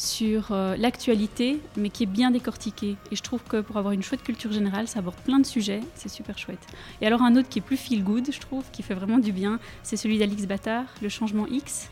sur 0.01 0.53
euh, 0.53 0.77
l'actualité, 0.79 1.61
mais 1.77 1.91
qui 1.91 2.05
est 2.05 2.07
bien 2.07 2.31
décortiquée. 2.31 2.97
Et 3.13 3.17
je 3.17 3.23
trouve 3.23 3.43
que 3.43 3.61
pour 3.61 3.77
avoir 3.77 3.93
une 3.93 4.03
chouette 4.03 4.23
culture 4.23 4.51
générale, 4.51 4.89
ça 4.89 5.01
aborde 5.01 5.17
plein 5.27 5.39
de 5.39 5.45
sujets, 5.45 5.81
c'est 5.95 6.09
super 6.09 6.39
chouette. 6.39 6.67
Et 7.03 7.07
alors 7.07 7.21
un 7.21 7.37
autre 7.37 7.51
qui 7.51 7.59
est 7.59 7.63
plus 7.63 7.77
feel 7.77 8.03
good, 8.03 8.33
je 8.33 8.41
trouve, 8.41 8.65
qui 8.73 8.83
fait 8.83 8.95
vraiment 8.95 9.19
du 9.19 9.31
bien, 9.31 9.61
c'est 9.83 9.99
celui 9.99 10.19
d'Alix 10.19 10.47
Battard, 10.47 10.87
Le 11.03 11.11
changement 11.11 11.47
X. 11.47 11.91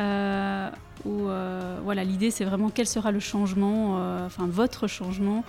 Euh, 0.00 0.68
où 1.04 1.28
euh, 1.28 1.78
voilà, 1.84 2.02
l'idée 2.02 2.32
c'est 2.32 2.44
vraiment 2.44 2.70
quel 2.70 2.88
sera 2.88 3.12
le 3.12 3.20
changement, 3.20 3.98
enfin 4.26 4.48
votre 4.48 4.88
changement, 4.88 5.44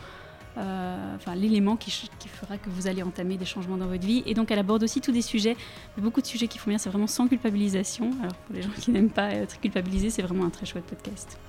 enfin 0.57 1.33
l'élément 1.35 1.75
qui, 1.75 2.07
qui, 2.19 2.27
fera 2.27 2.59
que 2.59 2.69
vous 2.69 2.85
allez 2.85 3.01
entamer 3.01 3.37
des 3.37 3.45
changements 3.45 3.77
dans 3.77 3.87
votre 3.87 4.05
vie. 4.05 4.21
Et 4.27 4.35
donc 4.35 4.51
elle 4.51 4.59
aborde 4.59 4.83
aussi 4.83 5.01
tous 5.01 5.11
des 5.11 5.23
sujets, 5.23 5.57
beaucoup 5.97 6.21
de 6.21 6.27
sujets 6.27 6.47
qui 6.47 6.59
font 6.59 6.69
bien, 6.69 6.77
c'est 6.77 6.89
vraiment 6.89 7.07
sans 7.07 7.27
culpabilisation. 7.27 8.11
Alors 8.21 8.35
pour 8.35 8.55
les 8.55 8.61
gens 8.61 8.69
qui 8.79 8.91
n'aiment 8.91 9.09
pas 9.09 9.31
être 9.31 9.59
culpabilisés, 9.59 10.11
c'est 10.11 10.21
vraiment 10.21 10.45
un 10.45 10.51
très 10.51 10.67
chouette 10.67 10.85
podcast 10.85 11.39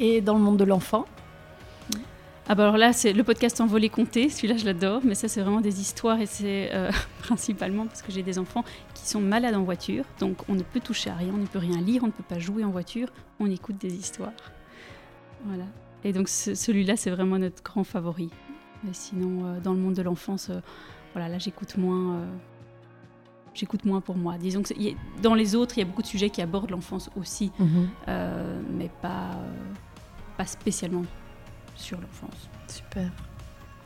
et 0.00 0.20
dans 0.20 0.34
le 0.34 0.40
monde 0.40 0.56
de 0.56 0.64
l'enfant 0.64 1.06
ah 2.52 2.56
bah 2.56 2.64
alors 2.64 2.78
là, 2.78 2.92
c'est 2.92 3.12
le 3.12 3.22
podcast 3.22 3.60
Envolé 3.60 3.88
Compté, 3.88 4.28
celui-là 4.28 4.56
je 4.56 4.64
l'adore, 4.64 5.02
mais 5.04 5.14
ça 5.14 5.28
c'est 5.28 5.40
vraiment 5.40 5.60
des 5.60 5.80
histoires 5.80 6.20
et 6.20 6.26
c'est 6.26 6.74
euh, 6.74 6.90
principalement 7.20 7.86
parce 7.86 8.02
que 8.02 8.10
j'ai 8.10 8.24
des 8.24 8.40
enfants 8.40 8.64
qui 8.92 9.08
sont 9.08 9.20
malades 9.20 9.54
en 9.54 9.62
voiture, 9.62 10.04
donc 10.18 10.38
on 10.48 10.54
ne 10.54 10.64
peut 10.64 10.80
toucher 10.80 11.10
à 11.10 11.14
rien, 11.14 11.32
on 11.32 11.36
ne 11.36 11.46
peut 11.46 11.60
rien 11.60 11.80
lire, 11.80 12.02
on 12.02 12.08
ne 12.08 12.10
peut 12.10 12.24
pas 12.28 12.40
jouer 12.40 12.64
en 12.64 12.70
voiture, 12.70 13.06
on 13.38 13.48
écoute 13.48 13.78
des 13.78 13.94
histoires. 13.94 14.32
Voilà. 15.44 15.62
Et 16.02 16.12
donc 16.12 16.28
celui-là 16.28 16.96
c'est 16.96 17.10
vraiment 17.10 17.38
notre 17.38 17.62
grand 17.62 17.84
favori. 17.84 18.30
Mais 18.82 18.94
sinon, 18.94 19.44
euh, 19.44 19.60
dans 19.60 19.72
le 19.72 19.78
monde 19.78 19.94
de 19.94 20.02
l'enfance, 20.02 20.50
euh, 20.50 20.58
voilà, 21.12 21.28
là 21.28 21.38
j'écoute 21.38 21.76
moins 21.76 22.26
j'écoute 23.54 23.84
moins 23.84 24.00
pour 24.00 24.16
moi. 24.16 24.38
Disons 24.38 24.62
que 24.62 24.74
dans 25.22 25.36
les 25.36 25.54
autres, 25.54 25.78
il 25.78 25.82
y 25.82 25.84
a 25.84 25.86
beaucoup 25.86 26.02
de 26.02 26.08
sujets 26.08 26.30
qui 26.30 26.42
abordent 26.42 26.70
l'enfance 26.70 27.10
aussi, 27.16 27.52
mhm. 27.60 27.88
mais 28.76 28.90
pas, 29.02 29.38
pas 30.40 30.46
spécialement 30.46 31.04
sur 31.76 31.98
l'enfance. 32.00 32.48
Super. 32.66 33.10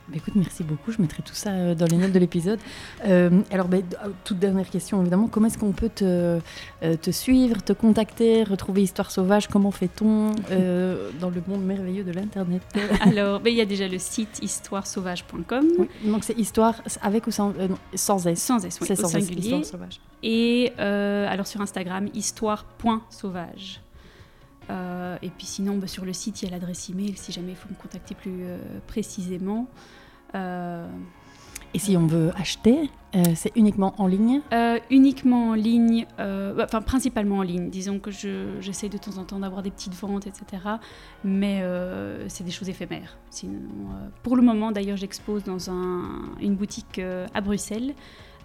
Bah, 0.07 0.15
écoute, 0.15 0.35
merci 0.35 0.63
beaucoup. 0.63 0.93
Je 0.93 1.01
mettrai 1.01 1.21
tout 1.21 1.33
ça 1.33 1.49
euh, 1.49 1.75
dans 1.75 1.85
les 1.85 1.97
notes 1.97 2.13
de 2.13 2.19
l'épisode. 2.19 2.59
Euh, 3.05 3.41
alors, 3.51 3.67
bah, 3.67 3.77
euh, 3.79 4.09
toute 4.23 4.39
dernière 4.39 4.69
question, 4.69 5.01
évidemment. 5.01 5.27
Comment 5.27 5.47
est-ce 5.47 5.57
qu'on 5.57 5.73
peut 5.73 5.89
te, 5.93 6.39
te, 7.01 7.11
suivre, 7.11 7.61
te 7.61 7.73
contacter, 7.73 8.45
retrouver 8.45 8.83
Histoire 8.83 9.11
Sauvage? 9.11 9.47
Comment 9.49 9.71
fait-on 9.71 10.31
dans 11.19 11.29
le 11.29 11.43
monde 11.45 11.65
merveilleux 11.65 12.05
de 12.05 12.13
l'Internet? 12.13 12.61
Alors, 13.01 13.41
bah, 13.41 13.49
il 13.49 13.57
y 13.57 13.61
a 13.61 13.65
déjà 13.65 13.89
le 13.89 13.99
site 13.99 14.39
histoiresauvage.com. 14.41 15.87
donc, 16.05 16.23
c'est 16.23 16.39
histoire 16.39 16.81
avec 17.01 17.27
ou 17.27 17.31
sans, 17.31 17.53
sans 17.95 18.25
S 18.27 18.41
Sans 18.41 18.63
S, 18.63 18.77
oui, 18.79 18.87
c'est 18.87 18.95
sans 18.95 19.09
singulier. 19.09 19.61
sauvage. 19.65 19.99
Et 20.23 20.71
alors, 20.79 21.47
sur 21.47 21.59
Instagram, 21.59 22.07
histoire.sauvage. 22.13 23.81
Euh, 24.69 25.17
et 25.21 25.29
puis 25.29 25.45
sinon, 25.45 25.77
bah, 25.77 25.87
sur 25.87 26.05
le 26.05 26.13
site, 26.13 26.41
il 26.41 26.45
y 26.45 26.47
a 26.47 26.51
l'adresse 26.51 26.89
email 26.89 27.15
si 27.15 27.31
jamais 27.31 27.51
il 27.51 27.55
faut 27.55 27.69
me 27.69 27.75
contacter 27.75 28.15
plus 28.15 28.43
euh, 28.43 28.57
précisément. 28.87 29.67
Euh, 30.33 30.87
et 31.73 31.79
si 31.79 31.97
on 31.97 32.07
veut 32.07 32.31
acheter, 32.37 32.89
c'est 33.35 33.51
uniquement 33.57 33.95
en 33.97 34.07
ligne? 34.07 34.39
Uniquement 34.89 35.49
en 35.49 35.53
ligne, 35.55 36.05
enfin 36.17 36.81
principalement 36.81 37.39
en 37.39 37.41
ligne. 37.41 37.69
Disons 37.69 37.99
que 37.99 38.11
j'essaie 38.11 38.87
de 38.87 38.97
temps 38.97 39.17
en 39.17 39.25
temps 39.25 39.39
d'avoir 39.39 39.61
des 39.61 39.71
petites 39.71 39.93
ventes, 39.93 40.25
etc. 40.25 40.63
Mais 41.25 41.61
c'est 42.29 42.45
des 42.45 42.51
choses 42.51 42.69
éphémères. 42.69 43.17
Sinon, 43.29 43.59
pour 44.23 44.37
le 44.37 44.41
moment, 44.41 44.71
d'ailleurs, 44.71 44.95
j'expose 44.95 45.43
dans 45.43 45.69
un, 45.69 46.29
une 46.39 46.55
boutique 46.55 47.01
à 47.33 47.41
Bruxelles 47.41 47.93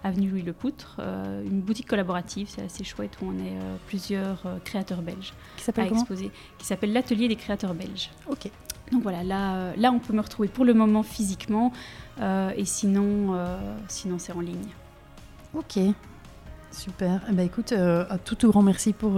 avenue 0.03 0.29
Louis 0.29 0.41
Le 0.41 0.53
Poutre, 0.53 0.97
euh, 0.99 1.43
une 1.43 1.61
boutique 1.61 1.87
collaborative, 1.87 2.47
c'est 2.49 2.63
assez 2.63 2.83
chouette 2.83 3.17
où 3.21 3.27
on 3.27 3.33
est 3.33 3.57
euh, 3.57 3.75
plusieurs 3.87 4.41
euh, 4.45 4.57
créateurs 4.63 5.01
belges 5.01 5.33
qui 5.57 5.79
à 5.79 5.85
exposer, 5.85 6.31
qui 6.57 6.65
s'appelle 6.65 6.93
l'atelier 6.93 7.27
des 7.27 7.35
créateurs 7.35 7.73
belges. 7.73 8.09
Ok. 8.27 8.49
Donc 8.91 9.03
voilà, 9.03 9.23
là, 9.23 9.73
là 9.77 9.91
on 9.91 9.99
peut 9.99 10.13
me 10.13 10.21
retrouver 10.21 10.49
pour 10.49 10.65
le 10.65 10.73
moment 10.73 11.01
physiquement 11.01 11.71
et 12.19 12.65
sinon, 12.65 13.37
sinon 13.87 14.19
c'est 14.19 14.33
en 14.33 14.41
ligne. 14.41 14.67
Ok, 15.53 15.79
super. 16.73 17.21
Eh 17.29 17.31
ben, 17.31 17.45
écoute, 17.45 17.71
un 17.71 18.17
tout, 18.17 18.35
tout 18.35 18.51
grand 18.51 18.61
merci 18.61 18.91
pour, 18.91 19.13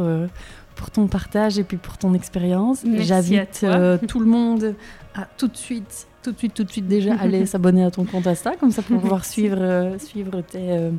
pour 0.75 0.91
ton 0.91 1.07
partage 1.07 1.57
et 1.57 1.63
puis 1.63 1.77
pour 1.77 1.97
ton 1.97 2.13
expérience. 2.13 2.85
J'invite 2.85 3.65
tout 4.07 4.19
le 4.19 4.27
monde 4.27 4.75
à 5.15 5.25
tout 5.25 5.47
de 5.47 5.57
suite 5.57 6.07
tout 6.23 6.31
de 6.31 6.37
suite, 6.37 6.53
tout 6.53 6.63
de 6.63 6.71
suite 6.71 6.87
déjà 6.87 7.15
aller 7.19 7.45
s'abonner 7.45 7.83
à 7.83 7.91
ton 7.91 8.05
compte 8.05 8.25
Insta, 8.25 8.55
comme 8.55 8.71
ça 8.71 8.81
pour 8.81 8.99
pouvoir 8.99 9.25
suivre, 9.25 9.57
euh, 9.59 9.99
suivre 9.99 10.41
tes, 10.41 10.71
euh, 10.71 10.91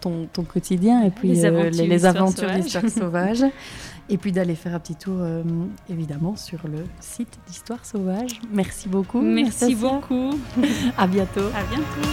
ton, 0.00 0.26
ton, 0.32 0.42
quotidien 0.44 1.02
et 1.04 1.10
puis 1.10 1.28
les 1.28 1.44
euh, 1.44 1.48
aventures, 1.48 1.86
les, 1.86 2.06
aventures 2.06 2.50
d'Histoire 2.50 2.88
Sauvage. 2.88 3.44
Et 4.08 4.18
puis 4.18 4.32
d'aller 4.32 4.56
faire 4.56 4.74
un 4.74 4.80
petit 4.80 4.96
tour, 4.96 5.24
évidemment, 5.88 6.34
sur 6.36 6.58
le 6.66 6.84
site 7.00 7.38
d'Histoire 7.46 7.86
Sauvage. 7.86 8.40
Merci 8.52 8.88
beaucoup. 8.88 9.20
Merci 9.20 9.74
beaucoup. 9.76 10.30
à 10.98 11.06
bientôt. 11.06 11.46
À 11.54 11.62
bientôt. 11.70 12.08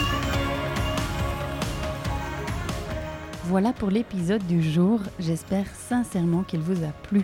Voilà 3.45 3.73
pour 3.73 3.89
l'épisode 3.89 4.45
du 4.45 4.61
jour. 4.61 5.01
J'espère 5.19 5.65
sincèrement 5.89 6.43
qu'il 6.43 6.59
vous 6.59 6.83
a 6.83 6.91
plu. 7.09 7.23